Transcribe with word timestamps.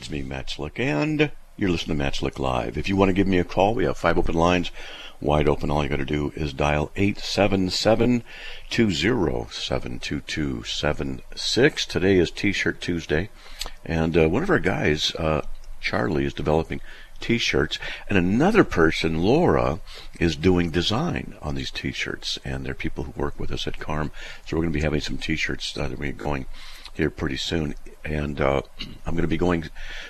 It's 0.00 0.08
me, 0.08 0.22
Matt 0.22 0.48
Slick, 0.48 0.80
and 0.80 1.30
you're 1.58 1.68
listening 1.68 1.98
to 1.98 2.02
Matt 2.02 2.14
Slick 2.14 2.38
Live. 2.38 2.78
If 2.78 2.88
you 2.88 2.96
want 2.96 3.10
to 3.10 3.12
give 3.12 3.26
me 3.26 3.38
a 3.38 3.44
call, 3.44 3.74
we 3.74 3.84
have 3.84 3.98
five 3.98 4.16
open 4.16 4.34
lines 4.34 4.70
wide 5.20 5.46
open. 5.46 5.70
All 5.70 5.82
you 5.82 5.90
got 5.90 5.96
to 5.96 6.06
do 6.06 6.32
is 6.34 6.54
dial 6.54 6.90
877 6.96 8.24
207 8.70 9.98
2276. 9.98 11.84
Today 11.84 12.16
is 12.16 12.30
T 12.30 12.50
shirt 12.50 12.80
Tuesday, 12.80 13.28
and 13.84 14.16
uh, 14.16 14.26
one 14.30 14.42
of 14.42 14.48
our 14.48 14.58
guys, 14.58 15.14
uh, 15.16 15.42
Charlie, 15.82 16.24
is 16.24 16.32
developing 16.32 16.80
t 17.20 17.36
shirts, 17.36 17.78
and 18.08 18.16
another 18.16 18.64
person, 18.64 19.22
Laura, 19.22 19.80
is 20.18 20.34
doing 20.34 20.70
design 20.70 21.36
on 21.42 21.56
these 21.56 21.70
t 21.70 21.92
shirts. 21.92 22.38
And 22.42 22.64
there 22.64 22.72
are 22.72 22.74
people 22.74 23.04
who 23.04 23.12
work 23.20 23.38
with 23.38 23.50
us 23.50 23.66
at 23.66 23.78
CARM, 23.78 24.12
so 24.46 24.56
we're 24.56 24.62
going 24.62 24.72
to 24.72 24.78
be 24.78 24.82
having 24.82 25.02
some 25.02 25.18
t 25.18 25.36
shirts 25.36 25.74
that 25.74 25.98
we're 25.98 26.12
going 26.12 26.46
here 26.94 27.10
pretty 27.10 27.36
soon. 27.36 27.74
And 28.04 28.40
uh, 28.40 28.62
I'm 29.06 29.12
going 29.14 29.22
to 29.22 29.28
be 29.28 29.36
going, 29.36 29.68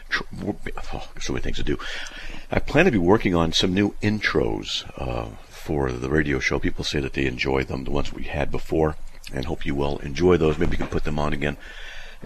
tr- 0.09 0.23
oh, 0.45 1.09
so 1.21 1.33
many 1.33 1.43
things 1.43 1.57
to 1.57 1.63
do. 1.63 1.79
I 2.51 2.59
plan 2.59 2.85
to 2.85 2.91
be 2.91 2.99
working 2.99 3.35
on 3.35 3.53
some 3.53 3.75
new 3.75 3.95
intros 4.03 4.91
uh, 4.97 5.37
for 5.49 5.93
the 5.93 6.09
radio 6.09 6.39
show. 6.39 6.59
People 6.59 6.85
say 6.85 7.01
that 7.01 7.15
they 7.15 7.27
enjoy 7.27 7.65
them, 7.65 7.85
the 7.85 7.91
ones 7.91 8.13
we 8.13 8.25
had 8.25 8.51
before, 8.51 8.97
and 9.33 9.45
hope 9.45 9.67
you 9.67 9.75
will 9.75 9.99
enjoy 9.99 10.37
those. 10.37 10.59
Maybe 10.59 10.73
you 10.73 10.79
can 10.79 10.87
put 10.87 11.05
them 11.05 11.19
on 11.19 11.33
again. 11.33 11.57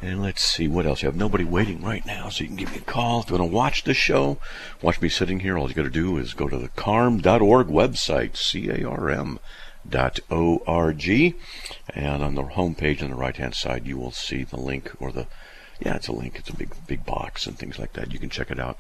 And 0.03 0.23
let's 0.23 0.45
see 0.45 0.67
what 0.67 0.87
else. 0.87 1.03
You 1.03 1.07
have 1.07 1.17
nobody 1.17 1.45
waiting 1.45 1.81
right 1.83 2.05
now, 2.05 2.29
so 2.29 2.43
you 2.43 2.49
can 2.49 2.57
give 2.57 2.73
me 2.73 2.79
a 2.79 2.81
call. 2.81 3.21
If 3.21 3.31
you 3.31 3.39
want 3.39 3.51
to 3.51 3.55
watch 3.55 3.85
the 3.85 3.95
show, 3.95 4.39
watch 4.83 5.01
me 5.01 5.09
sitting 5.09 5.41
here. 5.41 5.57
All 5.57 5.69
you 5.69 5.75
got 5.75 5.83
to 5.83 5.91
do 5.91 6.19
is 6.19 6.35
go 6.35 6.49
to 6.49 6.59
the 6.59 6.69
carm.org 6.69 7.69
website, 7.69 8.37
C 8.37 8.69
A 8.71 8.89
R 8.89 9.09
M 9.09 9.39
dot 9.89 10.19
O-R-G, 10.31 11.35
and 11.91 12.23
on 12.23 12.35
the 12.35 12.43
home 12.43 12.75
page 12.75 13.03
on 13.03 13.11
the 13.11 13.17
right 13.17 13.37
hand 13.37 13.55
side, 13.55 13.87
you 13.87 13.99
will 13.99 14.11
see 14.11 14.43
the 14.43 14.57
link 14.59 14.91
or 14.99 15.13
the 15.13 15.27
yeah, 15.81 15.97
it's 15.97 16.09
a 16.09 16.13
link. 16.13 16.37
It's 16.39 16.51
a 16.51 16.57
big 16.57 16.71
big 16.87 17.05
box 17.05 17.47
and 17.47 17.59
things 17.59 17.79
like 17.79 17.93
that. 17.95 18.13
You 18.13 18.19
can 18.19 18.31
check 18.31 18.51
it 18.51 18.59
out 18.59 18.79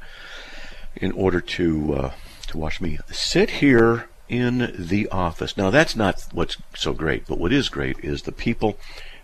in 0.97 1.13
order 1.13 1.41
to 1.41 1.95
uh, 1.95 2.13
to 2.49 2.59
watch 2.59 2.81
me 2.81 2.99
sit 3.11 3.51
here 3.51 4.09
in 4.29 4.75
the 4.79 5.09
office. 5.09 5.57
Now 5.57 5.71
that's 5.71 5.97
not 5.97 6.27
what's 6.33 6.57
so 6.75 6.93
great, 6.93 7.27
but 7.27 7.39
what 7.39 7.53
is 7.53 7.69
great 7.69 7.99
is 8.01 8.23
the 8.23 8.33
people 8.33 8.79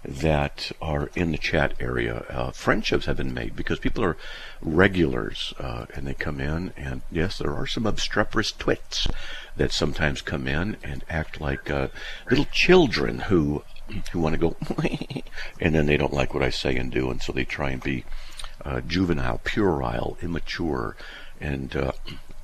that 0.04 0.72
are 0.80 1.10
in 1.14 1.30
the 1.30 1.38
chat 1.38 1.74
area. 1.78 2.24
Uh, 2.30 2.50
friendships 2.52 3.06
have 3.06 3.18
been 3.18 3.34
made 3.34 3.54
because 3.54 3.78
people 3.78 4.02
are 4.02 4.16
regulars 4.62 5.52
uh, 5.58 5.86
and 5.94 6.06
they 6.06 6.14
come 6.14 6.40
in, 6.40 6.72
and 6.76 7.02
yes, 7.10 7.38
there 7.38 7.54
are 7.54 7.66
some 7.66 7.86
obstreperous 7.86 8.52
twits 8.52 9.06
that 9.56 9.72
sometimes 9.72 10.22
come 10.22 10.48
in 10.48 10.76
and 10.82 11.04
act 11.08 11.40
like 11.40 11.70
uh, 11.70 11.88
little 12.30 12.46
children 12.46 13.20
who 13.20 13.62
who 14.12 14.20
want 14.20 14.34
to 14.34 14.38
go, 14.38 14.56
and 15.60 15.74
then 15.74 15.86
they 15.86 15.96
don't 15.96 16.12
like 16.12 16.34
what 16.34 16.42
I 16.42 16.50
say 16.50 16.76
and 16.76 16.90
do, 16.90 17.10
and 17.10 17.22
so 17.22 17.32
they 17.32 17.44
try 17.44 17.70
and 17.70 17.82
be 17.82 18.04
uh, 18.64 18.80
juvenile, 18.80 19.40
puerile, 19.44 20.16
immature, 20.22 20.96
and 21.40 21.74
uh, 21.74 21.92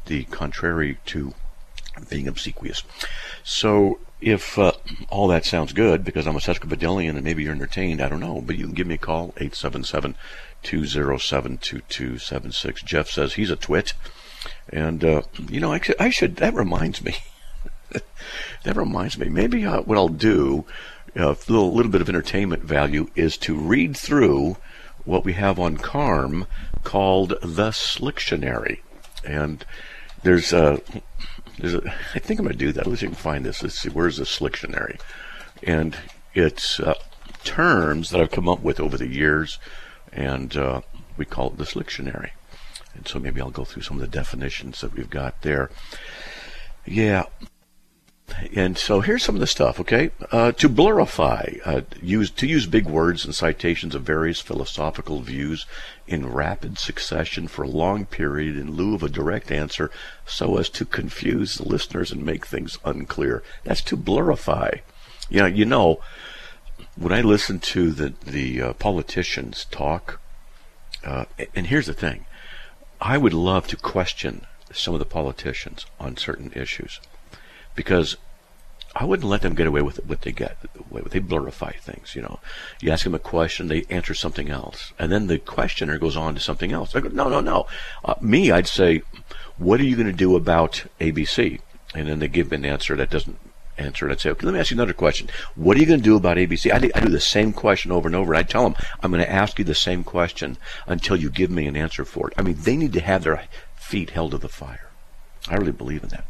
the 0.06 0.24
contrary 0.24 0.98
to 1.06 1.34
being 2.08 2.28
obsequious. 2.28 2.82
So 3.42 3.98
if 4.20 4.58
uh, 4.58 4.72
all 5.10 5.28
that 5.28 5.44
sounds 5.44 5.72
good, 5.72 6.04
because 6.04 6.26
I'm 6.26 6.36
a 6.36 6.40
sesquipedalian 6.40 7.10
and 7.10 7.24
maybe 7.24 7.44
you're 7.44 7.52
entertained, 7.52 8.00
I 8.00 8.08
don't 8.08 8.20
know, 8.20 8.40
but 8.40 8.56
you 8.56 8.64
can 8.66 8.74
give 8.74 8.86
me 8.86 8.94
a 8.94 8.98
call, 8.98 9.34
877-207-2276. 10.64 12.84
Jeff 12.84 13.10
says 13.10 13.34
he's 13.34 13.50
a 13.50 13.56
twit. 13.56 13.92
And, 14.70 15.04
uh, 15.04 15.22
you 15.48 15.60
know, 15.60 15.72
I, 15.72 15.80
I 15.98 16.10
should, 16.10 16.36
that 16.36 16.54
reminds 16.54 17.04
me. 17.04 17.16
that 18.64 18.76
reminds 18.76 19.18
me. 19.18 19.28
Maybe 19.28 19.66
uh, 19.66 19.80
what 19.82 19.98
I'll 19.98 20.08
do, 20.08 20.64
a 21.16 21.36
little, 21.48 21.72
little 21.72 21.90
bit 21.90 22.00
of 22.00 22.08
entertainment 22.08 22.62
value, 22.62 23.08
is 23.14 23.36
to 23.38 23.56
read 23.56 23.96
through 23.96 24.56
what 25.04 25.24
we 25.24 25.32
have 25.34 25.58
on 25.58 25.76
CARM 25.76 26.46
called 26.84 27.30
the 27.42 27.70
Slictionary. 27.70 28.80
And 29.24 29.64
there's 30.22 30.52
a, 30.52 30.80
there's 31.58 31.74
a, 31.74 31.94
I 32.14 32.18
think 32.18 32.40
I'm 32.40 32.46
going 32.46 32.58
to 32.58 32.64
do 32.66 32.72
that. 32.72 32.86
Let's 32.86 33.00
see 33.00 33.06
if 33.06 33.12
I 33.12 33.14
can 33.14 33.22
find 33.22 33.44
this. 33.44 33.62
Let's 33.62 33.78
see, 33.78 33.88
where's 33.88 34.18
the 34.18 34.24
Slictionary? 34.24 35.00
And 35.62 35.96
it's 36.34 36.80
uh, 36.80 36.94
terms 37.44 38.10
that 38.10 38.20
I've 38.20 38.30
come 38.30 38.48
up 38.48 38.60
with 38.60 38.80
over 38.80 38.96
the 38.96 39.08
years, 39.08 39.58
and 40.12 40.56
uh, 40.56 40.80
we 41.16 41.24
call 41.24 41.48
it 41.48 41.56
the 41.56 41.64
Slictionary. 41.64 42.30
And 42.94 43.06
so 43.06 43.18
maybe 43.18 43.40
I'll 43.40 43.50
go 43.50 43.64
through 43.64 43.82
some 43.82 43.96
of 43.96 44.00
the 44.00 44.06
definitions 44.06 44.80
that 44.80 44.94
we've 44.94 45.10
got 45.10 45.42
there. 45.42 45.70
Yeah. 46.84 47.24
And 48.54 48.76
so 48.76 49.00
here's 49.00 49.22
some 49.22 49.36
of 49.36 49.40
the 49.40 49.46
stuff, 49.46 49.78
okay? 49.78 50.10
Uh, 50.32 50.50
to 50.52 50.68
blurify, 50.68 51.60
uh, 51.64 51.82
use 52.02 52.28
to 52.32 52.46
use 52.46 52.66
big 52.66 52.86
words 52.86 53.24
and 53.24 53.32
citations 53.32 53.94
of 53.94 54.02
various 54.02 54.40
philosophical 54.40 55.20
views 55.20 55.64
in 56.08 56.32
rapid 56.32 56.76
succession 56.76 57.46
for 57.46 57.62
a 57.62 57.68
long 57.68 58.04
period 58.04 58.56
in 58.56 58.72
lieu 58.72 58.94
of 58.96 59.04
a 59.04 59.08
direct 59.08 59.52
answer, 59.52 59.92
so 60.26 60.58
as 60.58 60.68
to 60.70 60.84
confuse 60.84 61.54
the 61.54 61.68
listeners 61.68 62.10
and 62.10 62.24
make 62.24 62.46
things 62.46 62.78
unclear. 62.84 63.44
That's 63.62 63.82
to 63.82 63.96
blurify. 63.96 64.80
You 65.30 65.42
know, 65.42 65.46
you 65.46 65.64
know, 65.64 66.00
when 66.96 67.12
I 67.12 67.20
listen 67.20 67.60
to 67.60 67.92
the 67.92 68.14
the 68.24 68.60
uh, 68.60 68.72
politicians 68.72 69.66
talk, 69.70 70.20
uh, 71.04 71.26
and 71.54 71.68
here's 71.68 71.86
the 71.86 71.94
thing, 71.94 72.26
I 73.00 73.18
would 73.18 73.34
love 73.34 73.68
to 73.68 73.76
question 73.76 74.46
some 74.72 74.94
of 74.94 75.00
the 75.00 75.06
politicians 75.06 75.86
on 76.00 76.16
certain 76.16 76.52
issues 76.56 76.98
because 77.76 78.16
I 78.98 79.04
wouldn't 79.04 79.28
let 79.28 79.42
them 79.42 79.54
get 79.54 79.66
away 79.66 79.82
with 79.82 80.04
what 80.06 80.22
they 80.22 80.32
get. 80.32 80.56
They 80.62 81.20
blurify 81.20 81.74
things, 81.76 82.16
you 82.16 82.22
know. 82.22 82.40
You 82.80 82.90
ask 82.90 83.04
them 83.04 83.14
a 83.14 83.18
question, 83.18 83.68
they 83.68 83.84
answer 83.90 84.14
something 84.14 84.48
else, 84.48 84.94
and 84.98 85.12
then 85.12 85.26
the 85.26 85.38
questioner 85.38 85.98
goes 85.98 86.16
on 86.16 86.34
to 86.34 86.40
something 86.40 86.72
else. 86.72 86.96
I 86.96 87.00
go, 87.00 87.10
no, 87.10 87.28
no, 87.28 87.40
no. 87.40 87.66
Uh, 88.02 88.14
me, 88.22 88.50
I'd 88.50 88.66
say, 88.66 89.02
what 89.58 89.80
are 89.80 89.84
you 89.84 89.96
going 89.96 90.06
to 90.06 90.12
do 90.12 90.34
about 90.34 90.84
ABC? 90.98 91.60
And 91.94 92.08
then 92.08 92.20
they 92.20 92.28
give 92.28 92.50
me 92.50 92.56
an 92.56 92.64
answer 92.64 92.96
that 92.96 93.10
doesn't 93.10 93.38
answer 93.76 94.08
it. 94.08 94.12
I'd 94.12 94.20
say, 94.20 94.30
okay, 94.30 94.46
let 94.46 94.54
me 94.54 94.60
ask 94.60 94.70
you 94.70 94.76
another 94.76 94.94
question. 94.94 95.28
What 95.54 95.76
are 95.76 95.80
you 95.80 95.86
going 95.86 96.00
to 96.00 96.04
do 96.04 96.16
about 96.16 96.38
ABC? 96.38 96.72
I 96.72 96.78
do, 96.78 96.90
I 96.94 97.00
do 97.00 97.10
the 97.10 97.20
same 97.20 97.52
question 97.52 97.92
over 97.92 98.08
and 98.08 98.16
over. 98.16 98.32
And 98.32 98.38
I 98.38 98.44
tell 98.44 98.62
them, 98.62 98.76
I'm 99.02 99.10
going 99.10 99.22
to 99.22 99.30
ask 99.30 99.58
you 99.58 99.64
the 99.64 99.74
same 99.74 100.04
question 100.04 100.56
until 100.86 101.16
you 101.16 101.30
give 101.30 101.50
me 101.50 101.66
an 101.66 101.76
answer 101.76 102.06
for 102.06 102.28
it. 102.28 102.34
I 102.38 102.42
mean, 102.42 102.56
they 102.60 102.76
need 102.76 102.94
to 102.94 103.00
have 103.00 103.24
their 103.24 103.46
feet 103.74 104.10
held 104.10 104.30
to 104.30 104.38
the 104.38 104.48
fire. 104.48 104.88
I 105.48 105.56
really 105.56 105.72
believe 105.72 106.02
in 106.02 106.08
that. 106.10 106.26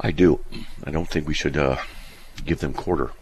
I 0.00 0.10
do. 0.10 0.40
I 0.84 0.90
don't 0.90 1.08
think 1.08 1.28
we 1.28 1.34
should 1.34 1.56
uh, 1.56 1.76
give 2.44 2.60
them 2.60 2.72
quarter. 2.72 3.12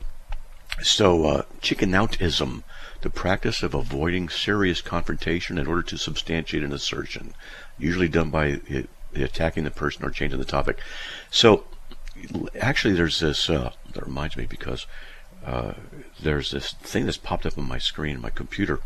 So, 0.81 1.27
uh, 1.27 1.43
chicken 1.61 1.91
outism, 1.91 2.63
the 3.01 3.11
practice 3.11 3.65
of 3.65 3.75
avoiding 3.75 4.29
serious 4.29 4.81
confrontation 4.81 5.59
in 5.59 5.67
order 5.67 5.83
to 5.83 5.99
substantiate 5.99 6.63
an 6.63 6.73
assertion, 6.73 7.35
usually 7.79 8.09
done 8.09 8.31
by 8.31 8.61
attacking 9.15 9.65
the 9.65 9.73
person 9.73 10.05
or 10.05 10.11
changing 10.11 10.39
the 10.39 10.45
topic. 10.45 10.79
So, 11.33 11.65
actually, 12.61 12.95
there's 12.95 13.19
this 13.19 13.51
uh, 13.51 13.73
that 13.93 14.07
reminds 14.07 14.37
me 14.37 14.47
because 14.47 14.87
uh, 15.45 15.73
there's 16.21 16.53
this 16.53 16.73
thing 16.75 17.07
that's 17.07 17.17
popped 17.17 17.47
up 17.47 17.59
on 17.59 17.67
my 17.67 17.79
screen, 17.79 18.21
my 18.21 18.31
computer, 18.31 18.81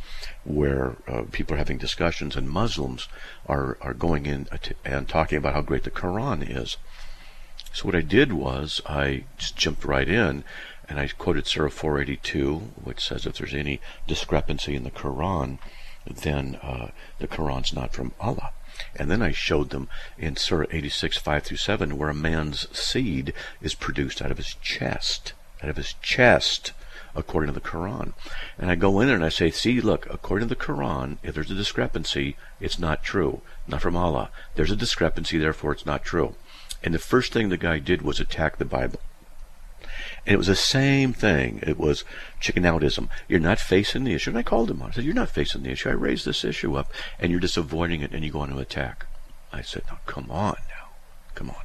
where 0.44 0.96
uh, 1.08 1.24
people 1.30 1.54
are 1.54 1.58
having 1.58 1.78
discussions, 1.78 2.36
and 2.36 2.48
Muslims 2.48 3.08
are 3.46 3.76
are 3.82 3.94
going 3.94 4.24
in 4.24 4.48
and 4.84 5.08
talking 5.08 5.36
about 5.36 5.54
how 5.54 5.60
great 5.60 5.84
the 5.84 5.90
Quran 5.90 6.42
is. 6.48 6.76
So 7.72 7.86
what 7.86 7.96
I 7.96 8.02
did 8.02 8.32
was 8.32 8.80
I 8.86 9.24
just 9.38 9.56
jumped 9.56 9.84
right 9.84 10.08
in 10.08 10.44
and 10.88 11.00
I 11.00 11.08
quoted 11.08 11.46
Surah 11.46 11.70
482, 11.70 12.56
which 12.84 13.00
says 13.00 13.24
if 13.24 13.38
there's 13.38 13.54
any 13.54 13.80
discrepancy 14.06 14.74
in 14.74 14.84
the 14.84 14.90
Quran, 14.90 15.58
then 16.06 16.56
uh, 16.62 16.88
the 17.18 17.28
Quran's 17.28 17.72
not 17.72 17.94
from 17.94 18.12
Allah. 18.20 18.50
And 18.96 19.10
then 19.10 19.22
I 19.22 19.32
showed 19.32 19.70
them 19.70 19.88
in 20.18 20.36
Surah 20.36 20.66
86, 20.70 21.16
5 21.16 21.42
through 21.44 21.56
7, 21.56 21.96
where 21.96 22.10
a 22.10 22.14
man's 22.14 22.68
seed 22.76 23.32
is 23.62 23.74
produced 23.74 24.20
out 24.20 24.30
of 24.30 24.36
his 24.36 24.54
chest. 24.60 25.32
Out 25.62 25.70
of 25.70 25.76
his 25.76 25.94
chest, 26.02 26.72
according 27.14 27.52
to 27.52 27.58
the 27.58 27.66
Quran. 27.66 28.12
And 28.58 28.70
I 28.70 28.74
go 28.74 29.00
in 29.00 29.06
there 29.06 29.16
and 29.16 29.24
I 29.24 29.28
say, 29.28 29.50
see, 29.50 29.80
look, 29.80 30.06
according 30.10 30.48
to 30.48 30.54
the 30.54 30.60
Quran, 30.60 31.18
if 31.22 31.34
there's 31.34 31.50
a 31.50 31.54
discrepancy, 31.54 32.36
it's 32.60 32.78
not 32.78 33.04
true. 33.04 33.42
Not 33.66 33.82
from 33.82 33.96
Allah. 33.96 34.30
There's 34.56 34.70
a 34.70 34.76
discrepancy, 34.76 35.38
therefore 35.38 35.72
it's 35.72 35.86
not 35.86 36.04
true. 36.04 36.34
And 36.82 36.94
the 36.94 36.98
first 36.98 37.32
thing 37.32 37.48
the 37.48 37.56
guy 37.56 37.78
did 37.78 38.02
was 38.02 38.20
attack 38.20 38.58
the 38.58 38.64
Bible. 38.64 39.00
And 40.26 40.34
it 40.34 40.38
was 40.38 40.46
the 40.46 40.56
same 40.56 41.12
thing. 41.12 41.60
It 41.62 41.78
was 41.78 42.04
chicken 42.40 42.62
outism. 42.62 43.08
You're 43.28 43.40
not 43.40 43.58
facing 43.58 44.04
the 44.04 44.14
issue. 44.14 44.30
And 44.30 44.38
I 44.38 44.42
called 44.42 44.70
him 44.70 44.82
on. 44.82 44.90
I 44.90 44.94
said, 44.94 45.04
You're 45.04 45.14
not 45.14 45.30
facing 45.30 45.62
the 45.62 45.70
issue. 45.70 45.88
I 45.88 45.92
raised 45.92 46.24
this 46.24 46.44
issue 46.44 46.76
up, 46.76 46.92
and 47.18 47.30
you're 47.30 47.40
just 47.40 47.56
avoiding 47.56 48.02
it, 48.02 48.12
and 48.12 48.24
you 48.24 48.30
go 48.30 48.40
on 48.40 48.50
to 48.50 48.58
attack. 48.58 49.06
I 49.52 49.60
said, 49.60 49.82
now 49.90 49.98
come 50.06 50.30
on 50.30 50.56
now. 50.68 50.88
Come 51.34 51.50
on. 51.50 51.56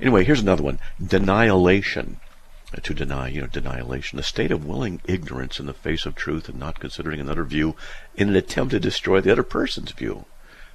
Anyway, 0.00 0.24
here's 0.24 0.40
another 0.40 0.62
one. 0.62 0.78
Denialation. 1.02 2.16
Uh, 2.72 2.78
to 2.82 2.94
deny, 2.94 3.28
you 3.28 3.40
know, 3.40 3.48
denialation. 3.48 4.18
A 4.18 4.22
state 4.22 4.52
of 4.52 4.64
willing 4.64 5.00
ignorance 5.04 5.58
in 5.58 5.66
the 5.66 5.74
face 5.74 6.06
of 6.06 6.14
truth 6.14 6.48
and 6.48 6.58
not 6.58 6.78
considering 6.78 7.20
another 7.20 7.44
view 7.44 7.74
in 8.14 8.28
an 8.28 8.36
attempt 8.36 8.70
to 8.70 8.80
destroy 8.80 9.20
the 9.20 9.32
other 9.32 9.42
person's 9.42 9.90
view. 9.90 10.24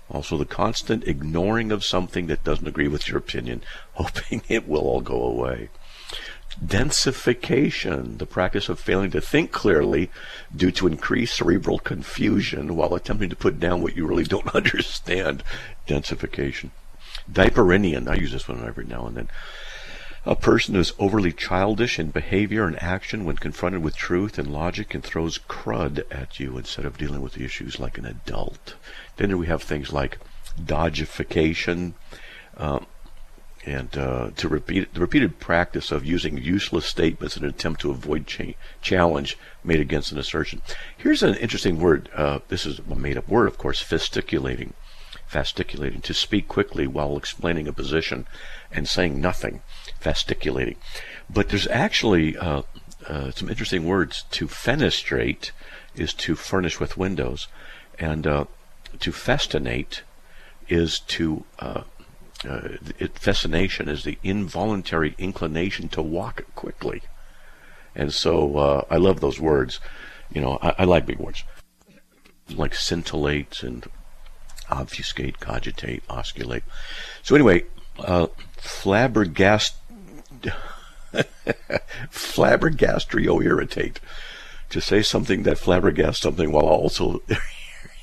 Also, 0.09 0.37
the 0.37 0.45
constant 0.45 1.07
ignoring 1.07 1.71
of 1.71 1.83
something 1.83 2.27
that 2.27 2.43
doesn't 2.43 2.67
agree 2.67 2.87
with 2.87 3.07
your 3.07 3.17
opinion, 3.17 3.61
hoping 3.93 4.41
it 4.47 4.67
will 4.67 4.81
all 4.81 5.01
go 5.01 5.23
away. 5.23 5.69
Densification, 6.63 8.17
the 8.17 8.25
practice 8.25 8.69
of 8.69 8.79
failing 8.79 9.11
to 9.11 9.19
think 9.19 9.51
clearly 9.51 10.09
due 10.55 10.71
to 10.71 10.87
increased 10.87 11.35
cerebral 11.35 11.79
confusion 11.79 12.75
while 12.75 12.93
attempting 12.93 13.29
to 13.29 13.35
put 13.35 13.59
down 13.59 13.81
what 13.81 13.97
you 13.97 14.05
really 14.05 14.23
don't 14.23 14.55
understand. 14.55 15.43
Densification. 15.87 16.69
Diaperinian, 17.29 18.07
I 18.07 18.15
use 18.15 18.31
this 18.31 18.47
one 18.47 18.65
every 18.65 18.85
now 18.85 19.07
and 19.07 19.17
then. 19.17 19.29
A 20.27 20.35
person 20.35 20.73
who 20.73 20.79
is 20.79 20.93
overly 20.97 21.31
childish 21.31 21.99
in 21.99 22.09
behavior 22.09 22.65
and 22.65 22.81
action 22.81 23.25
when 23.25 23.35
confronted 23.35 23.83
with 23.83 23.95
truth 23.95 24.39
and 24.39 24.51
logic 24.51 24.95
and 24.95 25.03
throws 25.03 25.37
crud 25.37 26.03
at 26.09 26.39
you 26.39 26.57
instead 26.57 26.85
of 26.85 26.97
dealing 26.97 27.21
with 27.21 27.33
the 27.33 27.45
issues 27.45 27.79
like 27.79 27.97
an 27.97 28.05
adult. 28.05 28.75
Then 29.17 29.37
we 29.37 29.47
have 29.47 29.63
things 29.63 29.91
like 29.91 30.19
dodgification, 30.61 31.93
um, 32.57 32.85
and 33.65 33.97
uh, 33.97 34.29
to 34.35 34.47
repeat 34.47 34.93
the 34.93 34.99
repeated 34.99 35.39
practice 35.39 35.91
of 35.91 36.05
using 36.05 36.37
useless 36.37 36.85
statements 36.85 37.35
in 37.35 37.43
an 37.43 37.49
attempt 37.49 37.81
to 37.81 37.91
avoid 37.91 38.27
cha- 38.27 38.53
challenge 38.81 39.37
made 39.63 39.79
against 39.79 40.11
an 40.11 40.19
assertion. 40.19 40.61
Here's 40.95 41.23
an 41.23 41.35
interesting 41.35 41.79
word. 41.79 42.09
Uh, 42.13 42.39
this 42.47 42.65
is 42.65 42.79
a 42.79 42.95
made-up 42.95 43.27
word, 43.27 43.47
of 43.47 43.57
course. 43.57 43.81
Fasticulating, 43.81 44.73
fasticulating 45.31 46.01
to 46.03 46.13
speak 46.13 46.47
quickly 46.47 46.85
while 46.85 47.17
explaining 47.17 47.67
a 47.67 47.73
position 47.73 48.27
and 48.71 48.87
saying 48.87 49.19
nothing. 49.19 49.61
Fasticulating, 49.99 50.77
but 51.29 51.49
there's 51.49 51.67
actually 51.67 52.37
uh, 52.37 52.61
uh 53.07 53.31
some 53.31 53.49
interesting 53.49 53.85
words. 53.85 54.25
To 54.31 54.47
fenestrate 54.47 55.51
is 55.95 56.13
to 56.13 56.35
furnish 56.35 56.79
with 56.79 56.97
windows, 56.97 57.47
and 57.97 58.27
uh, 58.27 58.45
to 58.99 59.11
festinate 59.11 60.01
is 60.67 60.99
to 60.99 61.45
uh, 61.59 61.83
uh, 62.47 62.69
it, 62.99 63.15
festination 63.15 63.87
is 63.87 64.03
the 64.03 64.17
involuntary 64.23 65.15
inclination 65.17 65.87
to 65.89 66.01
walk 66.01 66.43
quickly. 66.55 67.01
And 67.95 68.13
so 68.13 68.57
uh, 68.57 68.85
I 68.89 68.97
love 68.97 69.19
those 69.19 69.39
words. 69.39 69.79
You 70.31 70.41
know, 70.41 70.59
I, 70.61 70.75
I, 70.79 70.83
like 70.83 71.05
big 71.05 71.19
words 71.19 71.43
like 72.53 72.75
scintillate 72.75 73.63
and 73.63 73.85
obfuscate, 74.69 75.39
cogitate, 75.39 76.07
osculate. 76.07 76.63
So 77.23 77.35
anyway, 77.35 77.63
uh, 77.99 78.27
flabbergast, 78.57 79.73
flabbergastrio 82.11 83.43
irritate. 83.43 83.99
To 84.71 84.81
say 84.81 85.03
something 85.03 85.43
that 85.43 85.57
flabbergasts 85.57 86.21
something 86.21 86.51
while 86.51 86.65
also 86.65 87.21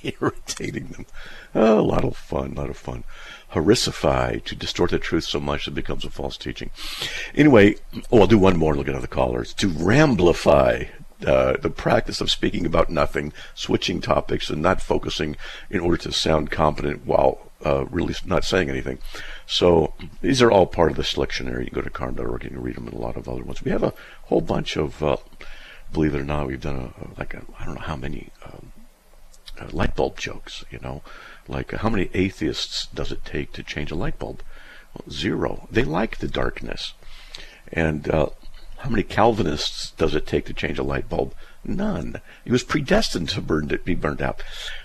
irritating 0.21 0.89
them. 0.89 1.07
Oh, 1.55 1.81
a 1.81 1.83
lot 1.83 2.05
of 2.05 2.17
fun, 2.17 2.53
a 2.53 2.61
lot 2.61 2.71
of 2.71 2.77
fun 2.77 3.05
harisify, 3.53 4.43
to 4.45 4.55
distort 4.55 4.91
the 4.91 4.99
truth 4.99 5.25
so 5.25 5.39
much 5.39 5.69
it 5.69 5.75
becomes 5.75 6.05
a 6.05 6.11
false 6.11 6.37
teaching. 6.37 6.71
Anyway, 7.35 7.77
oh, 8.11 8.21
I'll 8.21 8.27
do 8.27 8.39
one 8.39 8.57
more 8.57 8.73
and 8.73 8.79
look 8.79 8.89
at 8.89 8.95
other 8.95 9.07
callers. 9.07 9.53
To 9.55 9.69
ramblify, 9.69 10.85
uh, 11.27 11.57
the 11.59 11.71
practice 11.71 12.21
of 12.21 12.31
speaking 12.31 12.67
about 12.67 12.91
nothing, 12.91 13.33
switching 13.55 14.01
topics, 14.01 14.51
and 14.51 14.63
not 14.63 14.81
focusing 14.81 15.37
in 15.71 15.81
order 15.81 15.97
to 15.99 16.13
sound 16.13 16.51
competent 16.51 17.07
while 17.07 17.51
uh, 17.65 17.85
really 17.87 18.15
not 18.25 18.45
saying 18.45 18.69
anything. 18.69 18.99
So 19.47 19.95
these 20.21 20.43
are 20.43 20.51
all 20.51 20.67
part 20.67 20.91
of 20.91 20.97
this 20.97 21.13
Slictionary. 21.13 21.65
You 21.65 21.71
can 21.71 21.75
go 21.75 21.83
to 21.83 21.91
carm.org 21.91 22.45
and 22.45 22.63
read 22.63 22.77
them 22.77 22.89
and 22.89 22.95
a 22.95 22.99
lot 22.99 23.17
of 23.17 23.29
other 23.29 23.45
ones. 23.45 23.63
We 23.63 23.71
have 23.71 23.85
a 23.85 23.95
whole 24.25 24.41
bunch 24.41 24.77
of, 24.77 25.03
uh, 25.03 25.19
believe 25.93 26.15
it 26.15 26.21
or 26.21 26.25
not, 26.25 26.47
we've 26.47 26.61
done 26.61 26.77
a, 26.77 27.19
like 27.19 27.35
I 27.35 27.65
don't 27.65 27.75
know 27.75 27.81
how 27.83 27.97
many 27.97 28.31
um, 28.45 28.73
uh, 29.63 29.69
light 29.73 29.95
bulb 29.97 30.19
jokes, 30.19 30.65
you 30.71 30.79
know. 30.81 31.03
Like, 31.49 31.73
how 31.73 31.89
many 31.89 32.09
atheists 32.15 32.87
does 32.87 33.13
it 33.13 33.25
take 33.25 33.53
to 33.53 33.63
change 33.63 33.91
a 33.91 33.97
light 33.97 34.19
bulb? 34.19 34.43
Well, 34.95 35.11
zero. 35.11 35.69
They 35.71 35.85
like 35.85 36.19
the 36.19 36.29
darkness. 36.29 36.95
And 37.73 38.09
uh, 38.09 38.29
how 38.79 38.91
many 38.91 39.03
Calvinists 39.03 39.93
does 39.93 40.15
it 40.15 40.27
take 40.27 40.45
to 40.47 40.55
change 40.55 40.79
a 40.79 40.83
light 40.83 41.09
bulb? 41.09 41.35
None. 41.65 42.21
He 42.45 42.51
was 42.51 42.65
predestined 42.65 43.29
to 43.31 43.41
burn 43.41 43.69
to 43.69 43.79
be 43.79 43.95
burned 43.95 44.23
out. 44.23 44.43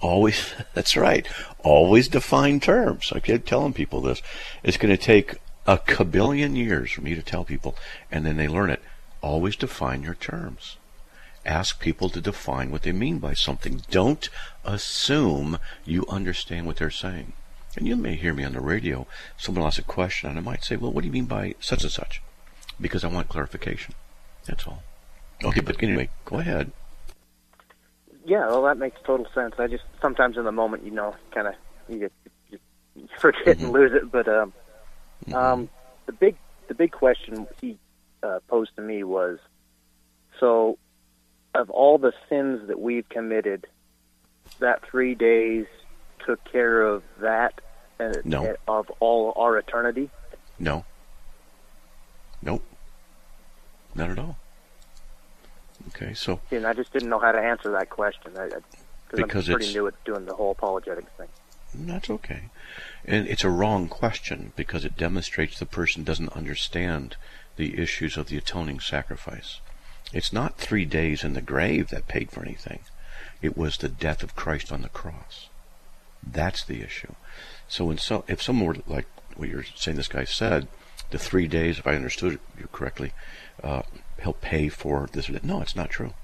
Always, 0.00 0.52
that's 0.74 0.96
right. 0.96 1.26
Always 1.60 2.08
define 2.08 2.60
terms. 2.60 3.12
I 3.12 3.20
keep 3.20 3.46
telling 3.46 3.72
people 3.72 4.02
this. 4.02 4.22
It's 4.62 4.76
going 4.76 4.94
to 4.94 5.02
take 5.02 5.36
a 5.66 5.78
kabillion 5.78 6.54
years 6.54 6.92
for 6.92 7.00
me 7.00 7.14
to 7.14 7.22
tell 7.22 7.44
people, 7.44 7.76
and 8.10 8.26
then 8.26 8.36
they 8.36 8.48
learn 8.48 8.68
it. 8.68 8.82
Always 9.22 9.56
define 9.56 10.02
your 10.02 10.14
terms 10.14 10.76
ask 11.44 11.80
people 11.80 12.08
to 12.10 12.20
define 12.20 12.70
what 12.70 12.82
they 12.82 12.92
mean 12.92 13.18
by 13.18 13.34
something. 13.34 13.82
Don't 13.90 14.28
assume 14.64 15.58
you 15.84 16.04
understand 16.08 16.66
what 16.66 16.76
they're 16.76 16.90
saying. 16.90 17.32
And 17.76 17.86
you 17.86 17.96
may 17.96 18.16
hear 18.16 18.34
me 18.34 18.44
on 18.44 18.52
the 18.52 18.60
radio, 18.60 19.06
someone 19.36 19.64
asks 19.64 19.78
a 19.78 19.82
question, 19.82 20.28
and 20.28 20.38
I 20.38 20.42
might 20.42 20.62
say, 20.62 20.76
Well, 20.76 20.92
what 20.92 21.02
do 21.02 21.06
you 21.06 21.12
mean 21.12 21.24
by 21.24 21.54
such 21.58 21.82
and 21.82 21.92
such? 21.92 22.20
Because 22.80 23.02
I 23.04 23.08
want 23.08 23.28
clarification. 23.28 23.94
That's 24.44 24.66
all. 24.66 24.82
Okay, 25.44 25.60
but 25.60 25.82
anyway, 25.82 26.10
go 26.24 26.38
ahead. 26.38 26.70
Yeah, 28.24 28.46
well, 28.46 28.62
that 28.64 28.78
makes 28.78 29.00
total 29.04 29.26
sense. 29.34 29.54
I 29.58 29.66
just 29.66 29.84
sometimes 30.00 30.36
in 30.36 30.44
the 30.44 30.52
moment, 30.52 30.84
you 30.84 30.92
know, 30.92 31.16
kind 31.32 31.48
of 31.48 31.54
you, 31.88 32.10
you, 32.50 32.58
forget 33.18 33.56
mm-hmm. 33.56 33.64
and 33.64 33.72
lose 33.72 33.92
it. 33.92 34.12
But 34.12 34.28
um, 34.28 34.52
mm-hmm. 35.26 35.34
um, 35.34 35.68
the 36.06 36.12
big 36.12 36.36
the 36.68 36.74
big 36.74 36.92
question 36.92 37.46
he 37.60 37.78
uh, 38.22 38.38
posed 38.48 38.76
to 38.76 38.82
me 38.82 39.02
was, 39.02 39.38
so 40.38 40.78
of 41.54 41.70
all 41.70 41.98
the 41.98 42.12
sins 42.28 42.66
that 42.68 42.80
we've 42.80 43.08
committed, 43.08 43.66
that 44.60 44.82
three 44.84 45.14
days 45.14 45.66
took 46.24 46.42
care 46.50 46.82
of 46.82 47.02
that 47.20 47.60
and, 47.98 48.24
No. 48.24 48.44
Uh, 48.46 48.54
of 48.68 48.90
all 49.00 49.32
our 49.36 49.58
eternity. 49.58 50.10
No. 50.58 50.84
Nope. 52.40 52.62
Not 53.94 54.10
at 54.10 54.18
all. 54.18 54.36
Okay, 55.88 56.14
so 56.14 56.40
And 56.50 56.66
I 56.66 56.72
just 56.72 56.92
didn't 56.92 57.08
know 57.08 57.18
how 57.18 57.32
to 57.32 57.38
answer 57.40 57.70
that 57.72 57.90
question. 57.90 58.32
I, 58.36 58.44
I, 58.44 58.48
Because 59.10 59.48
I'm 59.48 59.54
pretty 59.54 59.70
it's- 59.70 59.74
new 59.74 59.86
at 59.88 60.04
doing 60.04 60.24
the 60.26 60.34
whole 60.34 60.52
apologetics 60.52 61.10
thing. 61.18 61.28
That's 61.74 62.10
okay. 62.10 62.50
And 63.06 63.26
it's 63.26 63.44
a 63.44 63.50
wrong 63.50 63.88
question 63.88 64.52
because 64.56 64.84
it 64.84 64.96
demonstrates 64.96 65.58
the 65.58 65.64
person 65.66 66.04
doesn't 66.04 66.32
understand 66.34 67.16
the 67.56 67.78
issues 67.80 68.16
of 68.18 68.26
the 68.28 68.36
atoning 68.36 68.78
sacrifice. 68.80 69.60
It's 70.12 70.32
not 70.32 70.58
three 70.58 70.84
days 70.84 71.24
in 71.24 71.34
the 71.34 71.40
grave 71.40 71.88
that 71.88 72.08
paid 72.08 72.30
for 72.30 72.42
anything. 72.42 72.80
It 73.40 73.56
was 73.56 73.76
the 73.76 73.88
death 73.88 74.22
of 74.22 74.36
Christ 74.36 74.70
on 74.70 74.82
the 74.82 74.88
cross. 74.88 75.48
That's 76.22 76.64
the 76.64 76.82
issue. 76.82 77.14
So 77.68 77.94
so, 77.96 78.24
if 78.28 78.42
someone 78.42 78.66
were 78.66 78.76
like 78.86 79.06
what 79.36 79.48
you're 79.48 79.64
saying 79.64 79.96
this 79.96 80.08
guy 80.08 80.24
said, 80.24 80.68
the 81.10 81.18
three 81.18 81.48
days, 81.48 81.78
if 81.78 81.86
I 81.86 81.94
understood 81.94 82.38
you 82.58 82.68
correctly, 82.72 83.12
uh, 83.62 83.82
he'll 84.22 84.32
pay 84.32 84.68
for 84.68 85.08
this. 85.12 85.28
No, 85.42 85.60
it's 85.60 85.76
not 85.76 85.90
true. 85.90 86.14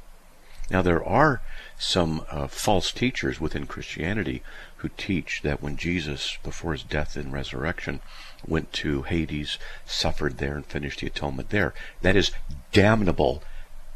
Now, 0.71 0.83
there 0.83 1.03
are 1.03 1.41
some 1.79 2.27
uh, 2.31 2.47
false 2.47 2.93
teachers 2.93 3.41
within 3.41 3.67
Christianity 3.67 4.43
who 4.77 4.91
teach 4.91 5.41
that 5.43 5.63
when 5.63 5.79
Jesus, 5.79 6.37
before 6.43 6.73
his 6.73 6.83
death 6.83 7.17
and 7.17 7.33
resurrection, 7.33 8.01
went 8.47 8.73
to 8.75 9.03
Hades, 9.03 9.59
suffered 9.87 10.37
there, 10.37 10.57
and 10.57 10.67
finished 10.67 11.01
the 11.01 11.07
atonement 11.07 11.49
there. 11.51 11.73
That 12.03 12.17
is 12.17 12.33
damnable 12.73 13.43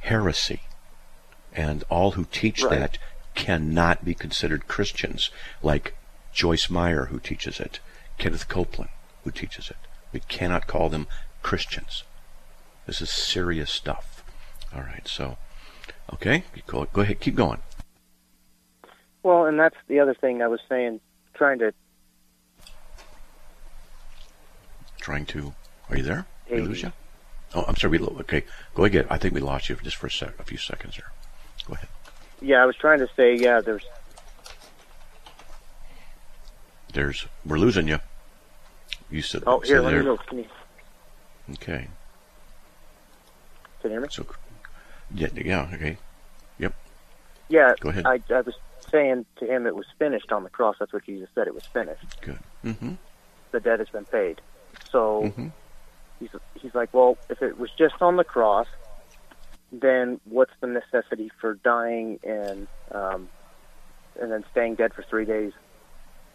heresy. 0.02 0.60
And 1.54 1.84
all 1.88 2.12
who 2.12 2.24
teach 2.24 2.62
Right. 2.62 2.78
that 2.78 2.98
cannot 3.34 4.04
be 4.04 4.14
considered 4.14 4.68
Christians, 4.68 5.30
like 5.62 5.94
Joyce 6.32 6.68
Meyer, 6.70 7.06
who 7.06 7.18
teaches 7.18 7.60
it, 7.60 7.80
Kenneth 8.18 8.48
Copeland, 8.48 8.90
who 9.24 9.30
teaches 9.30 9.70
it. 9.70 9.76
We 10.12 10.20
cannot 10.20 10.66
call 10.66 10.88
them 10.88 11.06
Christians. 11.42 12.04
This 12.86 13.00
is 13.00 13.10
serious 13.10 13.70
stuff. 13.70 14.24
All 14.74 14.82
right, 14.82 15.06
so, 15.06 15.36
okay, 16.12 16.44
go, 16.66 16.84
go 16.86 17.02
ahead, 17.02 17.20
keep 17.20 17.34
going. 17.34 17.62
Well, 19.22 19.46
and 19.46 19.58
that's 19.58 19.76
the 19.88 20.00
other 20.00 20.14
thing 20.14 20.42
I 20.42 20.48
was 20.48 20.60
saying, 20.68 21.00
trying 21.34 21.58
to 21.60 21.72
Trying 25.00 25.26
to, 25.26 25.52
are 25.90 25.96
you 25.96 26.04
there? 26.04 26.26
Hey. 26.46 26.60
Oh, 27.54 27.64
I'm 27.68 27.76
sorry. 27.76 27.98
We 27.98 28.06
okay, 28.20 28.44
go 28.74 28.84
ahead. 28.84 29.06
I 29.10 29.18
think 29.18 29.34
we 29.34 29.40
lost 29.40 29.68
you 29.68 29.76
just 29.82 29.96
for 29.96 30.06
a 30.06 30.10
sec, 30.10 30.32
a 30.38 30.44
few 30.44 30.58
seconds 30.58 30.96
there. 30.96 31.10
Go 31.66 31.74
ahead. 31.74 31.88
Yeah, 32.40 32.62
I 32.62 32.66
was 32.66 32.76
trying 32.76 32.98
to 33.00 33.08
say, 33.16 33.36
yeah, 33.36 33.60
there's 33.60 33.84
There's, 36.92 37.26
we're 37.46 37.58
losing 37.58 37.88
you. 37.88 37.98
You 39.10 39.22
said, 39.22 39.44
oh 39.46 39.60
said 39.60 39.68
here, 39.68 39.80
let 39.80 39.86
me 39.86 39.92
there. 39.92 40.02
know. 40.04 40.16
Can 40.18 40.38
you, 40.38 40.46
Okay, 41.54 41.88
can 43.80 43.84
you 43.84 43.90
hear 43.90 44.00
me? 44.00 44.08
so, 44.10 44.26
yeah, 45.14 45.28
yeah, 45.34 45.70
okay, 45.74 45.96
Yep. 46.58 46.74
Yeah, 47.48 47.74
Go 47.80 47.88
ahead. 47.90 48.06
I, 48.06 48.20
I 48.30 48.40
was 48.40 48.54
saying 48.90 49.26
to 49.36 49.46
him 49.46 49.66
it 49.66 49.74
was 49.74 49.86
finished 49.98 50.32
on 50.32 50.44
the 50.44 50.50
cross. 50.50 50.76
That's 50.78 50.92
what 50.92 51.04
Jesus 51.04 51.28
said. 51.34 51.46
It 51.46 51.54
was 51.54 51.64
finished. 51.64 52.04
good. 52.20 52.38
Mm-hmm. 52.64 52.92
The 53.52 53.60
debt 53.60 53.78
has 53.80 53.88
been 53.88 54.04
paid. 54.06 54.40
So 54.90 55.32
Mhm. 55.36 55.52
He's 56.22 56.40
he's 56.54 56.74
like, 56.74 56.94
well, 56.94 57.18
if 57.28 57.42
it 57.42 57.58
was 57.58 57.70
just 57.76 58.00
on 58.00 58.16
the 58.16 58.24
cross, 58.24 58.66
then 59.70 60.20
what's 60.24 60.52
the 60.60 60.66
necessity 60.66 61.30
for 61.40 61.54
dying 61.54 62.20
and 62.22 62.66
um, 62.90 63.28
and 64.20 64.30
then 64.30 64.44
staying 64.50 64.76
dead 64.76 64.94
for 64.94 65.02
three 65.02 65.24
days? 65.24 65.52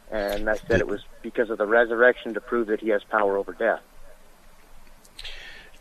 And 0.10 0.50
I 0.50 0.56
said 0.56 0.80
it 0.80 0.88
was 0.88 1.02
because 1.22 1.50
of 1.50 1.58
the 1.58 1.66
resurrection 1.66 2.34
to 2.36 2.42
prove 2.42 2.68
that 2.68 2.80
he 2.80 2.90
has 2.90 3.04
power 3.04 3.38
over 3.38 3.54
death. 3.54 3.82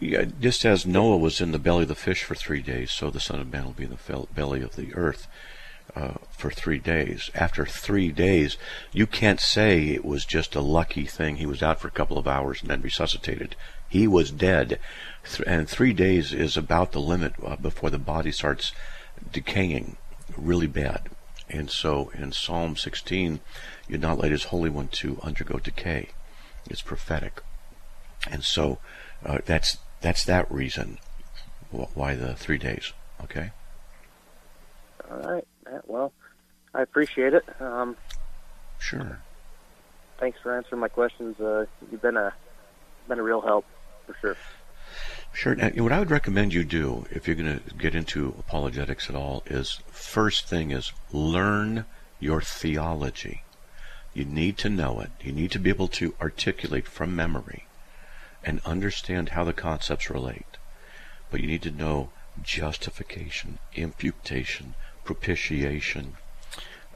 Yeah, 0.01 0.25
just 0.41 0.65
as 0.65 0.85
Noah 0.85 1.17
was 1.17 1.41
in 1.41 1.53
the 1.53 1.59
belly 1.59 1.83
of 1.83 1.89
the 1.89 1.95
fish 1.95 2.25
for 2.25 2.35
three 2.35 2.61
days, 2.61 2.91
so 2.91 3.09
the 3.09 3.21
Son 3.21 3.41
of 3.41 3.51
Man 3.51 3.65
will 3.65 3.73
be 3.73 3.85
in 3.85 3.91
the 3.91 4.27
belly 4.35 4.63
of 4.63 4.77
the 4.77 4.95
earth 4.95 5.27
uh, 5.95 6.15
for 6.31 6.51
three 6.51 6.79
days. 6.79 7.31
After 7.35 7.65
three 7.65 8.11
days, 8.11 8.57
you 8.93 9.07
can't 9.07 9.41
say 9.41 9.89
it 9.89 10.05
was 10.05 10.25
just 10.25 10.55
a 10.55 10.61
lucky 10.61 11.07
thing. 11.07 11.37
He 11.37 11.47
was 11.47 11.63
out 11.63 11.81
for 11.81 11.89
a 11.89 11.93
couple 11.93 12.19
of 12.19 12.27
hours 12.27 12.61
and 12.61 12.71
then 12.71 12.83
resuscitated. 12.83 13.57
He 13.89 14.07
was 14.07 14.31
dead. 14.31 14.79
And 15.47 15.69
three 15.69 15.93
days 15.93 16.33
is 16.33 16.57
about 16.57 16.93
the 16.93 17.01
limit 17.01 17.35
uh, 17.45 17.57
before 17.57 17.91
the 17.91 17.99
body 17.99 18.33
starts 18.33 18.73
decaying 19.33 19.97
really 20.37 20.67
bad. 20.67 21.09
And 21.49 21.71
so 21.71 22.11
in 22.15 22.33
Psalm 22.33 22.77
16, 22.77 23.41
you'd 23.89 24.01
not 24.01 24.19
let 24.19 24.33
his 24.33 24.45
Holy 24.45 24.71
One 24.71 24.89
to 24.89 25.21
undergo 25.23 25.59
decay. 25.59 26.11
It's 26.69 26.83
prophetic. 26.83 27.41
And 28.31 28.43
so 28.43 28.79
uh, 29.25 29.39
that's 29.45 29.79
that's 30.01 30.25
that 30.25 30.51
reason 30.51 30.99
why 31.71 32.15
the 32.15 32.35
three 32.35 32.59
days. 32.59 32.93
Okay. 33.23 33.51
All 35.11 35.19
right. 35.19 35.47
Yeah, 35.71 35.81
well, 35.87 36.13
I 36.75 36.83
appreciate 36.83 37.35
it. 37.35 37.45
Um, 37.61 37.97
Sure. 38.79 39.19
thanks 40.19 40.39
for 40.43 40.57
answering 40.57 40.81
my 40.81 40.89
questions. 40.89 41.41
Uh, 41.41 41.67
you've 41.91 42.03
been 42.03 42.17
a 42.17 42.33
been 43.09 43.19
a 43.19 43.23
real 43.23 43.41
help 43.41 43.65
for 44.07 44.17
sure. 44.21 44.37
Sure. 45.33 45.55
Now, 45.55 45.69
what 45.83 45.93
I 45.93 45.99
would 45.99 46.11
recommend 46.11 46.53
you 46.55 46.65
do 46.65 47.07
if 47.11 47.27
you're 47.27 47.37
going 47.37 47.61
to 47.61 47.75
get 47.75 47.95
into 47.95 48.35
apologetics 48.39 49.09
at 49.11 49.17
all 49.17 49.43
is 49.47 49.81
first 49.91 50.47
thing 50.49 50.71
is 50.71 50.93
learn 51.13 51.85
your 52.19 52.41
theology. 52.41 53.43
You 54.15 54.25
need 54.25 54.57
to 54.59 54.71
know 54.71 55.01
it. 55.01 55.11
You 55.21 55.33
need 55.33 55.51
to 55.53 55.59
be 55.59 55.69
able 55.71 55.89
to 55.89 56.15
articulate 56.21 56.87
from 56.87 57.15
memory 57.15 57.67
and 58.43 58.61
understand 58.65 59.31
how 59.31 59.45
the 59.45 59.53
concepts 59.53 60.09
relate. 60.09 60.57
But 61.31 61.41
you 61.41 61.47
need 61.47 61.63
to 61.63 61.71
know 61.71 62.11
justification, 62.43 63.59
imputation, 63.75 64.75
propitiation, 65.07 66.17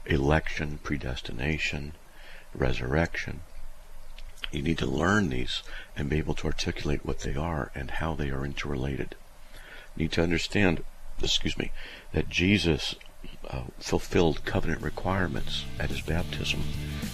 election, 0.05 0.79
predestination, 0.83 1.93
resurrection. 2.53 3.39
You 4.51 4.61
need 4.61 4.77
to 4.79 4.85
learn 4.85 5.29
these 5.29 5.63
and 5.95 6.09
be 6.09 6.17
able 6.17 6.33
to 6.35 6.47
articulate 6.47 7.05
what 7.05 7.19
they 7.21 7.35
are 7.35 7.71
and 7.73 7.89
how 7.89 8.13
they 8.13 8.29
are 8.29 8.45
interrelated. 8.45 9.15
You 9.95 10.03
need 10.03 10.11
to 10.13 10.23
understand, 10.23 10.83
excuse 11.23 11.57
me, 11.57 11.71
that 12.11 12.29
Jesus 12.29 12.95
uh, 13.49 13.63
fulfilled 13.79 14.43
covenant 14.43 14.81
requirements 14.81 15.63
at 15.79 15.89
his 15.89 16.01
baptism. 16.01 16.63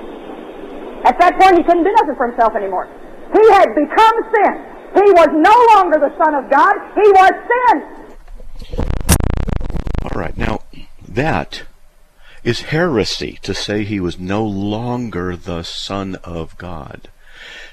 At 1.07 1.19
that 1.21 1.41
point, 1.41 1.57
he 1.57 1.65
couldn't 1.65 1.85
do 1.85 1.93
nothing 2.01 2.15
for 2.17 2.29
himself 2.29 2.55
anymore. 2.55 2.87
He 3.33 3.51
had 3.53 3.69
become 3.75 4.17
sin. 4.29 4.71
He 4.93 5.11
was 5.13 5.29
no 5.33 5.57
longer 5.75 5.99
the 5.99 6.13
Son 6.23 6.35
of 6.35 6.51
God. 6.51 6.75
He 6.95 7.09
was 7.17 7.33
sin. 7.49 7.77
All 10.03 10.21
right. 10.21 10.37
Now, 10.37 10.61
that 11.09 11.63
is 12.45 12.63
heresy 12.63 13.39
to 13.43 13.55
say 13.55 13.85
he 13.85 14.01
was 14.01 14.19
no 14.19 14.45
longer 14.45 15.35
the 15.35 15.63
Son 15.63 16.17
of 16.17 16.59
God. 16.59 17.09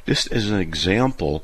This 0.05 0.27
is 0.27 0.49
an 0.49 0.59
example 0.59 1.43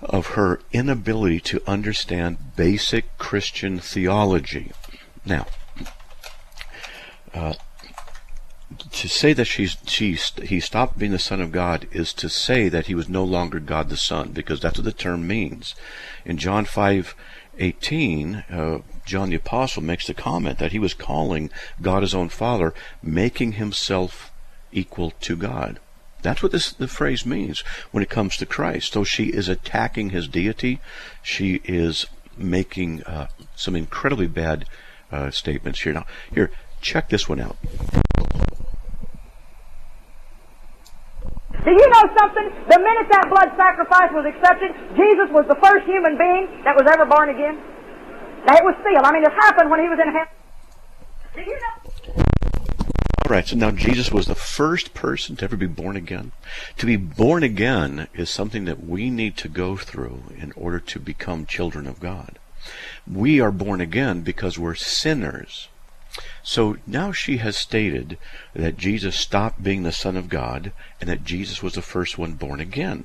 of 0.00 0.28
her 0.28 0.60
inability 0.72 1.38
to 1.38 1.62
understand 1.64 2.56
basic 2.56 3.16
Christian 3.18 3.78
theology. 3.78 4.72
Now, 5.24 5.46
uh, 7.32 7.54
to 8.78 9.08
say 9.08 9.32
that 9.32 9.46
she's 9.46 9.76
she's 9.86 10.32
he 10.42 10.60
stopped 10.60 10.98
being 10.98 11.12
the 11.12 11.18
son 11.18 11.40
of 11.40 11.52
God 11.52 11.86
is 11.92 12.12
to 12.14 12.28
say 12.28 12.68
that 12.68 12.86
he 12.86 12.94
was 12.94 13.08
no 13.08 13.24
longer 13.24 13.60
God 13.60 13.88
the 13.88 13.96
Son 13.96 14.32
because 14.32 14.60
that's 14.60 14.78
what 14.78 14.84
the 14.84 14.92
term 14.92 15.26
means. 15.26 15.74
In 16.24 16.36
John 16.38 16.64
five 16.64 17.14
eighteen, 17.58 18.44
uh, 18.50 18.78
John 19.04 19.30
the 19.30 19.36
apostle 19.36 19.82
makes 19.82 20.06
the 20.06 20.14
comment 20.14 20.58
that 20.58 20.72
he 20.72 20.78
was 20.78 20.94
calling 20.94 21.50
God 21.80 22.02
his 22.02 22.14
own 22.14 22.28
Father, 22.28 22.74
making 23.02 23.52
himself 23.52 24.30
equal 24.72 25.12
to 25.20 25.36
God. 25.36 25.80
That's 26.22 26.42
what 26.42 26.52
this 26.52 26.72
the 26.72 26.88
phrase 26.88 27.26
means 27.26 27.60
when 27.90 28.02
it 28.02 28.10
comes 28.10 28.36
to 28.36 28.46
Christ. 28.46 28.92
So 28.92 29.04
she 29.04 29.24
is 29.24 29.48
attacking 29.48 30.10
his 30.10 30.28
deity. 30.28 30.80
She 31.22 31.60
is 31.64 32.06
making 32.36 33.02
uh, 33.02 33.28
some 33.56 33.76
incredibly 33.76 34.28
bad 34.28 34.66
uh, 35.10 35.30
statements 35.30 35.82
here. 35.82 35.92
Now, 35.92 36.06
here, 36.32 36.50
check 36.80 37.08
this 37.08 37.28
one 37.28 37.40
out. 37.40 37.56
Do 41.64 41.70
you 41.70 41.86
know 41.94 42.04
something? 42.18 42.50
The 42.68 42.78
minute 42.78 43.06
that 43.10 43.30
blood 43.30 43.54
sacrifice 43.56 44.10
was 44.10 44.26
accepted, 44.26 44.74
Jesus 44.98 45.30
was 45.30 45.46
the 45.46 45.54
first 45.62 45.86
human 45.86 46.18
being 46.18 46.50
that 46.64 46.74
was 46.74 46.90
ever 46.90 47.06
born 47.06 47.30
again. 47.30 47.54
It 48.48 48.64
was 48.64 48.74
sealed. 48.82 49.04
I 49.04 49.12
mean, 49.12 49.22
it 49.22 49.32
happened 49.32 49.70
when 49.70 49.80
he 49.80 49.88
was 49.88 49.98
in 50.02 50.10
heaven. 50.10 50.34
Do 51.34 51.40
you 51.40 51.54
know? 51.54 52.24
All 53.24 53.30
right, 53.30 53.46
so 53.46 53.56
now 53.56 53.70
Jesus 53.70 54.10
was 54.10 54.26
the 54.26 54.34
first 54.34 54.92
person 54.92 55.36
to 55.36 55.44
ever 55.44 55.56
be 55.56 55.66
born 55.66 55.94
again. 55.94 56.32
To 56.78 56.86
be 56.86 56.96
born 56.96 57.44
again 57.44 58.08
is 58.12 58.28
something 58.28 58.64
that 58.64 58.84
we 58.84 59.08
need 59.10 59.36
to 59.38 59.48
go 59.48 59.76
through 59.76 60.24
in 60.36 60.52
order 60.56 60.80
to 60.80 60.98
become 60.98 61.46
children 61.46 61.86
of 61.86 62.00
God. 62.00 62.40
We 63.06 63.40
are 63.40 63.52
born 63.52 63.80
again 63.80 64.22
because 64.22 64.58
we're 64.58 64.74
sinners. 64.74 65.68
So 66.42 66.76
now 66.86 67.12
she 67.12 67.38
has 67.38 67.56
stated 67.56 68.18
that 68.54 68.76
Jesus 68.76 69.16
stopped 69.16 69.62
being 69.62 69.82
the 69.82 69.92
Son 69.92 70.16
of 70.16 70.28
God 70.28 70.72
and 71.00 71.08
that 71.08 71.24
Jesus 71.24 71.62
was 71.62 71.74
the 71.74 71.82
first 71.82 72.18
one 72.18 72.34
born 72.34 72.60
again. 72.60 73.04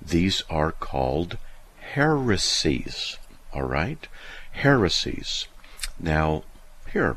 These 0.00 0.42
are 0.50 0.72
called 0.72 1.38
heresies. 1.78 3.18
All 3.52 3.62
right? 3.62 4.06
Heresies. 4.52 5.46
Now, 5.98 6.44
here, 6.92 7.16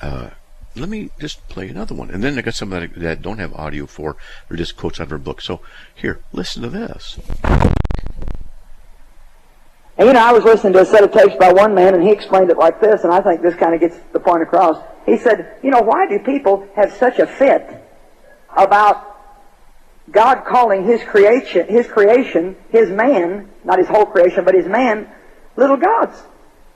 uh, 0.00 0.30
let 0.74 0.88
me 0.88 1.10
just 1.18 1.46
play 1.48 1.68
another 1.68 1.94
one. 1.94 2.10
And 2.10 2.22
then 2.22 2.38
I 2.38 2.42
got 2.42 2.54
some 2.54 2.70
that, 2.70 2.94
that 2.96 3.22
don't 3.22 3.38
have 3.38 3.54
audio 3.54 3.86
for. 3.86 4.16
They're 4.48 4.56
just 4.56 4.76
quotes 4.76 5.00
out 5.00 5.04
of 5.04 5.10
her 5.10 5.18
book. 5.18 5.40
So 5.40 5.60
here, 5.94 6.20
listen 6.32 6.62
to 6.62 6.68
this. 6.68 7.18
And 10.02 10.08
you 10.08 10.14
know, 10.14 10.26
I 10.26 10.32
was 10.32 10.42
listening 10.42 10.72
to 10.72 10.80
a 10.80 10.84
set 10.84 11.04
of 11.04 11.12
tapes 11.12 11.36
by 11.38 11.52
one 11.52 11.76
man, 11.76 11.94
and 11.94 12.02
he 12.02 12.10
explained 12.10 12.50
it 12.50 12.58
like 12.58 12.80
this, 12.80 13.04
and 13.04 13.12
I 13.12 13.20
think 13.20 13.40
this 13.40 13.54
kind 13.54 13.72
of 13.72 13.80
gets 13.80 13.96
the 14.12 14.18
point 14.18 14.42
across. 14.42 14.82
He 15.06 15.16
said, 15.16 15.54
you 15.62 15.70
know, 15.70 15.80
why 15.80 16.08
do 16.08 16.18
people 16.18 16.66
have 16.74 16.92
such 16.94 17.20
a 17.20 17.26
fit 17.28 17.80
about 18.56 19.16
God 20.10 20.44
calling 20.44 20.84
his 20.84 21.04
creation, 21.04 21.68
his 21.68 21.86
creation, 21.86 22.56
his 22.70 22.90
man, 22.90 23.48
not 23.62 23.78
his 23.78 23.86
whole 23.86 24.04
creation, 24.04 24.44
but 24.44 24.56
his 24.56 24.66
man, 24.66 25.08
little 25.54 25.76
gods? 25.76 26.20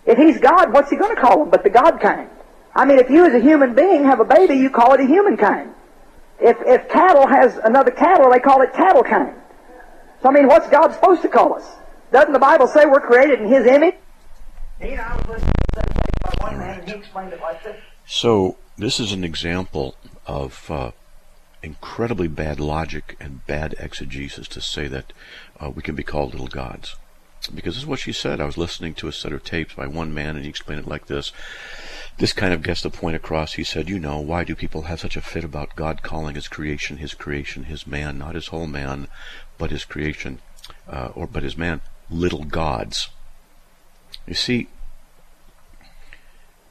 If 0.07 0.19
he's 0.19 0.39
God, 0.39 0.73
what's 0.73 0.91
he 0.91 0.97
going 0.97 1.13
to 1.13 1.21
call 1.21 1.41
them 1.41 1.51
but 1.51 1.65
the 1.65 1.71
God 1.71 1.99
kind? 2.01 2.31
I 2.77 2.85
mean, 2.85 3.01
if 3.01 3.11
you 3.11 3.27
as 3.27 3.35
a 3.35 3.41
human 3.41 3.75
being 3.75 4.05
have 4.05 4.21
a 4.21 4.25
baby, 4.25 4.55
you 4.55 4.71
call 4.71 4.95
it 4.95 5.01
a 5.01 5.05
human 5.05 5.37
kind. 5.37 5.75
If, 6.39 6.59
if 6.61 6.89
cattle 6.91 7.27
has 7.27 7.57
another 7.57 7.91
cattle, 7.91 8.31
they 8.31 8.39
call 8.39 8.63
it 8.63 8.73
cattle 8.73 9.03
kind. 9.03 9.35
So, 10.23 10.29
I 10.29 10.33
mean, 10.33 10.47
what's 10.47 10.69
God 10.69 10.93
supposed 10.93 11.23
to 11.23 11.29
call 11.29 11.55
us? 11.55 11.67
Doesn't 12.17 12.33
the 12.33 12.39
Bible 12.39 12.67
say 12.67 12.87
we're 12.87 12.99
created 12.99 13.43
in 13.43 13.49
His 13.49 13.67
image? 13.67 13.95
You 14.81 14.97
know, 14.97 15.03
I 15.03 15.17
was 15.17 15.29
listening 15.29 15.53
to 15.53 15.75
that 15.75 16.23
by 16.23 16.47
one 16.47 16.59
man, 16.59 16.79
and 16.81 16.89
he 16.89 16.95
explained 16.95 17.35
it 17.35 17.43
like 17.43 17.63
this. 17.63 17.77
So 18.07 18.57
this 18.79 18.99
is 18.99 19.13
an 19.13 19.23
example 19.23 19.97
of 20.27 20.71
uh, 20.71 20.93
incredibly 21.63 22.27
bad 22.27 22.59
logic 22.59 23.19
and 23.21 23.47
bad 23.47 23.75
exegesis 23.79 24.49
to 24.49 24.63
say 24.63 24.87
that 24.87 25.13
uh, 25.61 25.69
we 25.69 25.83
can 25.83 25.95
be 25.95 26.03
called 26.03 26.33
little 26.33 26.47
gods. 26.47 26.97
Because 27.55 27.75
this 27.75 27.83
is 27.83 27.87
what 27.87 27.99
she 27.99 28.13
said. 28.13 28.41
I 28.41 28.47
was 28.47 28.57
listening 28.57 28.95
to 28.95 29.09
a 29.09 29.13
set 29.13 29.33
of 29.33 29.45
tapes 29.45 29.75
by 29.75 29.87
one 29.87 30.15
man, 30.15 30.37
and 30.37 30.45
he 30.47 30.49
explained 30.49 30.81
it 30.81 30.89
like 30.89 31.09
this. 31.09 31.33
This 32.17 32.33
kind 32.33 32.55
of 32.55 32.63
gets 32.63 32.81
the 32.81 32.89
point 32.89 33.17
across. 33.17 33.53
He 33.53 33.63
said, 33.63 33.91
You 33.91 33.99
know, 33.99 34.21
why 34.21 34.43
do 34.43 34.57
people 34.57 34.83
have 34.85 35.01
such 35.01 35.19
a 35.19 35.21
fit 35.21 35.45
about 35.45 35.77
God 35.77 36.03
calling 36.03 36.35
his 36.35 36.49
creation, 36.49 36.97
his 36.97 37.13
creation, 37.13 37.65
his 37.65 37.87
man, 37.87 38.17
not 38.17 38.37
his 38.37 38.47
whole 38.47 38.67
man, 38.67 39.09
but 39.59 39.71
his 39.71 39.85
creation, 39.85 40.39
uh, 40.89 41.11
or 41.15 41.27
but 41.27 41.43
his 41.43 41.59
man, 41.59 41.83
little 42.11 42.45
gods? 42.45 43.09
You 44.27 44.35
see, 44.35 44.69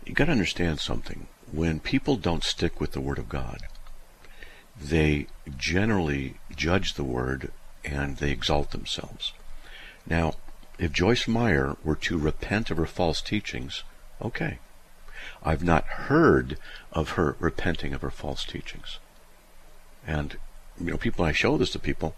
you 0.06 0.14
got 0.14 0.26
to 0.26 0.32
understand 0.32 0.80
something. 0.80 1.28
When 1.52 1.80
people 1.80 2.16
don't 2.16 2.44
stick 2.44 2.80
with 2.80 2.92
the 2.92 3.02
Word 3.02 3.18
of 3.18 3.30
God, 3.30 3.62
they 4.80 5.28
generally 5.58 6.36
judge 6.56 6.94
the 6.94 7.04
Word 7.04 7.52
and 7.84 8.18
they 8.18 8.32
exalt 8.32 8.72
themselves. 8.72 9.34
Now, 10.08 10.34
if 10.78 10.92
Joyce 10.92 11.28
Meyer 11.28 11.78
were 11.84 11.96
to 11.96 12.18
repent 12.18 12.70
of 12.70 12.78
her 12.78 12.86
false 12.86 13.22
teachings, 13.22 13.84
okay. 14.22 14.60
I've 15.44 15.64
not 15.64 15.86
heard 15.86 16.58
of 16.92 17.12
her 17.12 17.36
repenting 17.40 17.94
of 17.94 18.02
her 18.02 18.12
false 18.12 18.44
teachings. 18.44 19.00
And, 20.06 20.38
you 20.80 20.92
know, 20.92 20.98
people, 20.98 21.26
I 21.26 21.32
show 21.32 21.58
this 21.58 21.72
to 21.72 21.80
people, 21.80 22.16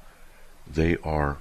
they 0.65 0.97
are, 1.03 1.37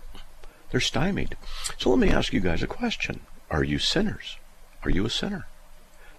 they're 0.71 0.81
stymied. 0.81 1.37
So 1.79 1.91
let 1.91 1.99
me 1.99 2.11
ask 2.11 2.33
you 2.33 2.41
guys 2.41 2.63
a 2.63 2.67
question. 2.67 3.21
Are 3.51 3.65
you 3.65 3.79
sinners? 3.79 4.37
Are 4.83 4.91
you 4.91 5.07
a 5.07 5.11
sinner? 5.11 5.47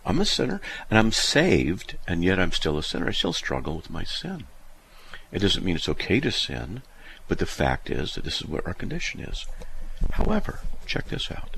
I'm 0.06 0.22
a 0.22 0.26
sinner, 0.26 0.62
and 0.90 0.98
I'm 0.98 1.12
saved, 1.12 1.98
and 2.08 2.24
yet 2.24 2.40
I'm 2.40 2.54
still 2.54 2.78
a 2.78 2.84
sinner. 2.84 3.08
I 3.08 3.12
still 3.12 3.34
struggle 3.34 3.76
with 3.76 3.90
my 3.90 4.04
sin. 4.06 4.46
It 5.32 5.40
doesn't 5.40 5.66
mean 5.66 5.76
it's 5.76 5.90
okay 5.90 6.22
to 6.22 6.32
sin, 6.32 6.82
but 7.28 7.40
the 7.40 7.46
fact 7.46 7.90
is 7.90 8.16
that 8.16 8.24
this 8.24 8.40
is 8.40 8.48
what 8.48 8.66
our 8.66 8.74
condition 8.74 9.20
is. 9.20 9.46
However, 10.12 10.62
check 10.86 11.10
this 11.10 11.30
out. 11.30 11.58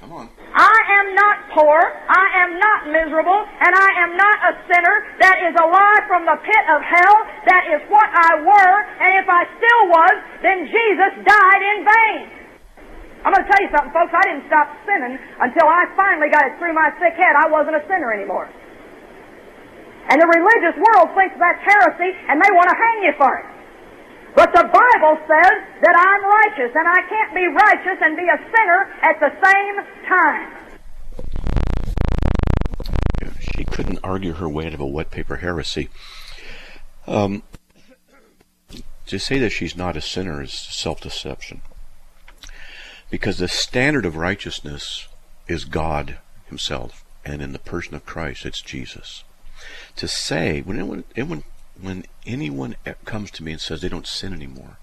Come 0.00 0.12
on. 0.12 0.28
I 0.52 0.78
am 1.00 1.16
not 1.16 1.36
poor, 1.56 1.80
I 2.08 2.26
am 2.44 2.60
not 2.60 2.80
miserable, 2.92 3.36
and 3.36 3.72
I 3.72 3.90
am 4.04 4.12
not 4.16 4.36
a 4.44 4.52
sinner 4.68 4.96
that 5.20 5.36
is 5.40 5.54
alive 5.56 6.02
from 6.08 6.28
the 6.28 6.36
pit 6.40 6.64
of 6.72 6.80
hell. 6.84 7.16
That 7.48 7.64
is 7.72 7.80
what 7.88 8.08
I 8.08 8.40
were, 8.44 8.76
and 9.00 9.10
if 9.20 9.28
I 9.28 9.42
still 9.56 9.82
was, 9.88 10.16
then 10.44 10.68
Jesus 10.68 11.12
died 11.24 11.62
in 11.64 11.78
vain. 11.84 12.18
I'm 13.24 13.32
going 13.32 13.42
to 13.42 13.50
tell 13.50 13.62
you 13.64 13.72
something, 13.74 13.90
folks. 13.90 14.12
I 14.14 14.22
didn't 14.30 14.46
stop 14.46 14.70
sinning 14.86 15.16
until 15.16 15.66
I 15.66 15.88
finally 15.96 16.30
got 16.30 16.46
it 16.46 16.54
through 16.62 16.76
my 16.76 16.92
sick 17.00 17.16
head. 17.18 17.34
I 17.34 17.50
wasn't 17.50 17.74
a 17.74 17.84
sinner 17.88 18.12
anymore. 18.12 18.46
And 20.12 20.22
the 20.22 20.28
religious 20.30 20.78
world 20.78 21.10
thinks 21.18 21.34
that's 21.34 21.58
heresy, 21.64 22.14
and 22.30 22.38
they 22.38 22.52
want 22.54 22.70
to 22.70 22.76
hang 22.78 22.98
you 23.02 23.12
for 23.18 23.32
it. 23.42 23.55
But 24.36 24.52
the 24.52 24.64
Bible 24.64 25.16
says 25.26 25.64
that 25.80 25.96
I'm 25.96 26.22
righteous, 26.22 26.76
and 26.76 26.86
I 26.86 27.00
can't 27.08 27.34
be 27.34 27.46
righteous 27.48 27.98
and 28.02 28.16
be 28.18 28.28
a 28.28 28.36
sinner 28.36 28.92
at 29.00 29.18
the 29.18 29.32
same 29.42 29.80
time. 30.06 30.52
She 33.40 33.64
couldn't 33.64 34.00
argue 34.04 34.34
her 34.34 34.46
way 34.46 34.66
out 34.66 34.74
of 34.74 34.80
a 34.80 34.86
wet 34.86 35.10
paper 35.10 35.36
heresy. 35.36 35.88
Um, 37.06 37.44
to 39.06 39.18
say 39.18 39.38
that 39.38 39.50
she's 39.50 39.74
not 39.74 39.96
a 39.96 40.02
sinner 40.02 40.42
is 40.42 40.52
self 40.52 41.00
deception. 41.00 41.62
Because 43.08 43.38
the 43.38 43.48
standard 43.48 44.04
of 44.04 44.16
righteousness 44.16 45.08
is 45.48 45.64
God 45.64 46.18
Himself, 46.46 47.06
and 47.24 47.40
in 47.40 47.52
the 47.52 47.58
person 47.58 47.94
of 47.94 48.04
Christ, 48.04 48.44
it's 48.44 48.60
Jesus. 48.60 49.24
To 49.96 50.06
say, 50.06 50.60
when 50.60 50.76
anyone, 50.78 51.04
anyone, 51.16 51.44
when 51.80 52.04
anyone 52.24 52.76
comes 53.04 53.30
to 53.32 53.44
me 53.44 53.52
and 53.52 53.60
says 53.60 53.80
they 53.80 53.88
don't 53.88 54.06
sin 54.06 54.32
anymore, 54.32 54.78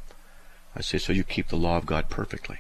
I 0.76 0.82
say, 0.82 0.98
so 0.98 1.14
you 1.14 1.24
keep 1.24 1.50
the 1.50 1.56
law 1.56 1.78
of 1.78 1.86
God 1.86 2.10
perfectly. 2.10 2.60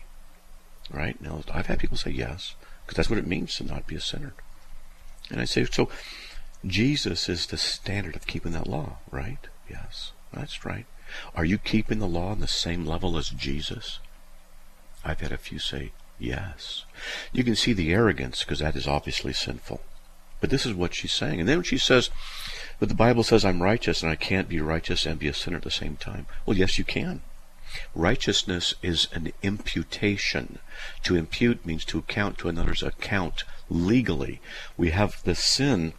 Right? 0.92 1.20
Now, 1.22 1.42
I've 1.54 1.68
had 1.68 1.80
people 1.80 1.98
say, 1.98 2.12
yes, 2.12 2.56
because 2.86 2.98
that's 2.98 3.10
what 3.10 3.20
it 3.20 3.28
means 3.28 3.56
to 3.58 3.64
not 3.64 3.88
be 3.88 3.96
a 3.96 4.02
sinner. 4.02 4.34
And 5.30 5.40
I 5.40 5.46
say, 5.46 5.66
so 5.66 5.90
Jesus 6.66 7.30
is 7.30 7.48
the 7.48 7.58
standard 7.58 8.16
of 8.16 8.28
keeping 8.28 8.52
that 8.52 8.68
law, 8.68 8.98
right? 9.12 9.40
Yes, 9.70 10.12
that's 10.34 10.66
right. 10.66 10.86
Are 11.36 11.46
you 11.46 11.58
keeping 11.58 12.00
the 12.00 12.08
law 12.08 12.32
on 12.32 12.40
the 12.40 12.48
same 12.48 12.86
level 12.86 13.18
as 13.18 13.30
Jesus? 13.30 14.00
I've 15.04 15.22
had 15.22 15.32
a 15.32 15.38
few 15.38 15.60
say, 15.60 15.92
yes. 16.20 16.86
You 17.32 17.44
can 17.44 17.56
see 17.56 17.74
the 17.74 17.94
arrogance 17.94 18.44
because 18.44 18.60
that 18.60 18.76
is 18.76 18.88
obviously 18.88 19.34
sinful. 19.34 19.82
But 20.40 20.50
this 20.50 20.66
is 20.66 20.74
what 20.74 20.94
she's 20.94 21.14
saying. 21.14 21.40
And 21.40 21.48
then 21.48 21.58
when 21.58 21.64
she 21.64 21.78
says, 21.78 22.10
but 22.84 22.90
the 22.90 22.96
Bible 22.96 23.24
says 23.24 23.46
I'm 23.46 23.64
righteous 23.64 24.04
and 24.04 24.12
I 24.12 24.18
can't 24.18 24.50
be 24.50 24.60
righteous 24.60 25.06
and 25.06 25.18
be 25.18 25.30
a 25.30 25.34
sinner 25.34 25.56
at 25.56 25.64
the 25.64 25.72
same 25.72 25.96
time. 25.96 26.26
Well, 26.46 26.58
yes, 26.58 26.78
you 26.78 26.84
can. 26.84 27.22
Righteousness 27.96 28.76
is 28.84 29.08
an 29.14 29.32
imputation. 29.42 30.60
To 31.04 31.16
impute 31.16 31.66
means 31.66 31.86
to 31.86 31.98
account 31.98 32.38
to 32.40 32.50
another's 32.50 32.84
account 32.84 33.46
legally. 33.70 34.42
We 34.76 34.90
have 34.90 35.24
the 35.24 35.34
sin 35.34 35.94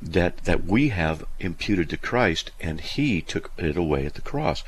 that 0.00 0.44
that 0.44 0.64
we 0.64 0.90
have 0.90 1.24
imputed 1.40 1.90
to 1.90 1.96
Christ 1.96 2.52
and 2.60 2.82
he 2.82 3.20
took 3.20 3.50
it 3.58 3.76
away 3.76 4.06
at 4.06 4.14
the 4.14 4.20
cross. 4.20 4.62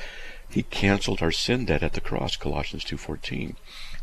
He 0.51 0.65
canceled 0.65 1.23
our 1.23 1.31
sin 1.31 1.67
debt 1.67 1.85
at 1.85 1.93
the 1.93 2.01
cross, 2.01 2.35
Colossians 2.35 2.83
2:14. 2.83 3.55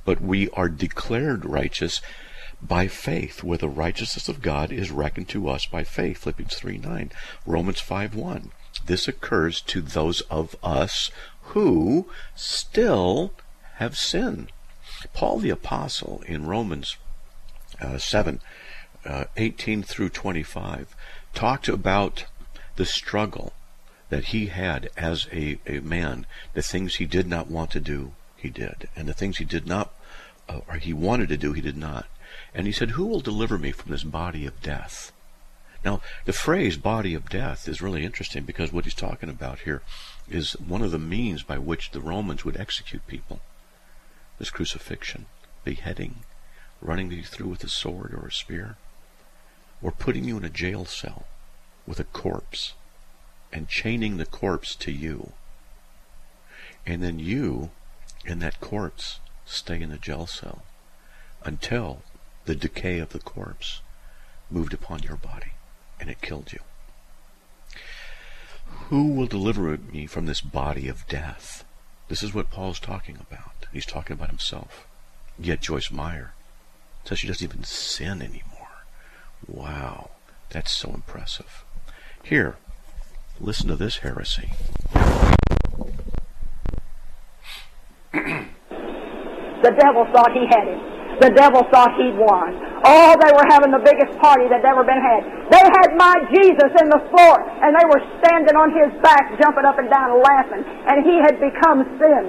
But 0.05 0.21
we 0.21 0.49
are 0.51 0.69
declared 0.69 1.43
righteous 1.43 1.99
by 2.61 2.87
faith, 2.87 3.43
where 3.43 3.57
the 3.57 3.69
righteousness 3.69 4.27
of 4.27 4.41
God 4.41 4.71
is 4.71 4.91
reckoned 4.91 5.29
to 5.29 5.49
us 5.49 5.65
by 5.65 5.83
faith, 5.83 6.19
Philippians 6.19 6.55
3:9, 6.55 7.11
Romans 7.45 7.79
5:1. 7.79 8.51
This 8.85 9.07
occurs 9.07 9.61
to 9.61 9.81
those 9.81 10.21
of 10.21 10.55
us 10.63 11.11
who 11.53 12.09
still 12.35 13.33
have 13.75 13.97
sin. 13.97 14.49
Paul 15.13 15.39
the 15.39 15.49
apostle 15.49 16.23
in 16.25 16.45
Romans 16.45 16.97
uh, 17.79 17.97
7 17.97 18.39
uh, 19.05 19.25
18 19.35 19.83
through 19.83 20.09
25 20.09 20.95
talked 21.33 21.67
about 21.67 22.25
the 22.75 22.85
struggle 22.85 23.53
that 24.09 24.25
he 24.25 24.47
had 24.47 24.89
as 24.97 25.27
a, 25.31 25.59
a 25.67 25.79
man, 25.79 26.25
the 26.53 26.61
things 26.61 26.95
he 26.95 27.05
did 27.05 27.27
not 27.27 27.49
want 27.49 27.71
to 27.71 27.79
do, 27.79 28.13
he 28.35 28.49
did, 28.49 28.87
and 28.95 29.07
the 29.07 29.13
things 29.13 29.37
he 29.37 29.45
did 29.45 29.67
not, 29.67 29.93
uh, 30.47 30.61
or 30.67 30.75
he 30.75 30.93
wanted 30.93 31.29
to 31.29 31.37
do, 31.37 31.53
he 31.53 31.61
did 31.61 31.77
not. 31.77 32.07
And 32.53 32.65
he 32.65 32.73
said, 32.73 32.91
Who 32.91 33.05
will 33.05 33.19
deliver 33.19 33.57
me 33.57 33.71
from 33.71 33.91
this 33.91 34.03
body 34.03 34.45
of 34.45 34.61
death? 34.61 35.11
Now, 35.85 36.01
the 36.25 36.33
phrase 36.33 36.75
body 36.77 37.13
of 37.13 37.29
death 37.29 37.67
is 37.67 37.81
really 37.81 38.03
interesting 38.03 38.43
because 38.43 38.73
what 38.73 38.85
he's 38.85 38.93
talking 38.93 39.29
about 39.29 39.59
here 39.59 39.81
is 40.27 40.53
one 40.53 40.81
of 40.81 40.91
the 40.91 40.99
means 40.99 41.43
by 41.43 41.57
which 41.57 41.91
the 41.91 42.01
Romans 42.01 42.43
would 42.43 42.57
execute 42.57 43.05
people. 43.07 43.39
This 44.39 44.49
crucifixion, 44.49 45.27
beheading, 45.63 46.23
running 46.81 47.11
you 47.11 47.23
through 47.23 47.47
with 47.47 47.63
a 47.63 47.69
sword 47.69 48.13
or 48.13 48.27
a 48.27 48.31
spear 48.31 48.77
or 49.81 49.91
putting 49.91 50.25
you 50.25 50.37
in 50.37 50.43
a 50.43 50.49
jail 50.49 50.85
cell 50.85 51.25
with 51.85 51.99
a 51.99 52.03
corpse 52.03 52.73
and 53.53 53.69
chaining 53.69 54.17
the 54.17 54.25
corpse 54.25 54.75
to 54.75 54.91
you. 54.91 55.33
And 56.85 57.03
then 57.03 57.19
you 57.19 57.71
and 58.25 58.41
that 58.41 58.59
corpse 58.59 59.19
stay 59.45 59.81
in 59.81 59.89
the 59.89 59.97
jail 59.97 60.27
cell 60.27 60.63
until 61.43 62.01
the 62.47 62.55
decay 62.55 62.99
of 62.99 63.09
the 63.09 63.19
corpse 63.19 63.81
moved 64.49 64.73
upon 64.73 65.03
your 65.03 65.17
body 65.17 65.51
and 65.99 66.09
it 66.09 66.21
killed 66.21 66.53
you. 66.53 66.59
Who 68.89 69.11
will 69.11 69.27
deliver 69.27 69.77
me 69.77 70.07
from 70.07 70.25
this 70.25 70.39
body 70.39 70.87
of 70.87 71.07
death? 71.07 71.65
This 72.07 72.23
is 72.23 72.33
what 72.33 72.49
Paul's 72.49 72.79
talking 72.79 73.17
about. 73.19 73.65
He's 73.73 73.85
talking 73.85 74.13
about 74.13 74.29
himself. 74.29 74.87
Yet 75.37 75.61
Joyce 75.61 75.91
Meyer 75.91 76.33
says 77.03 77.19
she 77.19 77.27
doesn't 77.27 77.43
even 77.43 77.63
sin 77.65 78.21
anymore. 78.21 78.85
Wow, 79.45 80.11
that's 80.49 80.71
so 80.71 80.91
impressive. 80.93 81.65
Here, 82.23 82.55
listen 83.41 83.67
to 83.67 83.75
this 83.75 83.97
heresy. 83.97 84.51
The 88.13 89.75
devil 89.77 90.05
thought 90.13 90.31
he 90.31 90.45
had 90.47 90.67
him. 90.67 90.96
The 91.17 91.33
devil 91.33 91.65
thought 91.73 91.97
he'd 91.97 92.13
won. 92.13 92.53
Oh, 92.85 93.17
they 93.17 93.31
were 93.33 93.47
having 93.49 93.73
the 93.73 93.81
biggest 93.81 94.13
party 94.21 94.45
that 94.53 94.61
ever 94.61 94.85
been 94.85 95.01
had. 95.01 95.49
They 95.49 95.65
had 95.65 95.97
my 95.97 96.13
Jesus 96.29 96.71
in 96.77 96.93
the 96.93 97.01
floor, 97.09 97.35
and 97.41 97.73
they 97.73 97.87
were 97.89 98.01
standing 98.21 98.53
on 98.53 98.69
his 98.69 98.93
back, 99.01 99.33
jumping 99.41 99.65
up 99.65 99.81
and 99.81 99.89
down, 99.89 100.21
laughing, 100.21 100.61
and 100.61 101.01
he 101.01 101.17
had 101.17 101.41
become 101.41 101.89
sin. 101.97 102.23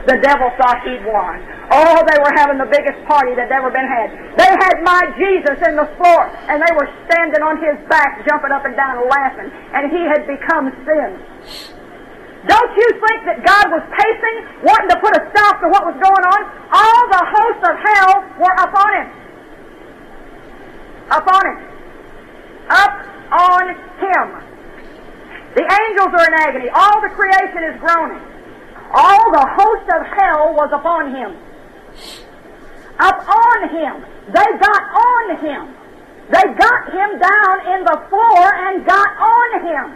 The 0.02 0.18
devil 0.18 0.50
thought 0.58 0.82
he'd 0.82 1.06
won. 1.06 1.38
Oh, 1.70 2.02
they 2.10 2.18
were 2.18 2.34
having 2.34 2.58
the 2.58 2.66
biggest 2.66 2.98
party 3.06 3.38
that 3.38 3.54
ever 3.54 3.70
been 3.70 3.86
had. 3.86 4.10
They 4.34 4.50
had 4.50 4.82
my 4.82 4.98
Jesus 5.14 5.62
in 5.62 5.78
the 5.78 5.86
floor, 5.94 6.26
and 6.50 6.58
they 6.58 6.74
were 6.74 6.90
standing 7.06 7.38
on 7.38 7.62
his 7.62 7.78
back, 7.86 8.18
jumping 8.26 8.50
up 8.50 8.66
and 8.66 8.74
down, 8.74 8.98
laughing, 9.06 9.46
and 9.46 9.94
he 9.94 10.02
had 10.10 10.26
become 10.26 10.74
sin. 10.82 11.22
Don't 12.50 12.72
you 12.74 12.88
think 12.98 13.18
that 13.30 13.46
God 13.46 13.70
was 13.70 13.86
pacing, 13.94 14.66
wanting 14.66 14.90
to 14.90 14.98
put 14.98 15.14
a 15.14 15.22
stop 15.30 15.62
to 15.62 15.70
what 15.70 15.86
was 15.86 15.94
going 15.94 16.24
on? 16.34 16.40
All 16.74 17.02
the 17.06 17.22
hosts 17.22 17.62
of 17.62 17.74
hell 17.78 18.12
were 18.42 18.56
upon 18.58 18.90
him. 18.98 19.08
Upon 21.14 21.42
him. 21.46 21.58
Up 22.66 22.94
on 23.30 23.62
him. 24.02 24.28
The 25.54 25.62
angels 25.62 26.10
are 26.10 26.26
in 26.26 26.34
agony. 26.42 26.68
All 26.74 26.98
the 27.00 27.14
creation 27.14 27.62
is 27.70 27.78
groaning. 27.78 28.31
All 28.92 29.32
the 29.32 29.46
host 29.56 29.88
of 29.96 30.06
hell 30.06 30.52
was 30.54 30.70
upon 30.72 31.14
him. 31.14 31.36
Up 32.98 33.24
on 33.26 33.68
him. 33.72 34.04
They 34.28 34.48
got 34.60 34.82
on 34.92 35.36
him. 35.40 35.74
They 36.28 36.46
got 36.54 36.92
him 36.92 37.18
down 37.18 37.56
in 37.72 37.84
the 37.84 37.98
floor 38.08 38.44
and 38.68 38.86
got 38.86 39.10
on 39.16 39.50
him. 39.64 39.86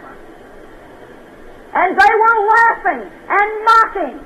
And 1.73 1.93
they 1.93 2.13
were 2.13 2.39
laughing 2.57 3.01
and 3.29 3.49
mocking. 3.65 4.17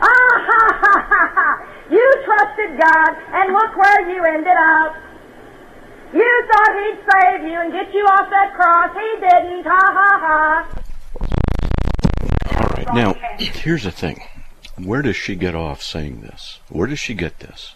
Ah 0.00 0.34
ha 0.48 0.62
ha 0.80 0.94
ha 1.08 1.22
ha! 1.36 1.48
You 1.90 2.06
trusted 2.24 2.80
God, 2.80 3.12
and 3.34 3.52
look 3.52 3.76
where 3.76 4.08
you 4.08 4.24
ended 4.24 4.56
up. 4.56 4.96
You 6.14 6.48
thought 6.50 6.74
He'd 6.80 6.98
save 7.12 7.42
you 7.44 7.60
and 7.60 7.72
get 7.72 7.92
you 7.92 8.04
off 8.04 8.30
that 8.30 8.54
cross. 8.54 8.90
He 8.96 9.20
didn't. 9.20 9.66
Ha 9.66 9.84
ha 9.92 10.18
ha. 10.18 10.89
All 12.60 12.66
right, 12.76 12.94
now, 12.94 13.14
here's 13.38 13.84
the 13.84 13.90
thing. 13.90 14.20
where 14.76 15.00
does 15.00 15.16
she 15.16 15.34
get 15.34 15.54
off 15.54 15.80
saying 15.80 16.20
this? 16.20 16.58
Where 16.68 16.86
does 16.86 16.98
she 16.98 17.14
get 17.14 17.38
this? 17.38 17.74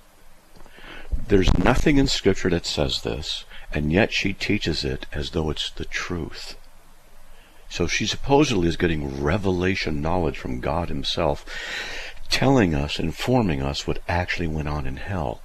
There's 1.28 1.56
nothing 1.56 1.96
in 1.96 2.06
Scripture 2.06 2.50
that 2.50 2.66
says 2.66 3.00
this, 3.00 3.46
and 3.72 3.90
yet 3.90 4.12
she 4.12 4.34
teaches 4.34 4.84
it 4.84 5.06
as 5.10 5.30
though 5.30 5.48
it's 5.48 5.70
the 5.70 5.86
truth. 5.86 6.58
So 7.70 7.86
she 7.86 8.04
supposedly 8.04 8.68
is 8.68 8.76
getting 8.76 9.22
revelation 9.22 10.02
knowledge 10.02 10.36
from 10.36 10.60
God 10.60 10.90
Himself, 10.90 11.46
telling 12.28 12.74
us, 12.74 12.98
informing 12.98 13.62
us 13.62 13.86
what 13.86 14.02
actually 14.06 14.48
went 14.48 14.68
on 14.68 14.86
in 14.86 14.98
hell, 14.98 15.40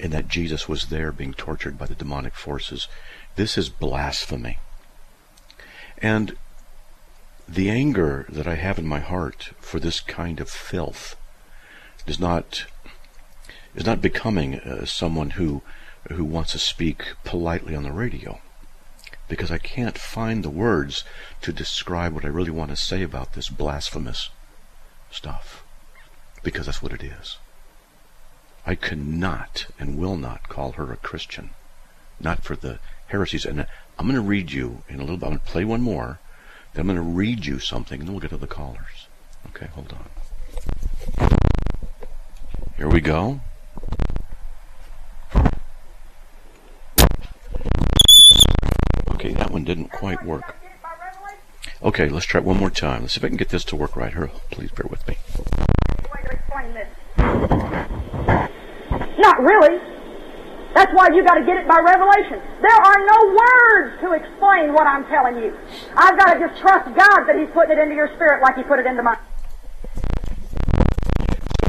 and 0.00 0.12
that 0.12 0.26
Jesus 0.26 0.68
was 0.68 0.86
there 0.86 1.12
being 1.12 1.32
tortured 1.32 1.78
by 1.78 1.86
the 1.86 1.94
demonic 1.94 2.34
forces. 2.34 2.88
This 3.36 3.56
is 3.56 3.68
blasphemy. 3.68 4.58
And 5.98 6.36
the 7.48 7.70
anger 7.70 8.26
that 8.28 8.46
I 8.46 8.54
have 8.54 8.78
in 8.78 8.86
my 8.86 9.00
heart 9.00 9.52
for 9.60 9.80
this 9.80 10.00
kind 10.00 10.38
of 10.38 10.50
filth 10.50 11.16
is 12.06 12.20
not 12.20 12.66
is 13.74 13.86
not 13.86 14.02
becoming 14.02 14.56
uh, 14.56 14.84
someone 14.84 15.30
who 15.30 15.62
who 16.10 16.24
wants 16.24 16.52
to 16.52 16.58
speak 16.58 17.04
politely 17.24 17.74
on 17.74 17.82
the 17.82 17.92
radio 17.92 18.40
because 19.28 19.50
I 19.50 19.58
can't 19.58 19.98
find 19.98 20.42
the 20.42 20.50
words 20.50 21.04
to 21.42 21.52
describe 21.52 22.12
what 22.12 22.24
I 22.24 22.28
really 22.28 22.50
want 22.50 22.70
to 22.70 22.76
say 22.76 23.02
about 23.02 23.34
this 23.34 23.48
blasphemous 23.48 24.30
stuff 25.10 25.62
because 26.42 26.66
that's 26.66 26.82
what 26.82 26.92
it 26.92 27.02
is. 27.02 27.36
I 28.66 28.74
cannot 28.74 29.66
and 29.78 29.98
will 29.98 30.16
not 30.16 30.48
call 30.48 30.72
her 30.72 30.92
a 30.92 30.96
Christian, 30.96 31.50
not 32.20 32.44
for 32.44 32.56
the 32.56 32.78
heresies. 33.08 33.44
And 33.44 33.66
I'm 33.98 34.06
going 34.06 34.14
to 34.14 34.20
read 34.20 34.52
you 34.52 34.82
in 34.88 34.96
a 34.96 35.00
little 35.00 35.16
bit. 35.16 35.26
I'm 35.26 35.32
going 35.32 35.40
to 35.40 35.46
play 35.46 35.64
one 35.64 35.80
more. 35.80 36.20
I'm 36.76 36.86
going 36.86 36.96
to 36.96 37.02
read 37.02 37.44
you 37.44 37.58
something, 37.58 38.00
and 38.00 38.08
then 38.08 38.14
we'll 38.14 38.20
get 38.20 38.30
to 38.30 38.36
the 38.36 38.46
callers. 38.46 39.08
Okay, 39.48 39.66
hold 39.66 39.92
on. 39.92 41.28
Here 42.76 42.88
we 42.88 43.00
go. 43.00 43.40
Okay, 49.10 49.32
that 49.32 49.50
one 49.50 49.64
didn't 49.64 49.88
quite 49.88 50.24
work. 50.24 50.54
Okay, 51.82 52.08
let's 52.08 52.26
try 52.26 52.40
it 52.40 52.44
one 52.44 52.56
more 52.56 52.70
time. 52.70 53.02
Let's 53.02 53.14
see 53.14 53.18
if 53.18 53.24
I 53.24 53.28
can 53.28 53.36
get 53.36 53.48
this 53.48 53.64
to 53.64 53.76
work 53.76 53.96
right. 53.96 54.12
Here, 54.12 54.30
please 54.50 54.70
bear 54.70 54.86
with 54.88 55.06
me. 55.08 55.16
Not 59.18 59.40
really. 59.40 59.97
That's 60.74 60.92
why 60.92 61.08
you 61.14 61.24
got 61.24 61.34
to 61.34 61.44
get 61.44 61.56
it 61.56 61.66
by 61.66 61.78
revelation. 61.80 62.40
There 62.60 62.80
are 62.84 63.00
no 63.06 63.18
words 63.34 64.00
to 64.00 64.12
explain 64.12 64.72
what 64.72 64.86
I'm 64.86 65.04
telling 65.06 65.36
you. 65.36 65.56
I've 65.96 66.18
got 66.18 66.34
to 66.34 66.40
just 66.40 66.60
trust 66.60 66.86
God 66.86 67.24
that 67.24 67.36
He's 67.38 67.48
putting 67.50 67.78
it 67.78 67.80
into 67.80 67.94
your 67.94 68.08
spirit 68.14 68.42
like 68.42 68.56
He 68.56 68.62
put 68.62 68.78
it 68.78 68.86
into 68.86 69.02
mine. 69.02 69.18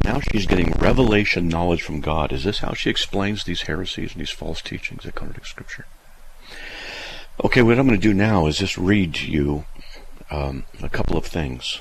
Now 0.04 0.20
she's 0.20 0.48
getting 0.48 0.72
revelation 0.80 1.48
knowledge 1.48 1.82
from 1.82 2.02
God. 2.02 2.34
Is 2.34 2.44
this 2.44 2.60
how 2.60 2.74
she 2.74 2.90
explains 2.90 3.44
these 3.44 3.64
heresies 3.64 4.14
and 4.14 4.22
these 4.22 4.32
false 4.32 4.62
teachings 4.62 5.04
that 5.04 5.16
contradict 5.16 5.48
Scripture? 5.48 5.86
Okay, 7.44 7.62
what 7.62 7.80
I'm 7.80 7.88
going 7.88 8.00
to 8.00 8.08
do 8.08 8.14
now 8.14 8.48
is 8.48 8.58
just 8.58 8.78
read 8.78 9.20
you 9.20 9.66
um, 10.30 10.66
a 10.82 10.90
couple 10.90 11.16
of 11.16 11.26
things. 11.26 11.80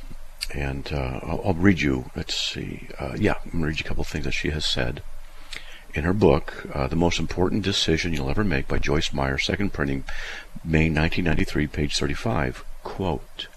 And 0.54 0.90
uh, 0.92 1.20
I'll, 1.22 1.42
I'll, 1.46 1.54
read 1.54 1.80
you, 1.80 2.10
let's 2.16 2.34
see, 2.34 2.88
uh, 2.98 3.16
yeah, 3.18 3.34
I'm 3.44 3.50
going 3.50 3.62
to 3.62 3.66
read 3.68 3.80
you 3.80 3.84
a 3.84 3.88
couple 3.88 4.02
of 4.02 4.08
things 4.08 4.24
that 4.24 4.32
she 4.32 4.50
has 4.50 4.64
said 4.64 5.02
in 5.94 6.04
her 6.04 6.12
book, 6.12 6.66
uh, 6.72 6.86
The 6.86 6.96
Most 6.96 7.18
Important 7.18 7.62
Decision 7.62 8.12
You'll 8.12 8.30
Ever 8.30 8.44
Make 8.44 8.68
by 8.68 8.78
Joyce 8.78 9.12
Meyer, 9.12 9.38
second 9.38 9.72
printing, 9.72 10.04
May 10.64 10.90
1993, 10.90 11.66
page 11.66 11.98
35. 11.98 12.64
Quote, 12.82 13.48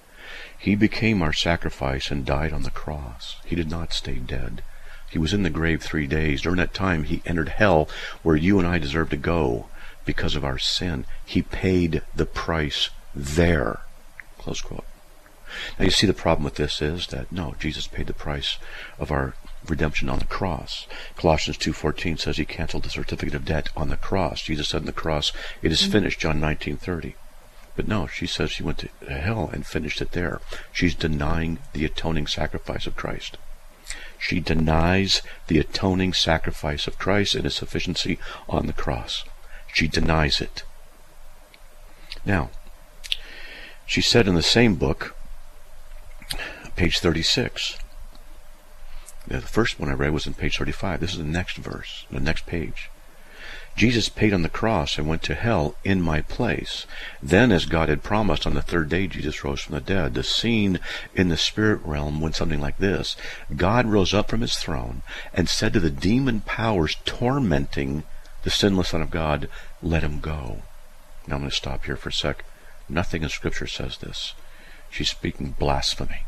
He 0.57 0.75
became 0.75 1.21
our 1.21 1.33
sacrifice 1.33 2.09
and 2.09 2.25
died 2.25 2.53
on 2.53 2.63
the 2.63 2.71
cross. 2.71 3.37
He 3.45 3.55
did 3.55 3.69
not 3.69 3.93
stay 3.93 4.15
dead. 4.15 4.63
He 5.09 5.19
was 5.19 5.33
in 5.33 5.43
the 5.43 5.49
grave 5.49 5.83
three 5.83 6.07
days. 6.07 6.41
During 6.41 6.57
that 6.57 6.73
time, 6.73 7.03
he 7.03 7.21
entered 7.25 7.49
hell 7.49 7.89
where 8.23 8.37
you 8.37 8.59
and 8.59 8.67
I 8.67 8.77
deserve 8.77 9.09
to 9.09 9.17
go 9.17 9.67
because 10.05 10.35
of 10.35 10.45
our 10.45 10.57
sin. 10.57 11.05
He 11.25 11.41
paid 11.41 12.01
the 12.15 12.25
price 12.25 12.89
there. 13.13 13.81
Close 14.37 14.61
quote. 14.61 14.85
Now 15.77 15.85
you 15.85 15.91
see 15.91 16.07
the 16.07 16.13
problem 16.13 16.45
with 16.45 16.55
this 16.55 16.81
is 16.81 17.07
that 17.07 17.29
no, 17.31 17.55
Jesus 17.59 17.87
paid 17.87 18.07
the 18.07 18.13
price 18.13 18.57
of 18.97 19.11
our 19.11 19.33
redemption 19.67 20.09
on 20.09 20.19
the 20.19 20.25
cross. 20.25 20.87
Colossians 21.15 21.57
2:14 21.57 22.17
says 22.17 22.37
he 22.37 22.45
canceled 22.45 22.83
the 22.83 22.89
certificate 22.89 23.35
of 23.35 23.45
debt 23.45 23.69
on 23.75 23.89
the 23.89 23.97
cross. 23.97 24.41
Jesus 24.41 24.69
said 24.69 24.81
on 24.81 24.85
the 24.85 24.91
cross, 24.91 25.31
"It 25.61 25.71
is 25.71 25.81
mm-hmm. 25.81 25.91
finished." 25.91 26.19
John 26.19 26.39
19:30. 26.39 27.15
But 27.75 27.87
no, 27.87 28.07
she 28.07 28.27
says 28.27 28.51
she 28.51 28.63
went 28.63 28.79
to 28.79 28.89
hell 29.09 29.49
and 29.51 29.65
finished 29.65 30.01
it 30.01 30.11
there. 30.11 30.41
She's 30.71 30.95
denying 30.95 31.59
the 31.73 31.85
atoning 31.85 32.27
sacrifice 32.27 32.85
of 32.85 32.95
Christ. 32.95 33.37
She 34.17 34.39
denies 34.39 35.21
the 35.47 35.57
atoning 35.57 36.13
sacrifice 36.13 36.85
of 36.85 36.99
Christ 36.99 37.33
and 37.33 37.45
its 37.45 37.55
sufficiency 37.55 38.19
on 38.47 38.67
the 38.67 38.73
cross. 38.73 39.23
She 39.73 39.87
denies 39.87 40.41
it. 40.41 40.63
Now, 42.25 42.51
she 43.85 44.01
said 44.01 44.27
in 44.27 44.35
the 44.35 44.43
same 44.43 44.75
book, 44.75 45.15
page 46.75 46.99
36, 46.99 47.77
the 49.27 49.41
first 49.41 49.79
one 49.79 49.89
I 49.89 49.93
read 49.93 50.13
was 50.13 50.27
in 50.27 50.33
page 50.33 50.57
35. 50.57 50.99
This 50.99 51.11
is 51.11 51.17
the 51.17 51.23
next 51.23 51.57
verse, 51.57 52.05
the 52.11 52.19
next 52.19 52.45
page. 52.45 52.89
Jesus 53.75 54.09
paid 54.09 54.33
on 54.33 54.41
the 54.41 54.49
cross 54.49 54.97
and 54.97 55.07
went 55.07 55.23
to 55.23 55.35
hell 55.35 55.75
in 55.83 56.01
my 56.01 56.21
place. 56.21 56.85
Then, 57.23 57.51
as 57.51 57.65
God 57.65 57.87
had 57.87 58.03
promised, 58.03 58.45
on 58.45 58.53
the 58.53 58.61
third 58.61 58.89
day 58.89 59.07
Jesus 59.07 59.43
rose 59.43 59.61
from 59.61 59.75
the 59.75 59.81
dead. 59.81 60.13
The 60.13 60.23
scene 60.23 60.79
in 61.15 61.29
the 61.29 61.37
spirit 61.37 61.79
realm 61.85 62.19
went 62.19 62.35
something 62.35 62.59
like 62.59 62.77
this 62.77 63.15
God 63.55 63.85
rose 63.85 64.13
up 64.13 64.29
from 64.29 64.41
his 64.41 64.57
throne 64.57 65.03
and 65.33 65.47
said 65.47 65.73
to 65.73 65.79
the 65.79 65.89
demon 65.89 66.41
powers 66.41 66.97
tormenting 67.05 68.03
the 68.43 68.49
sinless 68.49 68.89
Son 68.89 69.01
of 69.01 69.11
God, 69.11 69.47
let 69.81 70.03
him 70.03 70.19
go. 70.19 70.63
Now 71.27 71.35
I'm 71.35 71.41
going 71.41 71.49
to 71.49 71.55
stop 71.55 71.85
here 71.85 71.95
for 71.95 72.09
a 72.09 72.13
sec. 72.13 72.43
Nothing 72.89 73.23
in 73.23 73.29
Scripture 73.29 73.67
says 73.67 73.97
this. 73.97 74.33
She's 74.89 75.09
speaking 75.09 75.55
blasphemy. 75.57 76.23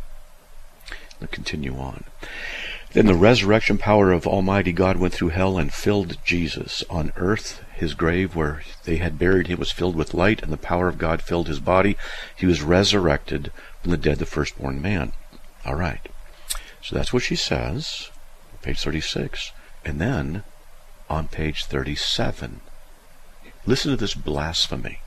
Let's 1.19 1.34
continue 1.34 1.75
on. 1.77 2.06
Then 2.93 3.08
the 3.08 3.15
resurrection 3.15 3.79
power 3.79 4.12
of 4.12 4.27
Almighty 4.27 4.71
God 4.71 4.97
went 4.97 5.15
through 5.15 5.29
hell 5.29 5.58
and 5.58 5.73
filled 5.73 6.17
Jesus. 6.23 6.84
On 6.91 7.12
earth, 7.15 7.63
his 7.73 7.95
grave 7.95 8.36
where 8.36 8.62
they 8.84 8.97
had 8.97 9.17
buried 9.17 9.47
him 9.47 9.58
was 9.58 9.71
filled 9.71 9.95
with 9.95 10.13
light, 10.13 10.43
and 10.43 10.53
the 10.53 10.58
power 10.58 10.88
of 10.88 10.99
God 10.99 11.23
filled 11.23 11.47
his 11.47 11.60
body. 11.60 11.97
He 12.36 12.45
was 12.45 12.62
resurrected 12.62 13.51
from 13.82 13.89
the 13.89 13.97
dead, 13.97 14.19
the 14.19 14.27
firstborn 14.27 14.79
man. 14.79 15.13
All 15.65 15.73
right. 15.73 16.08
So 16.84 16.95
that's 16.95 17.12
what 17.12 17.23
she 17.23 17.36
says, 17.36 18.12
page 18.62 18.79
36. 18.84 19.51
And 19.84 19.99
then 19.99 20.43
on 21.10 21.27
page 21.29 21.65
37. 21.65 22.62
Listen 23.65 23.89
to 23.91 23.97
this 23.97 24.13
blasphemy. 24.13 24.99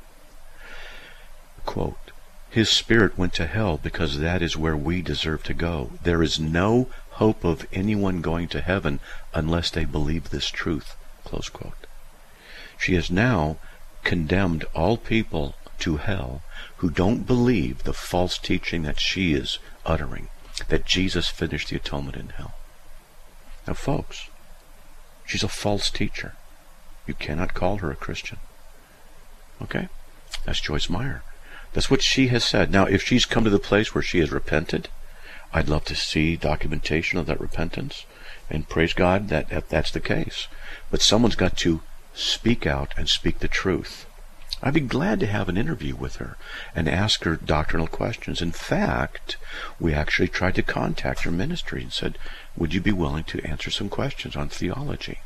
Quote, 1.64 2.05
His 2.56 2.70
spirit 2.70 3.18
went 3.18 3.34
to 3.34 3.46
hell 3.46 3.76
because 3.76 4.18
that 4.18 4.40
is 4.40 4.56
where 4.56 4.74
we 4.74 5.02
deserve 5.02 5.42
to 5.42 5.52
go. 5.52 5.90
There 6.02 6.22
is 6.22 6.40
no 6.40 6.88
hope 7.10 7.44
of 7.44 7.66
anyone 7.70 8.22
going 8.22 8.48
to 8.48 8.62
heaven 8.62 8.98
unless 9.34 9.70
they 9.70 9.84
believe 9.84 10.30
this 10.30 10.48
truth. 10.48 10.96
She 12.78 12.94
has 12.94 13.10
now 13.10 13.58
condemned 14.04 14.64
all 14.74 14.96
people 14.96 15.54
to 15.80 15.98
hell 15.98 16.42
who 16.78 16.88
don't 16.88 17.26
believe 17.26 17.82
the 17.82 17.92
false 17.92 18.38
teaching 18.38 18.84
that 18.84 19.00
she 19.00 19.34
is 19.34 19.58
uttering, 19.84 20.28
that 20.68 20.86
Jesus 20.86 21.28
finished 21.28 21.68
the 21.68 21.76
atonement 21.76 22.16
in 22.16 22.30
hell. 22.30 22.54
Now, 23.66 23.74
folks, 23.74 24.30
She's 25.26 25.42
a 25.42 25.48
false 25.48 25.90
teacher. 25.90 26.36
You 27.06 27.12
cannot 27.12 27.52
call 27.52 27.78
her 27.78 27.90
a 27.90 27.96
Christian. 27.96 28.38
Okay? 29.60 29.88
That's 30.46 30.60
Joyce 30.60 30.88
Meyer. 30.88 31.22
That's 31.76 31.90
what 31.90 32.00
she 32.00 32.28
has 32.28 32.42
said. 32.42 32.70
Now, 32.70 32.86
if 32.86 33.02
she's 33.02 33.26
come 33.26 33.44
to 33.44 33.50
the 33.50 33.58
place 33.58 33.94
where 33.94 34.00
she 34.00 34.20
has 34.20 34.32
repented, 34.32 34.88
I'd 35.52 35.68
love 35.68 35.84
to 35.84 35.94
see 35.94 36.34
documentation 36.34 37.18
of 37.18 37.26
that 37.26 37.38
repentance. 37.38 38.06
And 38.48 38.66
praise 38.66 38.94
God 38.94 39.28
that, 39.28 39.50
that 39.50 39.68
that's 39.68 39.90
the 39.90 40.00
case. 40.00 40.48
But 40.90 41.02
someone's 41.02 41.36
got 41.36 41.58
to 41.58 41.82
speak 42.14 42.66
out 42.66 42.94
and 42.96 43.10
speak 43.10 43.40
the 43.40 43.46
truth. 43.46 44.06
I'd 44.62 44.72
be 44.72 44.80
glad 44.80 45.20
to 45.20 45.26
have 45.26 45.50
an 45.50 45.58
interview 45.58 45.94
with 45.94 46.16
her 46.16 46.38
and 46.74 46.88
ask 46.88 47.24
her 47.24 47.36
doctrinal 47.36 47.88
questions. 47.88 48.40
In 48.40 48.52
fact, 48.52 49.36
we 49.78 49.92
actually 49.92 50.28
tried 50.28 50.54
to 50.54 50.62
contact 50.62 51.24
her 51.24 51.30
ministry 51.30 51.82
and 51.82 51.92
said, 51.92 52.16
would 52.56 52.72
you 52.72 52.80
be 52.80 52.90
willing 52.90 53.24
to 53.24 53.46
answer 53.46 53.70
some 53.70 53.90
questions 53.90 54.34
on 54.34 54.48
theology? 54.48 55.18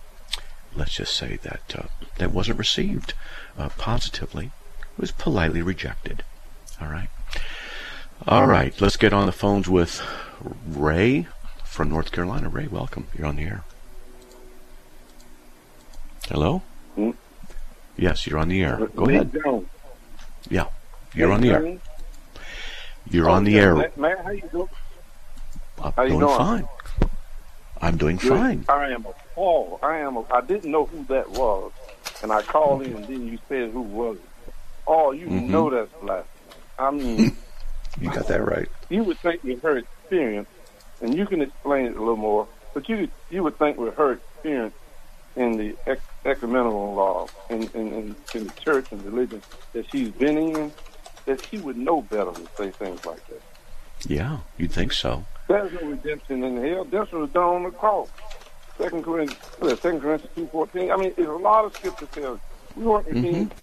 Let's 0.75 0.97
just 0.97 1.17
say 1.17 1.39
that 1.45 1.77
uh, 1.79 1.83
that 2.19 2.33
wasn't 2.33 2.59
received 2.59 3.15
uh, 3.57 3.69
positively. 3.79 4.47
It 4.47 4.99
was 4.99 5.13
politely 5.13 5.63
rejected. 5.63 6.25
All 6.81 6.89
right. 6.89 7.09
All 8.27 8.47
right. 8.47 8.79
Let's 8.81 8.97
get 8.97 9.13
on 9.13 9.27
the 9.27 9.33
phones 9.33 9.69
with 9.69 10.03
Ray 10.67 11.27
from 11.65 11.89
North 11.91 12.13
Carolina. 12.13 12.49
Ray, 12.49 12.67
welcome. 12.67 13.07
You're 13.17 13.27
on 13.27 13.37
the 13.37 13.45
air. 13.45 13.65
Hello? 16.29 16.63
Hmm? 16.95 17.11
Yes, 17.97 18.27
you're 18.27 18.39
on 18.39 18.49
the 18.49 18.63
air. 18.63 18.87
Go 18.95 19.05
ahead. 19.07 19.37
Yeah, 20.49 20.67
you're 21.15 21.33
on 21.33 21.41
the 21.41 21.51
air. 21.51 21.79
You're 23.11 23.29
on 23.29 23.45
the 23.45 23.59
air. 23.59 23.91
Matt, 23.97 24.25
how 24.25 24.31
you 24.31 24.43
doing? 24.53 24.69
I'm 25.97 26.09
doing 26.09 26.27
fine. 26.29 26.69
I'm 27.83 27.97
doing 27.97 28.19
fine. 28.19 28.65
I 28.69 28.91
am 28.91 29.07
appalled. 29.07 29.81
I 29.83 29.99
am. 29.99 30.17
A, 30.17 30.25
I 30.33 30.41
didn't 30.43 30.71
know 30.71 30.85
who 30.87 31.05
that 31.05 31.31
was, 31.31 31.73
and 32.23 32.31
I 32.31 32.43
called 32.43 32.83
in, 32.83 32.95
and 32.95 33.05
then 33.07 33.27
you 33.27 33.39
said 33.49 33.71
who 33.71 33.81
was 33.83 34.17
it. 34.17 34.53
Oh, 34.87 35.13
you 35.13 35.27
Mhm. 35.27 35.49
know 35.49 35.71
that's 35.71 35.91
blasphemy. 36.01 36.27
I 36.81 36.91
mean, 36.91 37.37
You 38.01 38.11
got 38.11 38.27
that 38.29 38.43
right. 38.45 38.69
you 38.89 39.03
would 39.05 39.19
think 39.19 39.43
with 39.45 39.63
her 39.63 39.77
experience, 39.79 40.49
and 41.03 41.15
you 41.15 41.27
can 41.27 41.43
explain 41.43 41.87
it 41.87 41.97
a 41.97 41.99
little 41.99 42.17
more, 42.17 42.47
but 42.75 42.89
you 42.89 43.09
you 43.31 43.43
would 43.43 43.59
think 43.59 43.77
with 43.77 43.95
her 43.97 44.13
experience 44.13 44.75
in 45.37 45.57
the 45.57 45.77
ec- 45.87 46.01
ecumenical 46.25 46.95
law, 46.95 47.27
in, 47.51 47.63
in, 47.75 47.93
in, 47.93 48.17
in 48.35 48.47
the 48.47 48.53
church 48.65 48.87
and 48.91 49.05
religion 49.05 49.41
that 49.73 49.85
she's 49.91 50.11
been 50.11 50.37
in, 50.39 50.73
that 51.27 51.45
she 51.47 51.59
would 51.59 51.77
know 51.77 52.03
better 52.03 52.33
to 52.33 52.49
say 52.57 52.71
things 52.71 53.05
like 53.07 53.25
that. 53.29 53.43
Yeah, 54.07 54.39
you'd 54.59 54.73
think 54.73 54.93
so. 54.93 55.25
There's 55.47 55.73
no 55.73 55.89
redemption 55.89 56.43
in 56.43 56.57
hell. 56.57 56.85
Redemption 56.85 57.21
was 57.21 57.31
done 57.31 57.43
on 57.45 57.63
the 57.65 57.71
cross. 57.71 58.09
Second 58.79 59.05
Corinthians, 59.05 59.41
what 59.59 59.67
is 59.67 59.73
it, 59.79 59.83
Second 59.83 60.01
Corinthians 60.01 60.35
two 60.35 60.47
fourteen. 60.47 60.91
I 60.91 60.97
mean, 60.97 61.13
there's 61.17 61.29
a 61.29 61.33
lot 61.33 61.65
of 61.67 61.77
scripture 61.77 62.07
tells 62.07 62.41
we 62.77 62.85
weren't 62.85 63.07
redeemed 63.09 63.55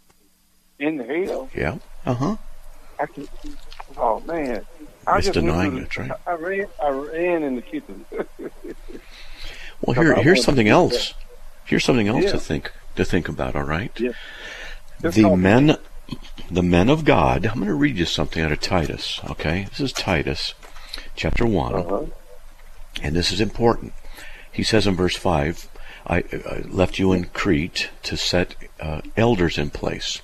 in 0.79 0.99
hell. 0.99 1.49
Yeah. 1.55 1.77
Uh 2.05 2.13
huh. 2.13 2.35
I 2.99 3.05
can. 3.05 3.27
Oh 3.97 4.19
man, 4.21 4.65
I 5.05 5.17
It's 5.17 5.27
just 5.27 5.33
denying 5.33 5.77
it, 5.77 5.97
right? 5.97 6.11
I 6.25 6.33
ran. 6.33 6.67
I 6.83 6.89
ran 6.89 7.43
in 7.43 7.55
the 7.55 7.61
kitchen. 7.61 8.05
Well, 9.81 9.93
here, 9.93 10.15
here's 10.15 10.43
something 10.43 10.67
else. 10.67 11.13
Here's 11.65 11.83
something 11.83 12.07
else 12.07 12.23
Yeah. 12.23 12.31
to 12.31 12.39
think 12.39 12.71
to 12.95 13.05
think 13.05 13.29
about. 13.29 13.55
All 13.55 13.61
right. 13.63 13.91
Yeah. 13.99 14.13
The 15.01 15.21
call 15.21 15.35
me. 15.37 15.43
men, 15.43 15.77
the 16.49 16.63
men 16.63 16.89
of 16.89 17.05
God. 17.05 17.45
I'm 17.45 17.55
going 17.55 17.67
to 17.67 17.75
read 17.75 17.95
you 17.97 18.05
something 18.05 18.41
out 18.41 18.51
of 18.51 18.59
Titus. 18.59 19.19
Okay, 19.29 19.67
this 19.69 19.79
is 19.79 19.93
Titus, 19.93 20.55
chapter 21.15 21.45
one, 21.45 21.75
Uh-huh. 21.75 22.05
and 23.03 23.15
this 23.15 23.31
is 23.31 23.39
important. 23.39 23.93
He 24.51 24.63
says 24.63 24.87
in 24.87 24.95
verse 24.95 25.15
five, 25.15 25.67
"I, 26.07 26.23
I 26.49 26.63
left 26.67 26.97
you 26.97 27.13
in 27.13 27.25
Crete 27.25 27.91
to 28.03 28.17
set 28.17 28.55
uh, 28.79 29.01
elders 29.15 29.59
in 29.59 29.69
place. 29.69 30.23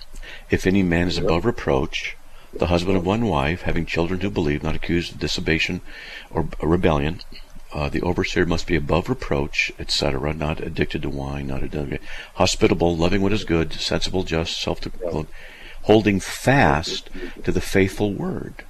If 0.49 0.65
any 0.65 0.81
man 0.81 1.07
is 1.07 1.19
above 1.19 1.45
reproach." 1.45 2.17
The 2.55 2.67
husband 2.67 2.97
of 2.97 3.05
one 3.05 3.25
wife, 3.25 3.63
having 3.63 3.85
children 3.85 4.21
who 4.21 4.29
believe, 4.29 4.63
not 4.63 4.75
accused 4.75 5.13
of 5.13 5.19
dissipation 5.19 5.81
or 6.29 6.47
rebellion, 6.61 7.21
uh, 7.73 7.89
the 7.89 8.01
overseer 8.01 8.45
must 8.45 8.67
be 8.67 8.75
above 8.75 9.09
reproach, 9.09 9.71
etc., 9.79 10.33
not 10.33 10.59
addicted 10.59 11.01
to 11.01 11.09
wine, 11.09 11.47
not 11.47 11.63
addicted, 11.63 11.99
hospitable, 12.35 12.95
loving 12.95 13.21
what 13.21 13.33
is 13.33 13.43
good, 13.43 13.73
sensible, 13.73 14.23
just, 14.23 14.61
self-controlled, 14.61 15.27
holding 15.83 16.19
fast 16.19 17.09
to 17.43 17.51
the 17.51 17.61
faithful 17.61 18.13
word. 18.13 18.63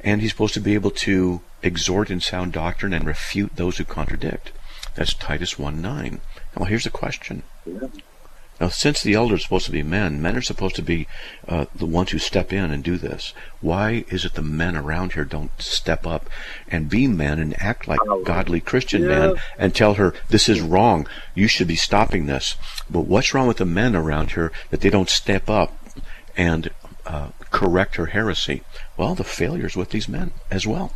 And 0.00 0.22
he's 0.22 0.30
supposed 0.30 0.54
to 0.54 0.60
be 0.60 0.74
able 0.74 0.90
to 0.90 1.42
exhort 1.62 2.10
in 2.10 2.20
sound 2.20 2.52
doctrine 2.52 2.94
and 2.94 3.06
refute 3.06 3.56
those 3.56 3.76
who 3.76 3.84
contradict. 3.84 4.52
That's 4.94 5.14
Titus 5.14 5.58
1 5.58 5.80
9. 5.80 6.20
Now, 6.56 6.64
here's 6.64 6.84
the 6.84 6.90
question. 6.90 7.42
Now, 8.62 8.68
since 8.68 9.02
the 9.02 9.14
elders 9.14 9.40
are 9.40 9.42
supposed 9.42 9.66
to 9.66 9.72
be 9.72 9.82
men, 9.82 10.22
men 10.22 10.36
are 10.36 10.40
supposed 10.40 10.76
to 10.76 10.82
be 10.82 11.08
uh, 11.48 11.66
the 11.74 11.84
ones 11.84 12.12
who 12.12 12.20
step 12.20 12.52
in 12.52 12.70
and 12.70 12.84
do 12.84 12.96
this. 12.96 13.34
Why 13.60 14.04
is 14.08 14.24
it 14.24 14.34
the 14.34 14.42
men 14.42 14.76
around 14.76 15.14
here 15.14 15.24
don't 15.24 15.50
step 15.60 16.06
up 16.06 16.30
and 16.68 16.88
be 16.88 17.08
men 17.08 17.40
and 17.40 17.60
act 17.60 17.88
like 17.88 17.98
godly 18.22 18.60
Christian 18.60 19.04
men 19.08 19.34
and 19.58 19.74
tell 19.74 19.94
her 19.94 20.14
this 20.28 20.48
is 20.48 20.60
wrong? 20.60 21.08
You 21.34 21.48
should 21.48 21.66
be 21.66 21.74
stopping 21.74 22.26
this. 22.26 22.54
But 22.88 23.00
what's 23.00 23.34
wrong 23.34 23.48
with 23.48 23.56
the 23.56 23.64
men 23.64 23.96
around 23.96 24.30
here 24.30 24.52
that 24.70 24.80
they 24.80 24.90
don't 24.90 25.10
step 25.10 25.50
up 25.50 25.76
and 26.36 26.70
uh, 27.04 27.30
correct 27.50 27.96
her 27.96 28.06
heresy? 28.06 28.62
Well, 28.96 29.16
the 29.16 29.24
failures 29.24 29.74
with 29.74 29.90
these 29.90 30.08
men 30.08 30.30
as 30.52 30.68
well. 30.68 30.94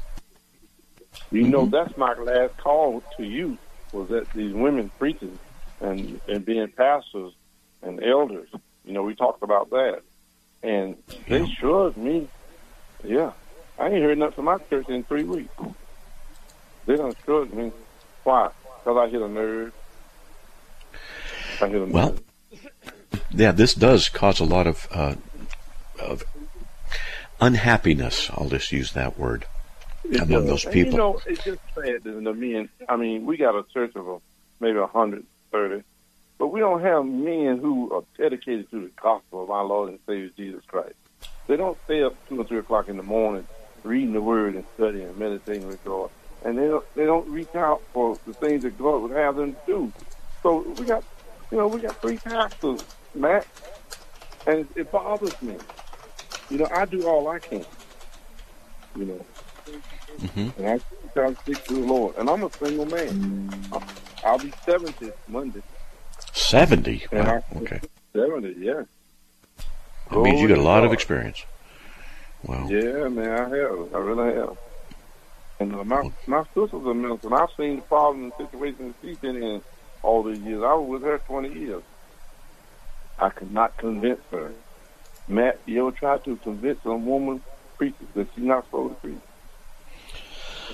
You 1.32 1.48
know, 1.48 1.66
that's 1.66 1.96
my 1.96 2.14
last 2.14 2.58
call 2.58 3.02
to 3.16 3.24
you 3.24 3.58
was 3.90 4.08
that 4.10 4.32
these 4.34 4.54
women 4.54 4.88
preaching 5.00 5.36
and 5.80 6.20
and 6.28 6.44
being 6.44 6.68
pastors 6.68 7.32
and 7.86 8.02
elders. 8.02 8.48
You 8.84 8.92
know, 8.92 9.02
we 9.02 9.14
talked 9.14 9.42
about 9.42 9.70
that, 9.70 10.02
and 10.62 10.96
they 11.28 11.40
Yeah. 11.40 11.46
shrugged 11.58 11.96
me. 11.96 12.28
Yeah, 13.04 13.32
I 13.78 13.86
ain't 13.88 14.02
heard 14.02 14.18
nothing 14.18 14.34
from 14.36 14.44
my 14.46 14.58
church 14.70 14.88
in 14.88 15.04
three 15.04 15.24
weeks. 15.24 15.52
They 16.86 16.96
done 16.96 17.14
shrugged 17.24 17.54
me. 17.54 17.72
Why? 18.24 18.50
Because 18.84 18.98
I 18.98 19.10
hit 19.10 19.20
a 19.22 19.28
nerve. 19.28 19.72
I 21.60 21.66
hit 21.68 21.82
a 21.82 21.86
Well, 21.86 22.10
nerve. 22.10 22.22
Yeah, 23.30 23.52
this 23.52 23.74
does 23.74 24.08
cause 24.08 24.40
a 24.40 24.44
lot 24.44 24.66
of 24.66 24.86
uh, 24.92 25.16
of 26.00 26.24
unhappiness. 27.40 28.30
I'll 28.30 28.48
just 28.48 28.72
use 28.72 28.92
that 28.92 29.18
word. 29.18 29.46
It 30.04 30.16
among 30.22 30.28
does. 30.28 30.46
those 30.46 30.64
And, 30.64 30.72
people. 30.72 30.92
You 30.92 30.98
know, 30.98 31.20
it's 31.26 31.44
just 31.44 31.60
sad 31.74 32.04
that 32.04 32.24
the 32.24 32.34
men. 32.34 32.68
I 32.88 32.96
mean, 32.96 33.26
we 33.26 33.36
got 33.36 33.54
a 33.54 33.64
church 33.72 33.92
of 33.96 34.22
maybe 34.60 34.78
a 34.78 34.86
hundred 34.86 35.24
thirty, 35.50 35.82
but 36.38 36.48
we 36.48 36.60
don't 36.60 36.82
have 36.82 37.04
men 37.04 37.58
who 37.58 37.92
are 37.92 38.04
dedicated 38.18 38.70
to 38.70 38.80
the 38.82 38.90
gospel 39.00 39.42
of 39.42 39.50
our 39.50 39.64
Lord 39.64 39.90
and 39.90 39.98
Savior 40.06 40.30
Jesus 40.36 40.62
Christ. 40.66 40.94
They 41.48 41.56
don't 41.56 41.78
stay 41.84 42.02
up 42.02 42.14
two 42.28 42.40
or 42.40 42.44
three 42.44 42.58
o'clock 42.58 42.88
in 42.88 42.96
the 42.96 43.02
morning 43.02 43.46
reading 43.84 44.12
the 44.12 44.20
Word 44.20 44.54
and 44.54 44.64
studying 44.74 45.06
and 45.08 45.16
meditating 45.16 45.66
with 45.66 45.82
God, 45.84 46.10
and 46.44 46.58
they 46.58 46.66
don't 46.66 46.84
they 46.94 47.04
don't 47.04 47.28
reach 47.28 47.54
out 47.54 47.82
for 47.92 48.18
the 48.26 48.32
things 48.34 48.62
that 48.62 48.76
God 48.78 48.98
would 49.02 49.12
have 49.12 49.36
them 49.36 49.56
do. 49.66 49.92
So 50.42 50.64
we 50.78 50.86
got, 50.86 51.04
you 51.50 51.58
know, 51.58 51.68
we 51.68 51.80
got 51.80 52.00
three 52.00 52.18
pastors, 52.18 52.80
Matt, 53.14 53.46
and 54.46 54.68
it, 54.76 54.90
bothers 54.90 55.40
me. 55.40 55.56
You 56.50 56.58
know, 56.58 56.68
I 56.72 56.84
do 56.84 57.06
all 57.06 57.28
I 57.28 57.38
can. 57.38 57.64
You 58.96 59.04
know, 59.04 59.26
hmm 60.18 60.48
and 60.58 60.66
I 60.68 60.80
try 61.12 61.30
to 61.30 61.36
stick 61.42 61.66
to 61.68 61.74
the 61.74 61.80
Lord. 61.80 62.16
And 62.16 62.28
I'm 62.30 62.42
a 62.44 62.50
single 62.60 62.86
man. 62.86 63.68
I'll- 63.72 63.82
I'll 64.24 64.38
be 64.38 64.52
70 64.64 65.12
Monday. 65.28 65.62
Seventy. 66.36 67.06
Wow. 67.10 67.42
Okay. 67.56 67.80
70, 68.12 68.56
yeah. 68.58 68.82
That 70.10 70.20
means 70.20 70.40
you 70.40 70.48
got 70.48 70.58
a 70.58 70.62
lot 70.62 70.84
of 70.84 70.92
experience. 70.92 71.44
Wow. 72.44 72.68
Yeah, 72.68 73.08
man, 73.08 73.28
I 73.28 73.56
have. 73.56 73.94
I 73.94 73.98
really 73.98 74.34
have. 74.34 74.56
And 75.58 75.74
uh, 75.74 75.84
my 75.84 76.10
my 76.26 76.44
sister's 76.54 76.84
a 76.84 76.94
minister, 76.94 77.28
and 77.28 77.36
I've 77.36 77.48
seen 77.56 77.76
the 77.76 77.82
problems 77.82 78.34
and 78.38 78.48
situations 78.48 78.94
she's 79.00 79.16
been 79.16 79.42
in 79.42 79.62
all 80.02 80.22
these 80.22 80.38
years. 80.40 80.62
I 80.62 80.74
was 80.74 80.88
with 80.88 81.02
her 81.02 81.18
20 81.18 81.58
years. 81.58 81.82
I 83.18 83.30
could 83.30 83.50
not 83.50 83.76
convince 83.78 84.20
her. 84.30 84.52
Matt, 85.26 85.58
you 85.64 85.88
ever 85.88 85.96
tried 85.96 86.22
to 86.24 86.36
convince 86.36 86.84
a 86.84 86.94
woman 86.94 87.42
preacher 87.78 88.04
that 88.14 88.28
she's 88.34 88.44
not 88.44 88.66
supposed 88.66 88.94
to 88.94 89.00
preach? 89.00 89.18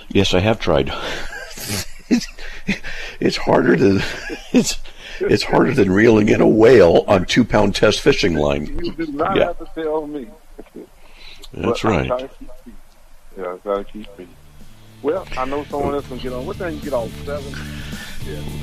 Yes, 0.08 0.34
I 0.34 0.40
have 0.40 0.58
tried. 0.58 0.92
it's 3.20 3.36
harder 3.36 3.76
to 3.76 4.00
it's 4.52 4.76
it's 5.30 5.42
harder 5.44 5.72
than 5.74 5.90
reeling 5.90 6.28
in 6.28 6.40
a 6.40 6.48
whale 6.48 7.04
on 7.08 7.24
two 7.24 7.44
pound 7.44 7.74
test 7.74 8.00
fishing 8.00 8.34
line. 8.34 8.78
You 8.82 8.92
do 8.92 9.06
not 9.12 9.36
Yeah. 9.36 9.46
have 9.46 9.58
to 9.58 9.66
tell 9.74 10.06
me. 10.06 10.26
That's 11.54 11.82
But 11.82 11.84
right. 11.84 12.06
try 12.06 12.20
to 12.22 12.28
keep 12.28 12.48
peace. 12.64 12.74
Yeah, 13.38 13.56
I 13.66 13.74
to 13.76 13.84
keep 13.84 14.06
peace. 14.16 14.26
Well, 15.02 15.26
I 15.36 15.44
know 15.46 15.64
someone 15.64 15.94
else 15.94 16.06
can 16.06 16.18
get 16.18 16.32
on. 16.32 16.46
What 16.46 16.58
time 16.58 16.74
you 16.74 16.80
get 16.80 16.92
off? 16.92 17.10
Seven. 17.24 17.54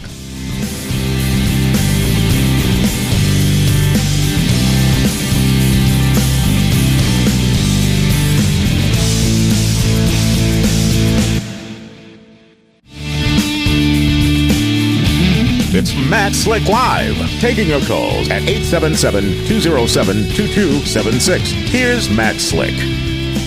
It's 16.36 16.46
Slick 16.46 16.68
Live, 16.68 17.16
taking 17.40 17.68
your 17.68 17.80
calls 17.82 18.28
at 18.32 18.42
877-207-2276. 18.42 21.38
Here's 21.70 22.10
Matt 22.10 22.38
Slick. 22.38 22.74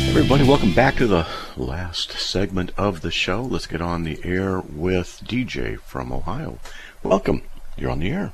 Everybody, 0.08 0.44
welcome 0.46 0.72
back 0.72 0.94
to 0.98 1.08
the 1.08 1.26
last 1.56 2.12
segment 2.12 2.70
of 2.78 3.00
the 3.00 3.10
show. 3.10 3.42
Let's 3.42 3.66
get 3.66 3.80
on 3.80 4.04
the 4.04 4.20
air 4.22 4.60
with 4.60 5.20
DJ 5.24 5.80
from 5.80 6.12
Ohio. 6.12 6.60
Welcome. 7.02 7.42
You're 7.76 7.90
on 7.90 7.98
the 7.98 8.10
air. 8.12 8.32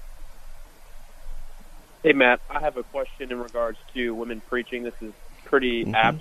Hey, 2.03 2.12
Matt, 2.12 2.40
I 2.50 2.61
have 2.61 2.76
a 2.76 2.82
question 2.82 3.32
in 3.32 3.38
regards 3.40 3.78
to 3.94 4.14
women 4.14 4.42
preaching. 4.50 4.82
This 4.82 4.92
is 5.00 5.14
pretty 5.46 5.86
Mhm. 5.86 5.94
apt 5.94 6.20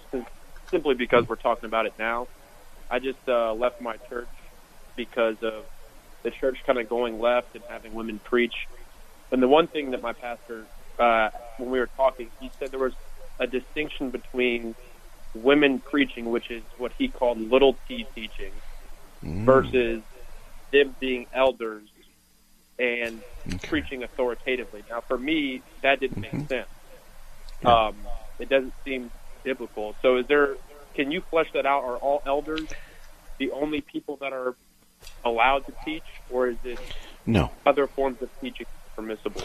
simply 0.69 0.95
because 0.95 1.27
we're 1.27 1.35
talking 1.35 1.65
about 1.65 1.85
it 1.85 1.95
now. 1.99 2.29
I 2.89 2.99
just 2.99 3.19
uh, 3.27 3.51
left 3.53 3.81
my 3.81 3.97
church 3.97 4.29
because 4.95 5.35
of 5.43 5.65
the 6.23 6.31
church 6.31 6.57
kind 6.65 6.79
of 6.79 6.87
going 6.89 7.19
left 7.19 7.49
and 7.55 7.63
having 7.67 7.93
women 7.93 8.19
preach. 8.23 8.53
And 9.31 9.41
the 9.41 9.47
one 9.47 9.67
thing 9.67 9.91
that 9.91 10.01
my 10.01 10.13
pastor, 10.13 10.67
uh, 10.99 11.29
when 11.57 11.71
we 11.71 11.79
were 11.79 11.89
talking, 11.95 12.31
he 12.39 12.51
said 12.59 12.71
there 12.71 12.79
was 12.79 12.95
a 13.39 13.47
distinction 13.47 14.11
between 14.11 14.75
women 15.33 15.81
preaching, 15.89 16.29
which 16.29 16.51
is 16.51 16.63
what 16.77 16.91
he 16.97 17.07
called 17.09 17.39
little 17.39 17.77
t 17.87 18.07
teaching, 18.15 18.53
Mm. 19.23 19.45
versus 19.45 20.03
them 20.71 20.95
being 20.99 21.27
elders 21.33 21.89
and 22.79 23.23
Okay. 23.47 23.67
preaching 23.67 24.03
authoritatively. 24.03 24.83
Now, 24.89 25.01
for 25.07 25.17
me, 25.17 25.63
that 25.83 25.99
didn't 25.99 26.21
Mm-hmm. 26.21 26.39
make 26.39 26.47
sense. 26.47 26.69
Um, 27.65 28.07
it 28.39 28.49
doesn't 28.49 28.73
seem 28.85 29.11
biblical. 29.43 29.95
So, 30.01 30.17
is 30.17 30.25
there? 30.27 30.57
Can 30.95 31.11
you 31.11 31.21
flesh 31.29 31.47
that 31.53 31.65
out? 31.65 31.83
Are 31.83 31.97
all 31.97 32.21
elders 32.25 32.69
the 33.39 33.51
only 33.51 33.81
people 33.81 34.17
that 34.21 34.33
are 34.33 34.55
allowed 35.23 35.65
to 35.65 35.73
teach, 35.85 36.03
or 36.29 36.47
is 36.49 36.57
it 36.63 36.79
No. 37.25 37.51
other 37.65 37.87
forms 37.87 38.21
of 38.21 38.29
teaching 38.39 38.65
permissible? 38.95 39.43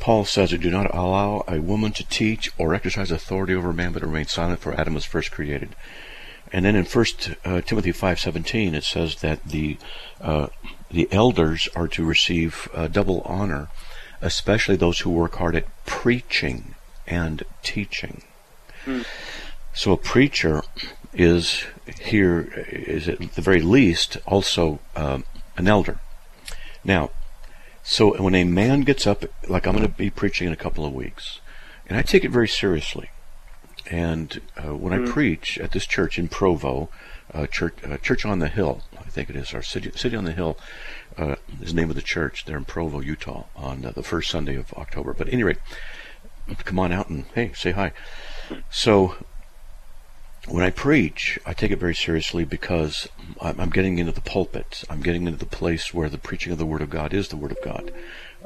Paul 0.00 0.24
says, 0.24 0.50
"Do 0.50 0.70
not 0.70 0.92
allow 0.94 1.44
a 1.46 1.60
woman 1.60 1.92
to 1.92 2.04
teach 2.04 2.50
or 2.58 2.74
exercise 2.74 3.10
authority 3.10 3.54
over 3.54 3.70
a 3.70 3.74
man, 3.74 3.92
but 3.92 4.02
remain 4.02 4.26
silent, 4.26 4.60
for 4.60 4.74
Adam 4.74 4.94
was 4.94 5.04
first 5.04 5.30
created." 5.30 5.76
And 6.52 6.64
then 6.64 6.74
in 6.74 6.84
First 6.84 7.30
uh, 7.44 7.60
Timothy 7.60 7.92
five 7.92 8.18
seventeen, 8.18 8.74
it 8.74 8.82
says 8.82 9.16
that 9.16 9.44
the 9.44 9.78
uh, 10.20 10.48
the 10.90 11.06
elders 11.12 11.68
are 11.76 11.86
to 11.88 12.04
receive 12.04 12.68
uh, 12.74 12.88
double 12.88 13.20
honor, 13.20 13.68
especially 14.20 14.74
those 14.74 15.00
who 15.00 15.10
work 15.10 15.36
hard 15.36 15.54
at 15.54 15.66
preaching 15.86 16.74
and 17.06 17.44
teaching. 17.62 18.22
So 19.72 19.92
a 19.92 19.96
preacher 19.96 20.62
is 21.12 21.64
here 22.00 22.48
is 22.70 23.08
at 23.08 23.18
the 23.18 23.42
very 23.42 23.60
least 23.60 24.16
also 24.26 24.80
um, 24.94 25.24
an 25.56 25.68
elder. 25.68 26.00
Now, 26.84 27.10
so 27.82 28.20
when 28.22 28.34
a 28.34 28.44
man 28.44 28.82
gets 28.82 29.06
up, 29.06 29.24
like 29.48 29.66
I'm 29.66 29.76
going 29.76 29.86
to 29.86 29.92
be 29.92 30.10
preaching 30.10 30.46
in 30.46 30.52
a 30.52 30.56
couple 30.56 30.84
of 30.84 30.92
weeks, 30.92 31.40
and 31.88 31.98
I 31.98 32.02
take 32.02 32.24
it 32.24 32.30
very 32.30 32.48
seriously. 32.48 33.10
And 33.90 34.40
uh, 34.56 34.76
when 34.76 34.92
I 34.92 35.10
preach 35.10 35.58
at 35.58 35.72
this 35.72 35.86
church 35.86 36.18
in 36.18 36.28
Provo, 36.28 36.90
uh, 37.34 37.46
church, 37.46 37.74
uh, 37.84 37.96
church 37.96 38.24
on 38.24 38.38
the 38.38 38.48
Hill, 38.48 38.82
I 38.96 39.10
think 39.10 39.30
it 39.30 39.36
is, 39.36 39.52
our 39.52 39.62
city, 39.62 39.90
city 39.96 40.14
on 40.14 40.24
the 40.24 40.32
Hill, 40.32 40.56
uh, 41.16 41.36
is 41.60 41.70
the 41.70 41.80
name 41.80 41.90
of 41.90 41.96
the 41.96 42.02
church 42.02 42.44
there 42.44 42.56
in 42.56 42.64
Provo, 42.64 43.00
Utah, 43.00 43.46
on 43.56 43.84
uh, 43.84 43.90
the 43.90 44.02
first 44.02 44.30
Sunday 44.30 44.54
of 44.54 44.72
October. 44.74 45.12
But 45.12 45.26
at 45.28 45.34
any 45.34 45.42
rate, 45.42 45.58
come 46.64 46.78
on 46.78 46.92
out 46.92 47.08
and 47.08 47.24
hey, 47.34 47.52
say 47.54 47.72
hi. 47.72 47.92
So 48.70 49.16
when 50.48 50.64
I 50.64 50.70
preach, 50.70 51.38
I 51.44 51.52
take 51.52 51.70
it 51.70 51.78
very 51.78 51.94
seriously 51.94 52.44
because 52.44 53.08
I'm, 53.40 53.70
getting 53.70 53.98
into 53.98 54.12
the 54.12 54.20
pulpit. 54.20 54.84
I'm 54.88 55.02
getting 55.02 55.26
into 55.26 55.38
the 55.38 55.46
place 55.46 55.92
where 55.92 56.08
the 56.08 56.18
preaching 56.18 56.52
of 56.52 56.58
the 56.58 56.66
Word 56.66 56.82
of 56.82 56.90
God 56.90 57.12
is 57.12 57.28
the 57.28 57.36
Word 57.36 57.52
of 57.52 57.58
God. 57.62 57.92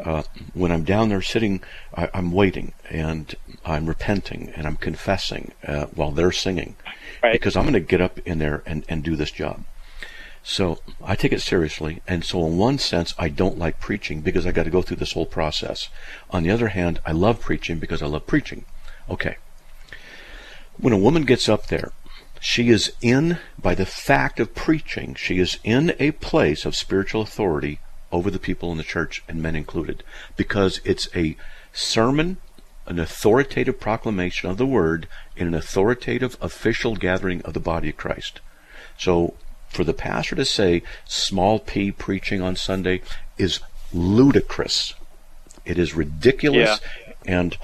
Uh, 0.03 0.23
when 0.55 0.73
I'm 0.73 0.83
down 0.83 1.09
there 1.09 1.23
sitting, 1.23 1.63
I, 1.97 2.11
I'm 2.13 2.33
waiting 2.33 2.73
and 2.91 3.35
I'm 3.65 3.87
repenting 3.87 4.53
and 4.57 4.67
I'm 4.67 4.77
confessing 4.77 5.53
uh, 5.67 5.87
while 5.95 6.11
they're 6.11 6.33
singing 6.33 6.75
Right. 7.23 7.33
because 7.33 7.57
I'm 7.57 7.63
going 7.63 7.75
to 7.75 7.81
get 7.81 8.01
up 8.01 8.19
in 8.27 8.39
there 8.39 8.63
and, 8.67 8.85
and 8.89 9.03
do 9.05 9.15
this 9.15 9.31
job. 9.31 9.65
So 10.43 10.81
I 11.03 11.15
take 11.15 11.33
it 11.33 11.41
seriously, 11.41 12.03
and 12.07 12.23
so 12.23 12.45
in 12.47 12.59
one 12.59 12.79
sense, 12.79 13.15
I 13.19 13.31
don't 13.31 13.59
like 13.59 13.81
preaching 13.81 14.21
because 14.21 14.47
I 14.47 14.53
got 14.53 14.65
to 14.65 14.71
go 14.71 14.83
through 14.83 14.99
this 14.99 15.13
whole 15.13 15.25
process. 15.25 15.89
On 16.29 16.43
the 16.43 16.51
other 16.51 16.69
hand, 16.69 17.01
I 17.07 17.13
love 17.13 17.41
preaching 17.41 17.79
because 17.79 18.03
I 18.03 18.07
love 18.07 18.27
preaching. 18.27 18.67
Okay. 19.09 19.37
When 20.77 20.93
a 20.93 20.99
woman 20.99 21.25
gets 21.25 21.49
up 21.49 21.69
there, 21.69 21.93
she 22.41 22.69
is 22.69 22.93
in, 23.01 23.39
by 23.59 23.75
the 23.75 23.87
fact 23.87 24.39
of 24.39 24.55
preaching, 24.55 25.15
she 25.15 25.39
is 25.39 25.59
in 25.65 25.95
a 25.99 26.11
place 26.13 26.65
of 26.65 26.77
spiritual 26.77 27.23
authority 27.23 27.79
over 28.13 28.31
the 28.31 28.39
people 28.39 28.71
in 28.71 28.79
the 28.79 28.85
church, 28.85 29.23
and 29.29 29.43
men 29.43 29.57
included, 29.57 30.03
because 30.37 30.81
it's 30.85 31.09
a 31.15 31.37
sermon, 31.73 32.37
an 32.87 32.99
authoritative 32.99 33.81
proclamation 33.81 34.51
of 34.51 34.59
the 34.59 34.67
word 34.67 35.09
in 35.37 35.47
an 35.47 35.55
authoritative 35.55 36.37
official 36.41 36.97
gathering 36.97 37.41
of 37.43 37.55
the 37.55 37.61
body 37.61 37.89
of 37.89 37.97
Christ. 37.97 38.41
So 38.99 39.35
for 39.69 39.85
the 39.85 39.95
pastor 39.95 40.37
to 40.37 40.45
say 40.45 40.83
small 41.05 41.59
p 41.59 41.91
preaching 41.91 42.41
on 42.41 42.57
Sunday 42.57 43.03
is 43.39 43.61
ludicrous. 43.93 44.95
It 45.65 45.79
is 45.79 45.95
ridiculous. 45.95 46.79
And 47.27 47.57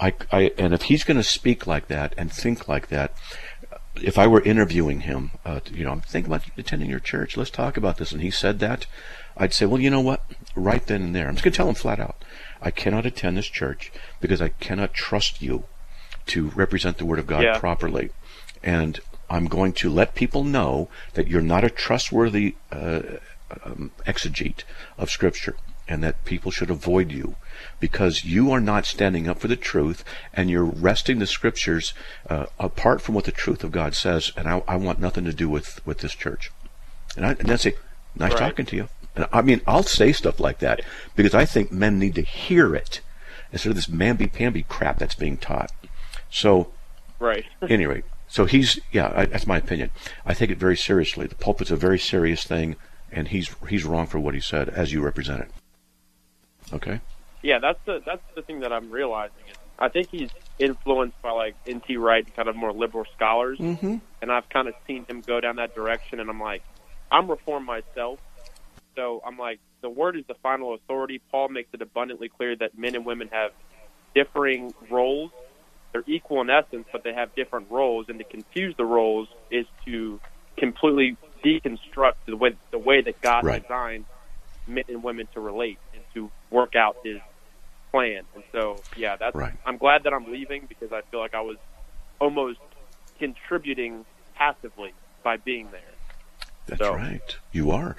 I, 0.00 0.14
I, 0.32 0.52
and 0.58 0.74
if 0.74 0.82
he's 0.82 1.04
going 1.04 1.16
to 1.16 1.22
speak 1.22 1.66
like 1.66 1.88
that 1.88 2.14
and 2.18 2.32
think 2.32 2.68
like 2.68 2.88
that, 2.88 3.12
if 4.02 4.18
I 4.18 4.26
were 4.26 4.42
interviewing 4.42 5.00
him, 5.00 5.30
uh, 5.44 5.60
you 5.70 5.84
know, 5.84 5.92
I'm 5.92 6.00
thinking 6.00 6.30
about 6.32 6.44
attending 6.56 6.90
your 6.90 7.00
church. 7.00 7.36
Let's 7.36 7.50
talk 7.50 7.76
about 7.76 7.96
this. 7.96 8.12
And 8.12 8.20
he 8.20 8.30
said 8.30 8.58
that, 8.60 8.86
I'd 9.36 9.54
say, 9.54 9.66
well, 9.66 9.80
you 9.80 9.90
know 9.90 10.00
what? 10.00 10.22
Right 10.54 10.84
then 10.86 11.02
and 11.02 11.14
there, 11.14 11.28
I'm 11.28 11.34
just 11.34 11.44
going 11.44 11.52
to 11.52 11.56
tell 11.56 11.68
him 11.68 11.74
flat 11.74 12.00
out, 12.00 12.24
I 12.60 12.70
cannot 12.70 13.06
attend 13.06 13.36
this 13.36 13.46
church 13.46 13.92
because 14.20 14.42
I 14.42 14.48
cannot 14.48 14.92
trust 14.92 15.40
you 15.40 15.64
to 16.26 16.48
represent 16.50 16.98
the 16.98 17.04
Word 17.04 17.18
of 17.18 17.26
God 17.26 17.44
Yeah. 17.44 17.58
properly. 17.58 18.10
And 18.62 19.00
I'm 19.30 19.46
going 19.46 19.72
to 19.74 19.90
let 19.90 20.14
people 20.14 20.44
know 20.44 20.88
that 21.14 21.28
you're 21.28 21.42
not 21.42 21.64
a 21.64 21.70
trustworthy 21.70 22.56
uh, 22.72 23.02
um, 23.64 23.92
exegete 24.06 24.64
of 24.98 25.10
Scripture 25.10 25.56
and 25.88 26.02
that 26.02 26.24
people 26.24 26.50
should 26.50 26.70
avoid 26.70 27.12
you 27.12 27.36
because 27.80 28.24
you 28.24 28.50
are 28.50 28.60
not 28.60 28.86
standing 28.86 29.28
up 29.28 29.38
for 29.38 29.48
the 29.48 29.56
truth 29.56 30.04
and 30.32 30.50
you're 30.50 30.64
wresting 30.64 31.18
the 31.18 31.26
Scriptures 31.26 31.94
uh, 32.28 32.46
apart 32.58 33.00
from 33.00 33.14
what 33.14 33.24
the 33.24 33.32
truth 33.32 33.62
of 33.62 33.72
God 33.72 33.94
says. 33.94 34.32
And 34.36 34.48
I, 34.48 34.62
I 34.66 34.76
want 34.76 34.98
nothing 34.98 35.24
to 35.24 35.32
do 35.32 35.48
with, 35.48 35.84
with 35.86 35.98
this 35.98 36.14
church. 36.14 36.50
And, 37.16 37.24
I, 37.24 37.30
and 37.30 37.48
then 37.48 37.58
say, 37.58 37.74
nice 38.14 38.32
Right. 38.32 38.40
talking 38.40 38.66
to 38.66 38.76
you. 38.76 38.88
And 39.14 39.26
I 39.32 39.42
mean, 39.42 39.60
I'll 39.66 39.82
say 39.82 40.12
stuff 40.12 40.40
like 40.40 40.58
that 40.58 40.80
because 41.14 41.34
I 41.34 41.44
think 41.44 41.72
men 41.72 41.98
need 41.98 42.14
to 42.16 42.22
hear 42.22 42.74
it 42.74 43.00
instead 43.52 43.70
of 43.70 43.76
this 43.76 43.86
mamby-pamby 43.86 44.64
crap 44.68 44.98
that's 44.98 45.14
being 45.14 45.36
taught. 45.36 45.70
So, 46.30 46.68
Right. 47.18 47.46
anyway, 47.68 48.02
so 48.28 48.44
he's 48.44 48.78
yeah, 48.92 49.12
I, 49.14 49.24
that's 49.26 49.46
my 49.46 49.56
opinion. 49.58 49.90
I 50.26 50.34
take 50.34 50.50
it 50.50 50.58
very 50.58 50.76
seriously. 50.76 51.26
The 51.26 51.34
pulpit's 51.34 51.70
a 51.70 51.76
very 51.76 51.98
serious 51.98 52.44
thing, 52.44 52.76
and 53.10 53.28
he's 53.28 53.54
he's 53.68 53.84
wrong 53.84 54.06
for 54.06 54.18
what 54.18 54.34
he 54.34 54.40
said, 54.40 54.68
as 54.68 54.92
you 54.92 55.00
represent 55.00 55.42
it. 55.42 55.50
Okay. 56.72 57.00
yeah, 57.42 57.58
that's 57.58 57.78
the 57.86 58.02
that's 58.04 58.22
the 58.34 58.42
thing 58.42 58.60
that 58.60 58.72
I'm 58.72 58.90
realizing. 58.90 59.36
Is 59.50 59.56
I 59.78 59.88
think 59.88 60.08
he's 60.10 60.30
influenced 60.58 61.20
by 61.22 61.30
like 61.30 61.54
N.T. 61.66 61.96
Wright, 61.96 62.26
kind 62.34 62.48
of 62.48 62.56
more 62.56 62.72
liberal 62.72 63.04
scholars, 63.14 63.58
Mm-hmm. 63.58 63.96
and 64.22 64.32
I've 64.32 64.48
kind 64.48 64.68
of 64.68 64.74
seen 64.86 65.04
him 65.06 65.20
go 65.20 65.40
down 65.40 65.56
that 65.56 65.74
direction. 65.74 66.18
And 66.20 66.28
I'm 66.30 66.40
like, 66.40 66.62
I'm 67.12 67.30
reformed 67.30 67.66
myself, 67.66 68.18
so 68.96 69.22
I'm 69.24 69.38
like, 69.38 69.60
the 69.82 69.90
word 69.90 70.16
is 70.16 70.24
the 70.26 70.34
final 70.42 70.74
authority. 70.74 71.20
Paul 71.30 71.50
makes 71.50 71.68
it 71.72 71.82
abundantly 71.82 72.28
clear 72.28 72.56
that 72.56 72.76
men 72.78 72.94
and 72.94 73.04
women 73.04 73.28
have 73.32 73.52
differing 74.14 74.74
roles. 74.90 75.30
They're 75.92 76.04
equal 76.06 76.40
in 76.40 76.50
essence, 76.50 76.86
but 76.92 77.04
they 77.04 77.12
have 77.12 77.34
different 77.34 77.70
roles. 77.70 78.06
And 78.08 78.18
to 78.18 78.24
confuse 78.24 78.74
the 78.76 78.84
roles 78.84 79.28
is 79.50 79.66
to 79.84 80.20
completely 80.56 81.16
deconstruct 81.44 82.14
the 82.26 82.36
way 82.36 82.56
the 82.70 82.78
way 82.78 83.02
that 83.02 83.20
God 83.20 83.44
Right. 83.44 83.62
designed 83.62 84.06
men 84.66 84.84
and 84.88 85.02
women 85.02 85.28
to 85.34 85.40
relate 85.40 85.78
to 86.16 86.30
work 86.50 86.74
out 86.74 86.96
His 87.04 87.20
plan. 87.90 88.24
And 88.34 88.44
so, 88.52 88.82
yeah, 88.96 89.16
that's. 89.16 89.34
Right. 89.34 89.54
I'm 89.64 89.78
glad 89.78 90.02
that 90.04 90.12
I'm 90.12 90.30
leaving 90.30 90.66
because 90.68 90.92
I 90.92 91.02
feel 91.10 91.20
like 91.20 91.34
I 91.34 91.40
was 91.40 91.56
almost 92.20 92.58
contributing 93.18 94.04
passively 94.34 94.92
by 95.22 95.36
being 95.36 95.68
there. 95.70 95.80
That's 96.66 96.80
So- 96.82 96.94
right. 96.94 97.36
You 97.52 97.70
are. 97.70 97.96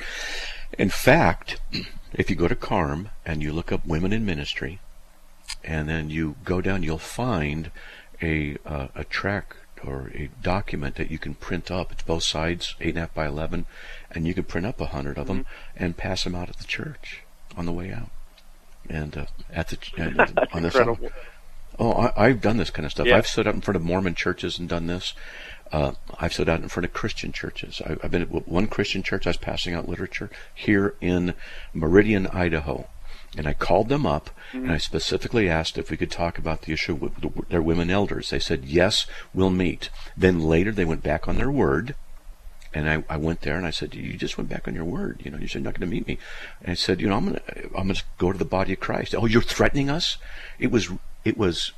In 0.77 0.89
fact, 0.89 1.59
if 2.13 2.29
you 2.29 2.35
go 2.35 2.47
to 2.47 2.55
Carm 2.55 3.09
and 3.25 3.41
you 3.41 3.53
look 3.53 3.71
up 3.71 3.85
women 3.85 4.11
in 4.13 4.25
ministry, 4.25 4.79
and 5.63 5.87
then 5.87 6.09
you 6.09 6.35
go 6.43 6.61
down, 6.61 6.83
you'll 6.83 6.97
find 6.97 7.71
a 8.21 8.57
uh, 8.65 8.87
a 8.95 9.03
track 9.03 9.55
or 9.83 10.11
a 10.13 10.29
document 10.41 10.95
that 10.95 11.09
you 11.09 11.17
can 11.17 11.35
print 11.35 11.71
up. 11.71 11.91
It's 11.91 12.03
both 12.03 12.23
sides, 12.23 12.75
eight 12.81 12.89
and 12.89 12.97
a 12.97 13.01
half 13.01 13.13
by 13.13 13.27
eleven, 13.27 13.65
and 14.11 14.27
you 14.27 14.33
can 14.33 14.43
print 14.43 14.67
up 14.67 14.81
a 14.81 14.87
hundred 14.87 15.17
of 15.17 15.27
them 15.27 15.45
and 15.75 15.95
pass 15.95 16.23
them 16.25 16.35
out 16.35 16.49
at 16.49 16.57
the 16.57 16.65
church 16.65 17.23
on 17.57 17.65
the 17.65 17.73
way 17.73 17.91
out, 17.91 18.09
and 18.89 19.17
uh, 19.17 19.25
at 19.51 19.69
the 19.69 19.77
uh, 19.97 20.45
on 20.53 20.61
the 20.61 20.67
Incredible. 20.67 21.09
Oh, 21.79 21.91
I, 21.91 22.27
I've 22.27 22.41
done 22.41 22.57
this 22.57 22.69
kind 22.69 22.85
of 22.85 22.91
stuff. 22.91 23.07
Yeah. 23.07 23.17
I've 23.17 23.27
stood 23.27 23.47
out 23.47 23.53
in 23.53 23.61
front 23.61 23.75
of 23.75 23.83
Mormon 23.83 24.15
churches 24.15 24.57
and 24.57 24.67
done 24.67 24.87
this. 24.87 25.13
Uh, 25.71 25.91
I've 26.19 26.33
stood 26.33 26.49
out 26.49 26.61
in 26.61 26.69
front 26.69 26.85
of 26.85 26.93
Christian 26.93 27.31
churches. 27.31 27.81
I, 27.85 27.97
I've 28.01 28.11
been 28.11 28.21
at 28.21 28.47
one 28.47 28.67
Christian 28.67 29.03
church. 29.03 29.27
I 29.27 29.31
was 29.31 29.37
passing 29.37 29.73
out 29.73 29.87
literature 29.87 30.29
here 30.55 30.95
in 31.01 31.33
Meridian, 31.73 32.27
Idaho, 32.27 32.87
and 33.35 33.47
I 33.47 33.53
called 33.53 33.89
them 33.89 34.05
up 34.05 34.29
and 34.53 34.71
I 34.71 34.77
specifically 34.77 35.49
asked 35.49 35.77
if 35.77 35.91
we 35.91 35.97
could 35.97 36.11
talk 36.11 36.37
about 36.37 36.63
the 36.63 36.73
issue 36.73 36.95
with 36.95 37.49
their 37.49 37.61
women 37.61 37.89
elders. 37.89 38.29
They 38.29 38.39
said 38.39 38.65
yes, 38.65 39.05
we'll 39.33 39.49
meet. 39.49 39.89
Then 40.15 40.39
later 40.39 40.71
they 40.71 40.85
went 40.85 41.03
back 41.03 41.27
on 41.27 41.35
their 41.35 41.51
word. 41.51 41.95
And 42.77 42.87
I, 42.87 43.03
I 43.09 43.17
went 43.17 43.41
there 43.41 43.57
and 43.57 43.65
I 43.65 43.71
said, 43.71 43.95
you 43.95 44.13
just 44.13 44.37
went 44.37 44.51
back 44.51 44.67
on 44.67 44.75
your 44.75 44.85
word. 44.85 45.21
You 45.23 45.31
know, 45.31 45.39
you 45.39 45.47
said 45.47 45.61
you're 45.61 45.71
not 45.71 45.79
going 45.79 45.89
to 45.89 45.95
meet 45.95 46.07
me. 46.07 46.19
And 46.61 46.69
I 46.69 46.75
said, 46.75 47.01
you 47.01 47.09
know, 47.09 47.15
I'm 47.15 47.25
going 47.25 47.39
to, 47.39 47.63
I'm 47.75 47.87
going 47.87 47.95
to 47.95 48.03
go 48.19 48.31
to 48.31 48.37
the 48.37 48.45
body 48.45 48.73
of 48.73 48.79
Christ. 48.79 49.15
Oh, 49.15 49.25
you're 49.25 49.41
threatening 49.41 49.89
us? 49.89 50.17
It 50.59 50.69
was, 50.69 50.91
it 51.25 51.39
was, 51.39 51.71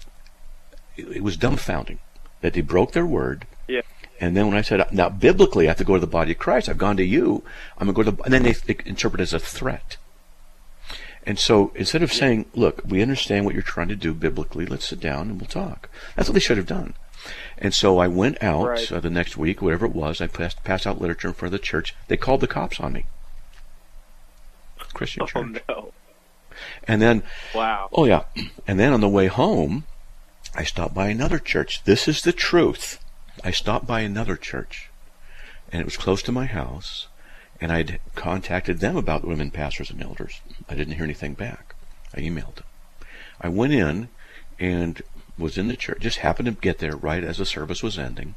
it, 0.98 1.24
was 1.24 1.38
dumbfounding 1.38 2.00
that 2.42 2.52
they 2.52 2.60
broke 2.60 2.92
their 2.92 3.06
word. 3.06 3.48
Yeah. 3.70 3.84
And 4.20 4.36
then 4.36 4.48
when 4.48 4.58
I 4.58 4.62
said, 4.62 4.86
now 4.92 5.08
biblically, 5.08 5.68
I 5.68 5.70
have 5.70 5.78
to 5.78 5.86
go 5.86 5.94
to 5.94 6.02
the 6.02 6.06
body 6.06 6.34
of 6.34 6.38
Christ. 6.38 6.68
I've 6.68 6.78
gone 6.78 6.98
to 6.98 7.06
you. 7.06 7.44
I'm 7.78 7.88
going 7.88 7.96
to 7.96 8.04
go 8.04 8.12
to 8.12 8.18
the, 8.18 8.24
and 8.24 8.34
then 8.34 8.44
they, 8.44 8.52
they 8.52 8.76
interpret 8.86 9.22
it 9.22 9.24
as 9.24 9.34
a 9.34 9.40
threat. 9.40 9.96
And 11.26 11.40
so 11.40 11.72
instead 11.76 12.04
of 12.04 12.12
saying, 12.12 12.48
look, 12.54 12.82
we 12.86 13.02
understand 13.02 13.46
what 13.46 13.54
you're 13.54 13.64
trying 13.64 13.88
to 13.88 13.96
do 13.96 14.14
biblically, 14.14 14.66
let's 14.66 14.90
sit 14.90 15.00
down 15.00 15.30
and 15.30 15.40
we'll 15.40 15.48
talk. 15.48 15.88
That's 16.18 16.28
what 16.28 16.34
they 16.34 16.42
should 16.42 16.58
have 16.58 16.68
done. 16.68 16.96
And 17.58 17.74
so 17.74 18.00
I 18.00 18.08
went 18.08 18.42
out 18.42 18.68
Right. 18.68 18.92
uh, 18.92 19.00
the 19.00 19.10
next 19.10 19.36
week, 19.38 19.62
whatever 19.62 19.86
it 19.86 19.94
was, 19.96 20.22
I 20.22 20.28
passed, 20.28 20.64
passed 20.64 20.88
out 20.88 21.02
literature 21.02 21.28
in 21.30 21.34
front 21.34 21.54
of 21.54 21.60
the 21.60 21.66
church. 21.66 21.96
They 22.08 22.18
called 22.18 22.42
the 22.42 22.48
cops 22.48 22.80
on 22.80 22.94
me. 22.94 23.06
Christian 24.94 25.26
church. 25.28 25.62
Oh 25.68 25.74
no! 25.76 25.94
And 26.88 27.02
then, 27.02 27.24
Wow. 27.54 27.90
oh 27.94 28.06
yeah, 28.06 28.24
and 28.68 28.80
then 28.80 28.94
on 28.94 29.02
the 29.02 29.08
way 29.10 29.28
home, 29.28 29.86
I 30.56 30.64
stopped 30.64 30.94
by 30.94 31.08
another 31.08 31.40
church. 31.40 31.84
This 31.84 32.08
is 32.08 32.22
the 32.22 32.34
truth. 32.34 33.00
I 33.44 33.52
stopped 33.52 33.86
by 33.88 34.02
another 34.02 34.36
church, 34.36 34.90
and 35.72 35.80
it 35.82 35.86
was 35.86 35.96
close 35.98 36.22
to 36.24 36.32
my 36.32 36.46
house, 36.46 37.08
and 37.62 37.72
I'd 37.72 38.00
contacted 38.16 38.80
them 38.80 38.98
about 38.98 39.26
women 39.26 39.52
pastors 39.52 39.90
and 39.90 40.02
elders. 40.02 40.42
I 40.68 40.76
didn't 40.76 40.96
hear 40.96 41.04
anything 41.06 41.34
back. 41.34 41.76
I 42.14 42.20
emailed 42.22 42.56
them. 42.56 42.66
I 43.40 43.48
went 43.50 43.74
in 43.74 44.10
and 44.60 45.02
was 45.40 45.58
in 45.58 45.68
the 45.68 45.76
church. 45.76 46.02
Just 46.02 46.20
happened 46.20 46.46
to 46.48 46.52
get 46.52 46.80
there 46.80 46.96
right 46.96 47.24
as 47.24 47.38
the 47.38 47.46
service 47.46 47.82
was 47.82 47.98
ending, 47.98 48.36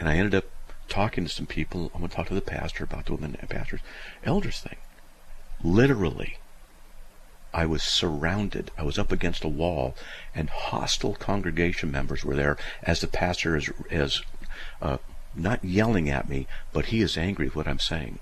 and 0.00 0.08
I 0.08 0.16
ended 0.16 0.34
up 0.34 0.44
talking 0.88 1.24
to 1.24 1.30
some 1.30 1.46
people. 1.46 1.90
I'm 1.94 2.00
going 2.00 2.10
to 2.10 2.16
talk 2.16 2.28
to 2.28 2.34
the 2.34 2.40
pastor 2.40 2.84
about 2.84 3.06
the 3.06 3.14
women 3.14 3.36
pastors, 3.48 3.80
elders 4.24 4.60
thing. 4.60 4.76
Literally, 5.62 6.38
I 7.52 7.66
was 7.66 7.82
surrounded. 7.82 8.70
I 8.76 8.82
was 8.82 8.98
up 8.98 9.12
against 9.12 9.44
a 9.44 9.48
wall, 9.48 9.96
and 10.34 10.48
hostile 10.50 11.14
congregation 11.14 11.90
members 11.90 12.24
were 12.24 12.36
there 12.36 12.56
as 12.82 13.00
the 13.00 13.06
pastor 13.08 13.56
is 13.56 13.70
is 13.90 14.22
uh, 14.80 14.98
not 15.34 15.64
yelling 15.64 16.08
at 16.08 16.28
me, 16.28 16.46
but 16.72 16.86
he 16.86 17.00
is 17.00 17.16
angry 17.16 17.46
with 17.46 17.56
what 17.56 17.68
I'm 17.68 17.78
saying, 17.78 18.18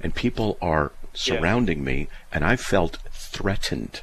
and 0.00 0.14
people 0.14 0.58
are 0.60 0.92
surrounding 1.12 1.84
me, 1.84 2.08
and 2.32 2.44
I 2.44 2.56
felt 2.56 2.98
threatened. 3.12 4.02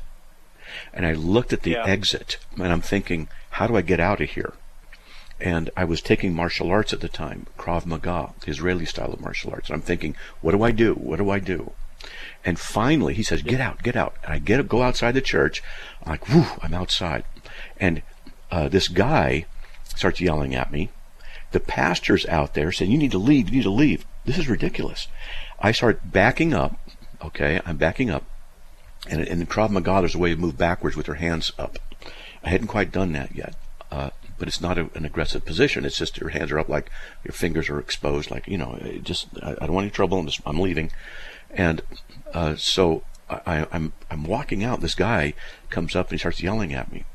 And 0.94 1.06
I 1.06 1.14
looked 1.14 1.52
at 1.52 1.64
the 1.64 1.72
Yeah. 1.72 1.84
exit, 1.84 2.38
and 2.56 2.72
I'm 2.72 2.82
thinking, 2.82 3.28
how 3.52 3.68
do 3.68 3.76
I 3.76 3.82
get 3.82 4.00
out 4.00 4.22
of 4.22 4.30
here? 4.30 4.54
And 5.40 5.70
I 5.76 5.86
was 5.86 6.02
taking 6.02 6.34
martial 6.34 6.70
arts 6.70 6.94
at 6.94 7.00
the 7.00 7.10
time, 7.10 7.48
Krav 7.58 7.86
Maga, 7.86 8.34
the 8.42 8.52
Israeli 8.52 8.86
style 8.86 9.12
of 9.12 9.22
martial 9.22 9.52
arts. 9.52 9.70
And 9.70 9.76
I'm 9.76 9.82
thinking, 9.82 10.16
what 10.42 10.52
do 10.52 10.62
I 10.64 10.72
do? 10.72 10.94
What 10.94 11.18
do 11.18 11.30
I 11.30 11.40
do? 11.40 11.72
And 12.44 12.60
finally, 12.60 13.14
he 13.14 13.24
says, 13.24 13.44
"Get 13.44 13.62
out, 13.62 13.84
get 13.84 13.96
out." 13.96 14.16
And 14.24 14.34
I 14.34 14.40
get 14.40 14.68
go 14.68 14.82
outside 14.82 15.14
the 15.14 15.22
church. 15.22 15.62
I'm 16.04 16.12
like, 16.12 16.28
"Whew!" 16.28 16.48
I'm 16.62 16.74
outside, 16.74 17.24
and 17.80 18.02
uh, 18.50 18.70
this 18.70 18.88
guy 18.88 19.46
starts 19.96 20.20
yelling 20.20 20.56
at 20.56 20.72
me. 20.72 20.90
The 21.52 21.60
pastor's 21.60 22.26
out 22.26 22.56
there 22.56 22.72
saying, 22.72 22.92
"You 22.92 22.98
need 22.98 23.12
to 23.12 23.20
leave. 23.20 23.50
You 23.50 23.58
need 23.58 23.64
to 23.64 23.70
leave." 23.70 24.06
This 24.26 24.40
is 24.40 24.50
ridiculous. 24.50 25.08
I 25.60 25.72
start 25.72 26.12
backing 26.12 26.54
up. 26.54 26.80
Okay, 27.24 27.62
I'm 27.66 27.78
backing 27.78 28.10
up, 28.10 28.24
and 29.08 29.22
in 29.22 29.46
Krav 29.46 29.70
Maga, 29.70 30.00
there's 30.00 30.16
a 30.16 30.20
way 30.20 30.34
to 30.34 30.42
move 30.42 30.58
backwards 30.58 30.96
with 30.96 31.06
your 31.06 31.18
hands 31.18 31.52
up. 31.60 31.78
I 32.44 32.50
hadn't 32.50 32.68
quite 32.68 32.92
done 32.92 33.12
that 33.14 33.36
yet, 33.36 33.56
uh, 33.92 34.10
but 34.38 34.48
it's 34.48 34.62
not 34.62 34.78
a, 34.78 34.90
an 34.96 35.06
aggressive 35.06 35.46
position. 35.46 35.86
It's 35.86 35.98
just 35.98 36.18
your 36.18 36.30
hands 36.30 36.52
are 36.52 36.60
up, 36.60 36.70
like 36.70 36.90
your 37.24 37.34
fingers 37.34 37.70
are 37.70 37.80
exposed, 37.80 38.32
like 38.32 38.48
you 38.48 38.58
know. 38.58 38.80
Just 39.04 39.28
I, 39.42 39.52
I 39.52 39.66
don't 39.66 39.74
want 39.74 39.86
any 39.86 39.92
trouble. 39.92 40.20
I'm 40.20 40.28
just 40.28 40.42
I'm 40.46 40.60
leaving, 40.60 40.92
and 41.52 41.82
uh, 42.34 42.56
so 42.56 43.04
I, 43.30 43.68
I'm 43.72 43.94
I'm 44.10 44.24
walking 44.24 44.64
out. 44.64 44.82
This 44.82 44.96
guy 44.96 45.34
comes 45.70 45.96
up 45.96 46.08
and 46.08 46.14
he 46.14 46.18
starts 46.18 46.42
yelling 46.42 46.74
at 46.74 46.92
me, 46.92 47.06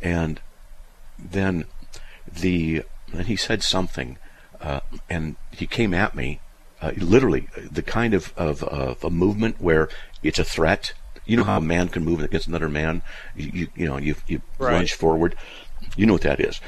and 0.00 0.40
then 1.18 1.64
the 2.30 2.84
then 3.12 3.26
he 3.26 3.36
said 3.36 3.62
something, 3.62 4.18
uh, 4.60 4.80
and 5.08 5.36
he 5.50 5.66
came 5.66 5.94
at 5.94 6.14
me. 6.14 6.40
Uh, 6.80 6.92
literally, 6.96 7.48
the 7.56 7.82
kind 7.82 8.14
of, 8.14 8.32
of 8.36 8.62
of 8.62 9.02
a 9.02 9.10
movement 9.10 9.60
where 9.60 9.88
it's 10.22 10.38
a 10.38 10.44
threat. 10.44 10.92
You 11.28 11.36
know 11.36 11.44
how 11.44 11.58
a 11.58 11.60
man 11.60 11.88
can 11.88 12.04
move 12.04 12.20
against 12.20 12.48
another 12.48 12.68
man. 12.68 13.02
You 13.36 13.50
you, 13.52 13.68
you 13.76 13.86
know 13.86 13.98
you 13.98 14.16
you 14.26 14.42
Right. 14.58 14.74
lunge 14.74 14.94
forward. 14.94 15.36
You 15.94 16.06
know 16.06 16.14
what 16.14 16.22
that 16.22 16.40
is. 16.40 16.60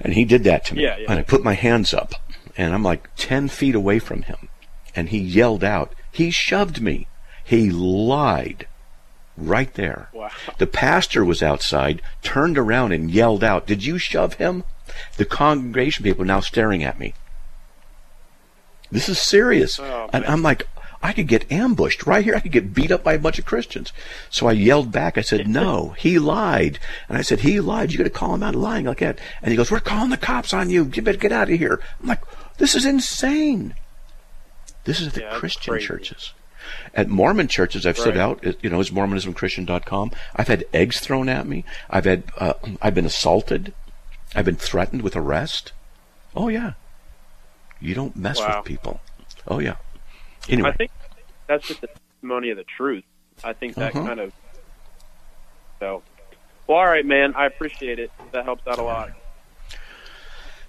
And 0.00 0.14
he 0.14 0.24
did 0.24 0.42
that 0.44 0.64
to 0.66 0.74
me. 0.74 0.82
Yeah, 0.82 0.96
yeah. 0.96 1.06
And 1.10 1.18
I 1.20 1.22
put 1.22 1.44
my 1.44 1.52
hands 1.52 1.92
up, 1.94 2.14
and 2.56 2.74
I'm 2.74 2.82
like 2.82 3.08
ten 3.16 3.48
feet 3.48 3.74
away 3.74 3.98
from 3.98 4.22
him, 4.22 4.48
and 4.96 5.10
he 5.10 5.18
yelled 5.18 5.62
out, 5.62 5.92
"He 6.10 6.30
shoved 6.30 6.80
me! 6.80 7.06
He 7.44 7.70
lied!" 7.70 8.66
Right 9.36 9.72
there. 9.74 10.08
Wow. 10.12 10.30
The 10.58 10.66
pastor 10.66 11.24
was 11.24 11.42
outside, 11.42 12.02
turned 12.22 12.58
around 12.58 12.92
and 12.92 13.10
yelled 13.10 13.42
out, 13.42 13.66
Did 13.66 13.84
you 13.86 13.96
shove 13.96 14.34
him? 14.34 14.64
The 15.16 15.24
congregation 15.24 16.04
people 16.04 16.22
are 16.22 16.26
now 16.26 16.40
staring 16.40 16.84
at 16.84 16.98
me. 16.98 17.14
This 18.90 19.08
is 19.08 19.18
serious. 19.18 19.78
Oh, 19.78 20.10
and. 20.12 20.24
I'm 20.26 20.42
like, 20.42 20.66
I 21.02 21.12
could 21.14 21.28
get 21.28 21.50
ambushed 21.50 22.06
right 22.06 22.22
here. 22.24 22.34
I 22.34 22.40
could 22.40 22.52
get 22.52 22.74
beat 22.74 22.90
up 22.90 23.02
by 23.02 23.14
a 23.14 23.18
bunch 23.18 23.38
of 23.38 23.46
Christians. 23.46 23.92
So 24.28 24.46
I 24.48 24.52
yelled 24.52 24.92
back. 24.92 25.16
I 25.16 25.22
said, 25.22 25.48
No, 25.48 25.90
he 25.98 26.18
lied. 26.18 26.78
And 27.08 27.16
I 27.16 27.22
said, 27.22 27.40
He 27.40 27.58
lied. 27.60 27.90
You 27.92 27.98
got 27.98 28.04
to 28.04 28.10
call 28.10 28.34
him 28.34 28.42
out 28.42 28.54
lying 28.54 28.84
like 28.84 28.98
that. 28.98 29.18
And 29.40 29.50
he 29.50 29.56
goes, 29.56 29.70
We're 29.70 29.80
calling 29.80 30.10
the 30.10 30.16
cops 30.18 30.52
on 30.52 30.68
you. 30.68 30.90
You 30.94 31.00
better 31.02 31.16
get 31.18 31.32
out 31.32 31.50
of 31.50 31.58
here. 31.58 31.80
I'm 32.02 32.08
like, 32.08 32.20
This 32.58 32.74
is 32.74 32.84
insane. 32.84 33.74
This 34.84 35.00
is 35.00 35.08
at 35.08 35.14
the 35.14 35.20
Yeah, 35.22 35.38
Christian 35.38 35.72
crazy. 35.72 35.86
churches. 35.86 36.32
At 36.94 37.08
Mormon 37.08 37.48
churches, 37.48 37.86
I've 37.86 37.98
stood 37.98 38.16
Right. 38.16 38.22
out. 38.44 38.62
You 38.62 38.68
know, 38.70 38.80
it's 38.80 38.90
MormonismChristian.com. 38.90 40.12
I've 40.36 40.48
had 40.48 40.64
eggs 40.74 41.00
thrown 41.00 41.28
at 41.28 41.46
me. 41.46 41.64
I've 41.88 42.04
had, 42.04 42.24
uh, 42.36 42.52
I've 42.82 42.94
been 42.94 43.06
assaulted. 43.06 43.72
I've 44.34 44.44
been 44.44 44.56
threatened 44.56 45.02
with 45.02 45.16
arrest. 45.16 45.72
Oh 46.36 46.48
yeah. 46.48 46.72
You 47.80 47.94
don't 47.94 48.14
mess 48.16 48.38
Wow. 48.38 48.58
with 48.58 48.66
people. 48.66 49.00
Oh 49.48 49.58
yeah. 49.58 49.76
Anyway, 50.52 50.68
I 50.68 50.72
think 50.72 50.90
that's 51.46 51.66
just 51.66 51.80
the 51.80 51.88
testimony 51.88 52.50
of 52.50 52.56
the 52.56 52.64
truth. 52.64 53.04
I 53.44 53.52
think 53.52 53.74
that 53.76 53.94
Uh-huh. 53.94 54.06
kind 54.06 54.20
of. 54.20 54.32
So, 55.78 56.02
well, 56.66 56.78
all 56.78 56.86
right, 56.86 57.06
man. 57.06 57.34
I 57.34 57.46
appreciate 57.46 57.98
it. 57.98 58.10
That 58.32 58.44
helps 58.44 58.66
out 58.66 58.78
a 58.78 58.82
lot. 58.82 59.10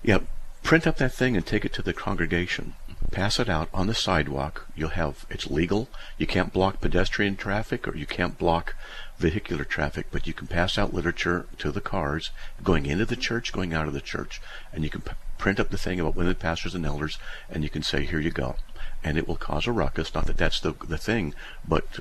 yeah. 0.03 0.19
Print 0.63 0.85
up 0.85 0.97
that 0.97 1.11
thing 1.13 1.35
and 1.35 1.45
take 1.45 1.65
it 1.65 1.73
to 1.73 1.81
the 1.81 1.91
congregation. 1.91 2.75
Pass 3.11 3.39
it 3.39 3.49
out 3.49 3.67
on 3.73 3.87
the 3.87 3.95
sidewalk. 3.95 4.67
You'll 4.75 4.89
have 4.89 5.25
it's 5.29 5.49
legal. 5.49 5.89
You 6.19 6.27
can't 6.27 6.53
block 6.53 6.79
pedestrian 6.79 7.35
traffic 7.35 7.87
or 7.87 7.95
you 7.97 8.05
can't 8.05 8.37
block 8.37 8.75
vehicular 9.17 9.63
traffic, 9.65 10.05
but 10.11 10.27
you 10.27 10.33
can 10.33 10.45
pass 10.47 10.77
out 10.77 10.93
literature 10.93 11.47
to 11.57 11.71
the 11.71 11.81
cars 11.81 12.29
going 12.63 12.85
into 12.85 13.05
the 13.05 13.15
church, 13.15 13.51
going 13.51 13.73
out 13.73 13.87
of 13.87 13.93
the 13.93 14.01
church, 14.01 14.39
and 14.71 14.83
you 14.83 14.89
can 14.91 15.01
p- 15.01 15.11
print 15.39 15.59
up 15.59 15.69
the 15.69 15.77
thing 15.79 15.99
about 15.99 16.15
women 16.15 16.35
pastors 16.35 16.75
and 16.75 16.85
elders, 16.85 17.17
and 17.49 17.63
you 17.63 17.69
can 17.69 17.81
say, 17.83 18.05
"Here 18.05 18.19
you 18.19 18.31
go," 18.31 18.55
and 19.03 19.17
it 19.17 19.27
will 19.27 19.35
cause 19.37 19.67
a 19.67 19.71
ruckus. 19.71 20.13
Not 20.13 20.25
that 20.25 20.37
that's 20.37 20.59
the 20.59 20.73
the 20.87 20.97
thing, 20.97 21.33
but 21.67 21.99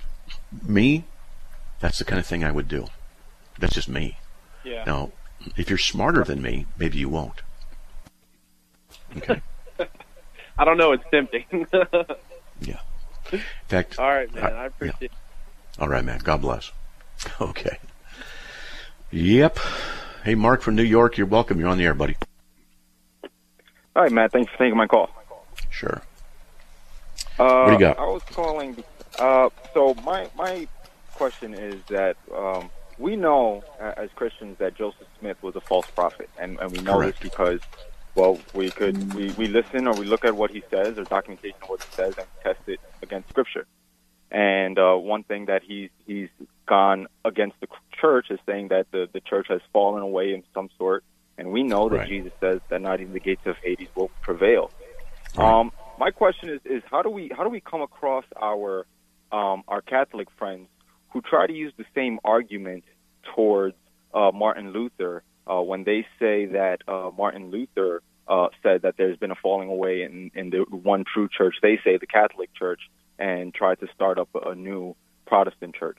me, 0.67 1.05
that's 1.81 1.99
the 1.99 2.05
kind 2.05 2.19
of 2.19 2.27
thing 2.27 2.45
I 2.45 2.53
would 2.53 2.69
do. 2.69 2.87
That's 3.59 3.75
just 3.75 3.89
me. 3.89 4.19
Yeah. 4.65 4.85
Now, 4.87 5.13
if 5.57 5.69
you're 5.71 5.79
smarter 5.79 6.25
than 6.25 6.41
me, 6.43 6.67
maybe 6.79 6.99
you 6.99 7.09
won't. 7.09 7.43
Okay. 9.17 9.41
I 10.59 10.65
don't 10.65 10.77
know. 10.77 10.93
It's 10.93 11.05
tempting. 11.11 11.67
Yeah. 12.63 12.81
In 13.33 13.41
fact, 13.69 13.99
all 13.99 14.07
right, 14.11 14.31
man. 14.35 14.45
I- 14.45 14.65
I 14.65 14.67
appreciate. 14.67 15.13
all 15.79 15.89
right, 15.89 16.05
man. 16.05 16.19
God 16.19 16.43
bless. 16.43 16.71
Okay. 17.41 17.79
Yep. 19.13 19.59
Hey, 20.25 20.35
Mark 20.35 20.61
from 20.61 20.75
New 20.75 20.83
York, 20.83 21.17
you're 21.17 21.27
welcome. 21.27 21.59
You're 21.59 21.69
on 21.71 21.79
the 21.79 21.85
air, 21.85 21.95
buddy. 21.95 22.17
All 23.97 24.03
right, 24.03 24.13
Matt. 24.13 24.33
Thanks 24.33 24.53
for 24.53 24.59
taking 24.59 24.77
my 24.77 24.87
call. 24.87 25.09
Sure. 25.71 26.03
Uh, 27.41 27.66
do 27.66 27.72
you 27.72 27.78
got? 27.78 27.99
I 27.99 28.07
was 28.07 28.22
calling. 28.34 28.84
Uh, 29.18 29.49
so 29.74 29.95
my 29.95 30.28
my 30.36 30.68
question 31.14 31.55
is 31.55 31.76
that 31.88 32.16
um, 32.34 32.70
we 32.99 33.16
know 33.16 33.62
uh, 33.80 33.93
as 33.97 34.11
Christians 34.14 34.59
that 34.59 34.76
Joseph 34.76 35.07
Smith 35.18 35.38
was 35.43 35.57
a 35.57 35.61
false 35.62 35.86
prophet, 35.95 36.28
and, 36.38 36.59
and 36.61 36.70
we 36.70 36.82
know 36.82 36.97
Correct. 36.97 37.18
this 37.18 37.30
because 37.30 37.61
well, 38.14 38.38
we 38.53 38.70
could 38.70 39.14
we, 39.14 39.32
we 39.32 39.49
listen 39.49 39.86
or 39.86 39.95
we 39.95 40.05
look 40.05 40.24
at 40.24 40.36
what 40.36 40.51
he 40.51 40.62
says 40.70 40.99
or 40.99 41.05
documentation 41.05 41.57
of 41.62 41.68
what 41.68 41.80
he 41.80 41.86
says 41.97 42.14
and 42.18 42.26
test 42.43 42.61
it 42.66 42.80
against 43.03 43.28
Scripture. 43.30 43.66
And 44.30 44.78
uh, 44.78 44.95
one 44.97 45.22
thing 45.24 45.47
that 45.47 45.62
he's 45.66 45.91
he's 46.07 46.28
gone 46.66 47.07
against 47.24 47.57
the 47.61 47.68
church 48.01 48.26
is 48.30 48.38
saying 48.47 48.68
that 48.68 48.86
the 48.93 49.09
the 49.12 49.20
church 49.20 49.47
has 49.49 49.61
fallen 49.72 50.03
away 50.03 50.34
in 50.34 50.43
some 50.55 50.68
sort, 50.78 51.05
and 51.38 51.51
we 51.53 51.62
know 51.62 51.88
that 51.88 51.97
Right. 51.99 52.09
Jesus 52.09 52.32
says 52.41 52.61
that 52.68 52.80
not 52.80 53.01
even 53.01 53.12
the 53.12 53.20
gates 53.20 53.47
of 53.47 53.57
Hades 53.62 53.88
will 53.95 54.11
prevail. 54.20 54.70
Right. 55.36 55.61
Um, 55.61 55.72
my 56.01 56.11
question 56.11 56.49
is, 56.49 56.61
is 56.65 56.83
how 56.91 57.03
do 57.03 57.11
we 57.11 57.31
how 57.37 57.45
do 57.45 57.51
we 57.51 57.61
come 57.61 57.83
across 57.83 58.25
our 58.41 58.87
um, 59.31 59.63
our 59.69 59.83
Catholic 59.83 60.29
friends 60.39 60.67
who 61.11 61.21
try 61.21 61.47
to 61.47 61.53
use 61.53 61.75
the 61.77 61.85
same 61.95 62.19
argument 62.25 62.85
towards 63.37 63.77
uh, 64.15 64.31
Martin 64.35 64.73
Luther 64.73 65.23
uh, 65.47 65.61
when 65.61 65.85
they 65.85 66.07
say 66.19 66.47
that 66.47 66.79
uh, 66.89 67.11
Martin 67.17 67.51
Luther 67.51 68.03
uh, 68.27 68.49
said 68.63 68.83
that 68.83 68.95
there's 68.97 69.19
been 69.19 69.31
a 69.31 69.37
falling 69.37 69.69
away 69.69 70.03
in, 70.03 70.31
in 70.35 70.49
the 70.49 70.65
one 70.71 71.05
true 71.05 71.29
church. 71.29 71.57
They 71.61 71.79
say 71.85 71.99
the 71.99 72.07
Catholic 72.07 72.49
Church 72.55 72.81
and 73.19 73.53
try 73.53 73.75
to 73.75 73.87
start 73.95 74.19
up 74.19 74.31
a, 74.35 74.55
new 74.55 74.97
Protestant 75.27 75.75
church. 75.75 75.99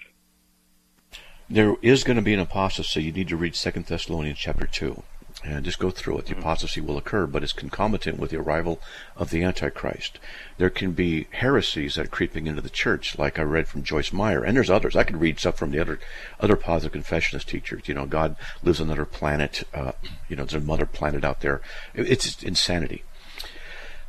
There 1.47 1.75
is 1.81 2.03
going 2.03 2.15
to 2.15 2.23
be 2.23 2.33
an 2.33 2.39
apostasy. 2.39 3.03
You 3.03 3.11
need 3.11 3.27
to 3.27 3.37
read 3.37 3.55
Second 3.55 3.85
Thessalonians 3.85 4.39
chapter 4.39 4.65
2 4.65 5.03
and 5.43 5.65
just 5.65 5.79
go 5.79 5.89
through 5.91 6.19
it. 6.19 6.25
The 6.27 6.37
apostasy 6.37 6.81
will 6.81 6.97
occur, 6.97 7.25
but 7.25 7.43
it's 7.43 7.53
concomitant 7.53 8.19
with 8.19 8.29
the 8.31 8.37
arrival 8.37 8.79
of 9.15 9.29
the 9.29 9.43
Antichrist. 9.43 10.19
There 10.57 10.69
can 10.69 10.91
be 10.91 11.27
heresies 11.31 11.95
that 11.95 12.05
are 12.05 12.09
creeping 12.09 12.47
into 12.47 12.61
the 12.61 12.69
church, 12.69 13.17
like 13.17 13.39
I 13.39 13.43
read 13.43 13.67
from 13.67 13.83
Joyce 13.83 14.13
Meyer, 14.13 14.43
and 14.43 14.55
there's 14.55 14.69
others. 14.69 14.95
I 14.95 15.03
could 15.03 15.19
read 15.19 15.39
stuff 15.39 15.57
from 15.57 15.71
the 15.71 15.79
other 15.79 15.99
other 16.39 16.55
positive 16.55 17.01
confessionist 17.01 17.45
teachers. 17.45 17.87
You 17.87 17.95
know, 17.95 18.05
God 18.05 18.35
lives 18.63 18.79
on 18.79 18.87
another 18.87 19.05
planet. 19.05 19.63
Uh, 19.73 19.93
you 20.29 20.35
know, 20.35 20.45
there's 20.45 20.63
another 20.63 20.85
planet 20.85 21.23
out 21.23 21.41
there. 21.41 21.61
It- 21.93 22.09
It's 22.09 22.43
insanity. 22.43 23.03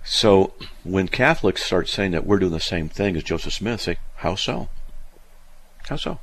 So 0.05 0.53
when 0.85 1.09
Catholics 1.09 1.63
start 1.63 1.89
saying 1.89 2.11
that 2.11 2.27
we're 2.27 2.39
doing 2.41 2.53
the 2.53 2.61
same 2.61 2.89
thing 2.89 3.17
as 3.17 3.23
Joseph 3.23 3.53
Smith, 3.55 3.81
say, 3.81 3.99
how 4.17 4.35
so? 4.35 4.69
How 5.89 5.97
so? 5.97 6.19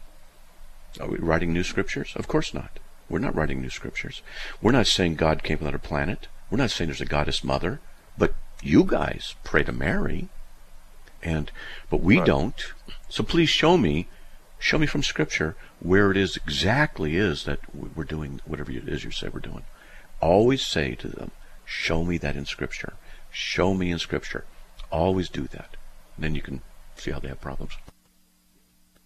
Are 1.00 1.08
we 1.08 1.18
writing 1.18 1.54
new 1.54 1.64
scriptures? 1.64 2.12
Of 2.16 2.28
course 2.28 2.54
not. 2.54 2.80
We're 3.10 3.20
not 3.20 3.36
writing 3.36 3.62
new 3.62 3.70
scriptures. 3.70 4.22
We're 4.62 4.72
not 4.72 4.88
saying 4.88 5.16
God 5.16 5.44
came 5.44 5.58
from 5.58 5.68
another 5.68 5.80
planet. 5.80 6.28
We're 6.50 6.58
not 6.58 6.72
saying 6.72 6.90
there's 6.90 7.02
a 7.02 7.06
goddess 7.06 7.44
mother. 7.44 7.80
But 8.18 8.36
you 8.62 8.84
guys 8.84 9.36
pray 9.44 9.64
to 9.64 9.72
Mary. 9.72 10.30
And 11.24 11.52
but 11.90 12.02
we 12.02 12.18
Right. 12.18 12.26
don't. 12.26 12.74
So 13.10 13.24
please 13.24 13.50
show 13.50 13.78
me 13.78 14.08
show 14.60 14.78
me 14.78 14.86
from 14.86 15.02
scripture 15.04 15.56
where 15.80 16.12
it 16.12 16.18
is 16.18 16.36
exactly 16.38 17.16
is 17.16 17.46
that 17.46 17.60
we're 17.74 18.04
doing 18.04 18.42
whatever 18.46 18.72
it 18.72 18.88
is 18.90 19.04
you 19.06 19.12
say 19.12 19.30
we're 19.30 19.40
doing. 19.40 19.64
Always 20.22 20.66
say 20.66 20.96
to 20.96 21.08
them, 21.08 21.32
show 21.66 22.04
me 22.04 22.18
that 22.18 22.36
in 22.36 22.46
scripture. 22.46 22.94
Show 23.32 23.74
me 23.74 23.90
in 23.92 24.00
scripture. 24.00 24.44
Always 24.92 25.30
do 25.30 25.48
that. 25.48 25.78
And 26.16 26.24
then 26.26 26.36
you 26.36 26.42
can 26.42 26.62
see 26.96 27.12
how 27.12 27.20
they 27.20 27.30
have 27.30 27.40
problems. 27.40 27.74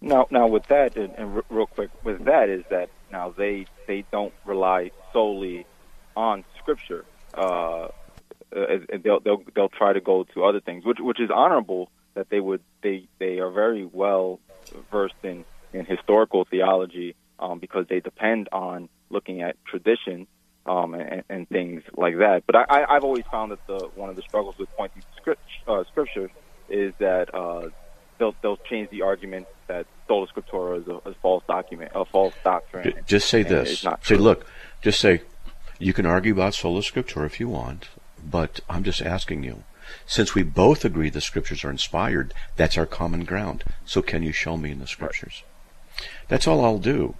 Now, 0.02 0.28
now 0.32 0.48
with 0.48 0.68
that, 0.68 0.98
and, 0.98 1.14
and 1.18 1.44
real 1.50 1.68
quick, 1.68 1.90
with 2.04 2.26
that 2.26 2.50
is 2.50 2.64
that 2.70 2.90
now 3.14 3.34
they 3.38 3.68
they 3.88 4.04
don't 4.12 4.34
rely 4.44 4.92
solely 5.14 5.66
on 6.16 6.44
scripture. 6.60 7.06
Uh, 7.34 7.88
they'll 8.52 9.22
they'll 9.22 9.44
they'll 9.56 9.70
try 9.70 9.94
to 9.94 10.02
go 10.02 10.26
to 10.34 10.44
other 10.44 10.60
things, 10.60 10.84
which 10.84 10.98
which 11.00 11.22
is 11.22 11.30
honorable 11.34 11.90
that 12.16 12.30
they 12.30 12.40
would 12.40 12.62
they 12.82 13.08
they 13.20 13.40
are 13.40 13.52
very 13.52 13.86
well 13.86 14.40
versed 14.92 15.16
in 15.24 15.46
in 15.72 15.86
historical 15.86 16.46
theology 16.50 17.16
um, 17.40 17.60
because 17.60 17.86
they 17.90 18.00
depend 18.00 18.50
on 18.52 18.90
looking 19.10 19.42
at 19.42 19.56
tradition 19.66 20.28
um, 20.66 20.94
and, 20.94 21.24
and 21.30 21.50
things 21.50 21.84
like 21.96 22.18
that. 22.18 22.44
But 22.46 22.56
I, 22.70 22.86
I've 22.90 23.04
always 23.04 23.26
found 23.32 23.52
that 23.52 23.60
the 23.68 23.90
one 23.96 24.10
of 24.10 24.16
the 24.16 24.22
struggles 24.22 24.56
with 24.58 24.70
pointing 24.78 25.04
script, 25.18 25.42
uh, 25.68 25.84
scripture 25.92 26.30
is 26.70 26.94
that 27.00 27.34
uh, 27.34 27.70
they'll 28.18 28.36
they'll 28.42 28.58
change 28.58 28.90
the 28.90 29.02
argument 29.02 29.48
that 29.68 29.86
sola 30.08 30.28
scriptura 30.28 30.82
is 30.82 30.88
a, 30.88 31.10
a 31.10 31.14
false 31.16 31.44
document, 31.48 31.92
a 31.96 32.06
false 32.06 32.34
doctrine. 32.44 32.94
Just 33.06 33.30
say 33.30 33.44
this. 33.44 33.86
Say, 34.02 34.16
look, 34.16 34.46
just 34.82 35.00
say, 35.00 35.22
you 35.80 35.94
can 35.94 36.06
argue 36.06 36.34
about 36.34 36.54
sola 36.54 36.82
scriptura 36.82 37.26
if 37.26 37.40
you 37.40 37.50
want, 37.50 37.90
but 38.24 38.60
I'm 38.70 38.84
just 38.84 39.02
asking 39.02 39.44
you. 39.44 39.64
Since 40.06 40.34
we 40.34 40.44
both 40.44 40.86
agree 40.86 41.10
the 41.10 41.22
scriptures 41.22 41.64
are 41.64 41.70
inspired, 41.70 42.34
that's 42.56 42.78
our 42.78 42.86
common 42.86 43.26
ground. 43.26 43.64
So 43.86 44.02
can 44.02 44.24
you 44.24 44.32
show 44.32 44.58
me 44.58 44.72
in 44.72 44.80
the 44.80 44.88
scriptures? 44.88 45.44
That's 46.28 46.48
all 46.48 46.64
I'll 46.64 46.80
do. 46.80 47.16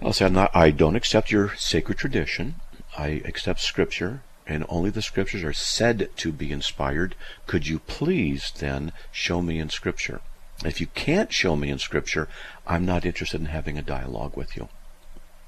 I'll 0.00 0.12
say 0.12 0.26
I'm 0.26 0.32
not, 0.32 0.50
I 0.54 0.70
don't 0.70 0.96
accept 0.96 1.30
your 1.30 1.54
sacred 1.56 1.98
tradition. 1.98 2.56
I 2.98 3.22
accept 3.24 3.60
scripture, 3.60 4.22
and 4.46 4.64
only 4.68 4.90
the 4.90 5.02
scriptures 5.02 5.44
are 5.44 5.52
said 5.52 6.10
to 6.16 6.32
be 6.32 6.52
inspired. 6.52 7.14
Could 7.46 7.66
you 7.66 7.78
please 7.78 8.52
then 8.58 8.92
show 9.10 9.42
me 9.42 9.58
in 9.58 9.68
scripture? 9.68 10.20
If 10.64 10.80
you 10.80 10.86
can't 10.88 11.32
show 11.32 11.56
me 11.56 11.70
in 11.70 11.78
scripture, 11.78 12.28
I'm 12.66 12.84
not 12.84 13.04
interested 13.04 13.40
in 13.40 13.46
having 13.46 13.78
a 13.78 13.82
dialogue 13.82 14.36
with 14.36 14.56
you. 14.56 14.68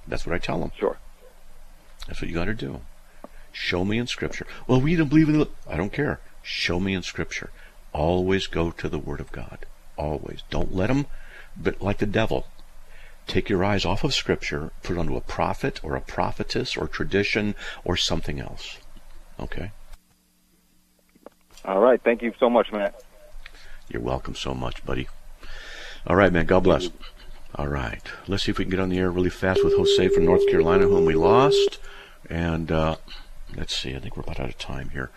That's 0.06 0.26
what 0.26 0.34
I 0.34 0.38
tell 0.38 0.60
them. 0.60 0.72
Sure. 0.78 0.98
That's 2.06 2.20
what 2.20 2.28
you 2.28 2.34
got 2.34 2.44
to 2.44 2.54
do. 2.54 2.80
Show 3.52 3.84
me 3.84 3.98
in 3.98 4.06
Scripture. 4.06 4.46
Well, 4.66 4.80
we 4.80 4.96
don't 4.96 5.08
believe 5.08 5.28
in 5.28 5.38
the. 5.38 5.48
I 5.68 5.76
don't 5.76 5.92
care. 5.92 6.20
Show 6.42 6.80
me 6.80 6.94
in 6.94 7.02
Scripture. 7.02 7.50
Always 7.92 8.46
go 8.46 8.70
to 8.72 8.88
the 8.88 8.98
Word 8.98 9.20
of 9.20 9.32
God. 9.32 9.64
Always. 9.96 10.42
Don't 10.50 10.74
let 10.74 10.88
them, 10.88 11.06
but 11.56 11.80
like 11.80 11.98
the 11.98 12.06
devil, 12.06 12.48
take 13.26 13.48
your 13.48 13.64
eyes 13.64 13.84
off 13.84 14.04
of 14.04 14.12
Scripture, 14.12 14.72
put 14.82 14.96
it 14.96 14.98
onto 14.98 15.16
a 15.16 15.20
prophet 15.20 15.80
or 15.84 15.94
a 15.94 16.00
prophetess 16.00 16.76
or 16.76 16.88
tradition 16.88 17.54
or 17.84 17.96
something 17.96 18.40
else. 18.40 18.78
Okay? 19.40 19.70
All 21.64 21.80
right. 21.80 22.00
Thank 22.02 22.22
you 22.22 22.32
so 22.38 22.50
much, 22.50 22.72
Matt. 22.72 23.02
You're 23.88 24.02
welcome 24.02 24.34
so 24.34 24.54
much, 24.54 24.84
buddy. 24.84 25.08
All 26.06 26.16
right, 26.16 26.32
man. 26.32 26.46
God 26.46 26.64
bless. 26.64 26.90
All 27.54 27.68
right. 27.68 28.02
Let's 28.26 28.44
see 28.44 28.50
if 28.50 28.58
we 28.58 28.64
can 28.64 28.70
get 28.70 28.80
on 28.80 28.88
the 28.88 28.98
air 28.98 29.10
really 29.10 29.30
fast 29.30 29.64
with 29.64 29.76
Jose 29.76 30.08
from 30.08 30.24
North 30.24 30.46
Carolina, 30.50 30.86
whom 30.86 31.04
we 31.04 31.14
lost. 31.14 31.78
And 32.28 32.70
uh, 32.70 32.96
let's 33.56 33.76
see. 33.76 33.94
I 33.94 34.00
think 34.00 34.16
we're 34.16 34.22
about 34.22 34.40
out 34.40 34.48
of 34.48 34.58
time 34.58 34.90
here. 34.90 35.10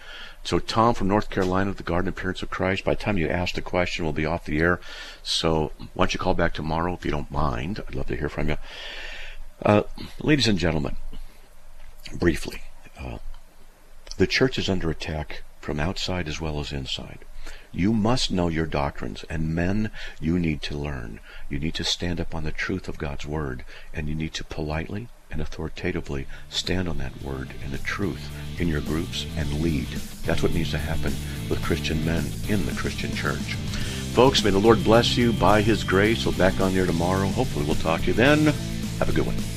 So, 0.43 0.59
Tom 0.59 0.93
from 0.93 1.09
North 1.09 1.29
Carolina, 1.29 1.73
the 1.73 1.83
Garden 1.83 2.07
Appearance 2.07 2.41
of 2.41 2.49
Christ. 2.49 2.85
By 2.85 2.93
the 2.93 3.01
time 3.01 3.17
you 3.17 3.27
ask 3.27 3.55
the 3.55 3.61
question, 3.61 4.05
we'll 4.05 4.13
be 4.13 4.25
off 4.25 4.45
the 4.45 4.59
air. 4.59 4.79
So, 5.21 5.71
why 5.93 6.05
don't 6.05 6.13
you 6.13 6.19
call 6.19 6.35
back 6.35 6.53
tomorrow 6.53 6.93
if 6.93 7.03
you 7.03 7.11
don't 7.11 7.29
mind? 7.31 7.83
I'd 7.85 7.95
love 7.95 8.07
to 8.07 8.15
hear 8.15 8.29
from 8.29 8.49
you. 8.49 8.57
Uh, 9.61 9.83
ladies 10.21 10.47
and 10.47 10.57
gentlemen, 10.57 10.95
briefly, 12.13 12.61
uh, 12.97 13.17
the 14.17 14.27
church 14.27 14.57
is 14.57 14.69
under 14.69 14.89
attack 14.89 15.43
from 15.61 15.79
outside 15.79 16.27
as 16.27 16.41
well 16.41 16.59
as 16.59 16.71
inside. 16.71 17.19
You 17.71 17.93
must 17.93 18.31
know 18.31 18.47
your 18.47 18.65
doctrines, 18.65 19.23
and 19.29 19.53
men, 19.53 19.91
you 20.19 20.39
need 20.39 20.61
to 20.63 20.77
learn. 20.77 21.19
You 21.49 21.59
need 21.59 21.75
to 21.75 21.83
stand 21.83 22.19
up 22.19 22.33
on 22.33 22.43
the 22.43 22.51
truth 22.51 22.87
of 22.87 22.97
God's 22.97 23.25
Word, 23.25 23.63
and 23.93 24.09
you 24.09 24.15
need 24.15 24.33
to 24.33 24.43
politely 24.43 25.07
and 25.29 25.41
authoritatively 25.41 26.25
stand 26.49 26.87
on 26.87 26.97
that 26.97 27.21
Word 27.21 27.49
and 27.63 27.71
the 27.71 27.77
truth 27.77 28.29
in 28.59 28.67
your 28.67 28.81
groups 28.81 29.25
and 29.37 29.61
lead. 29.61 29.87
That's 30.25 30.41
what 30.41 30.53
needs 30.53 30.71
to 30.71 30.77
happen 30.77 31.13
with 31.49 31.63
Christian 31.63 32.03
men 32.05 32.25
in 32.49 32.65
the 32.65 32.73
Christian 32.73 33.13
church. 33.13 33.55
Folks, 34.13 34.43
may 34.43 34.49
the 34.49 34.57
Lord 34.57 34.83
bless 34.83 35.15
you 35.15 35.33
by 35.33 35.61
His 35.61 35.83
grace. 35.83 36.25
We'll 36.25 36.35
back 36.35 36.59
on 36.59 36.73
there 36.73 36.85
tomorrow. 36.85 37.27
Hopefully, 37.27 37.65
we'll 37.65 37.75
talk 37.75 38.01
to 38.01 38.07
you 38.07 38.13
then. 38.13 38.45
Have 38.99 39.09
a 39.09 39.13
good 39.13 39.27
one. 39.27 39.56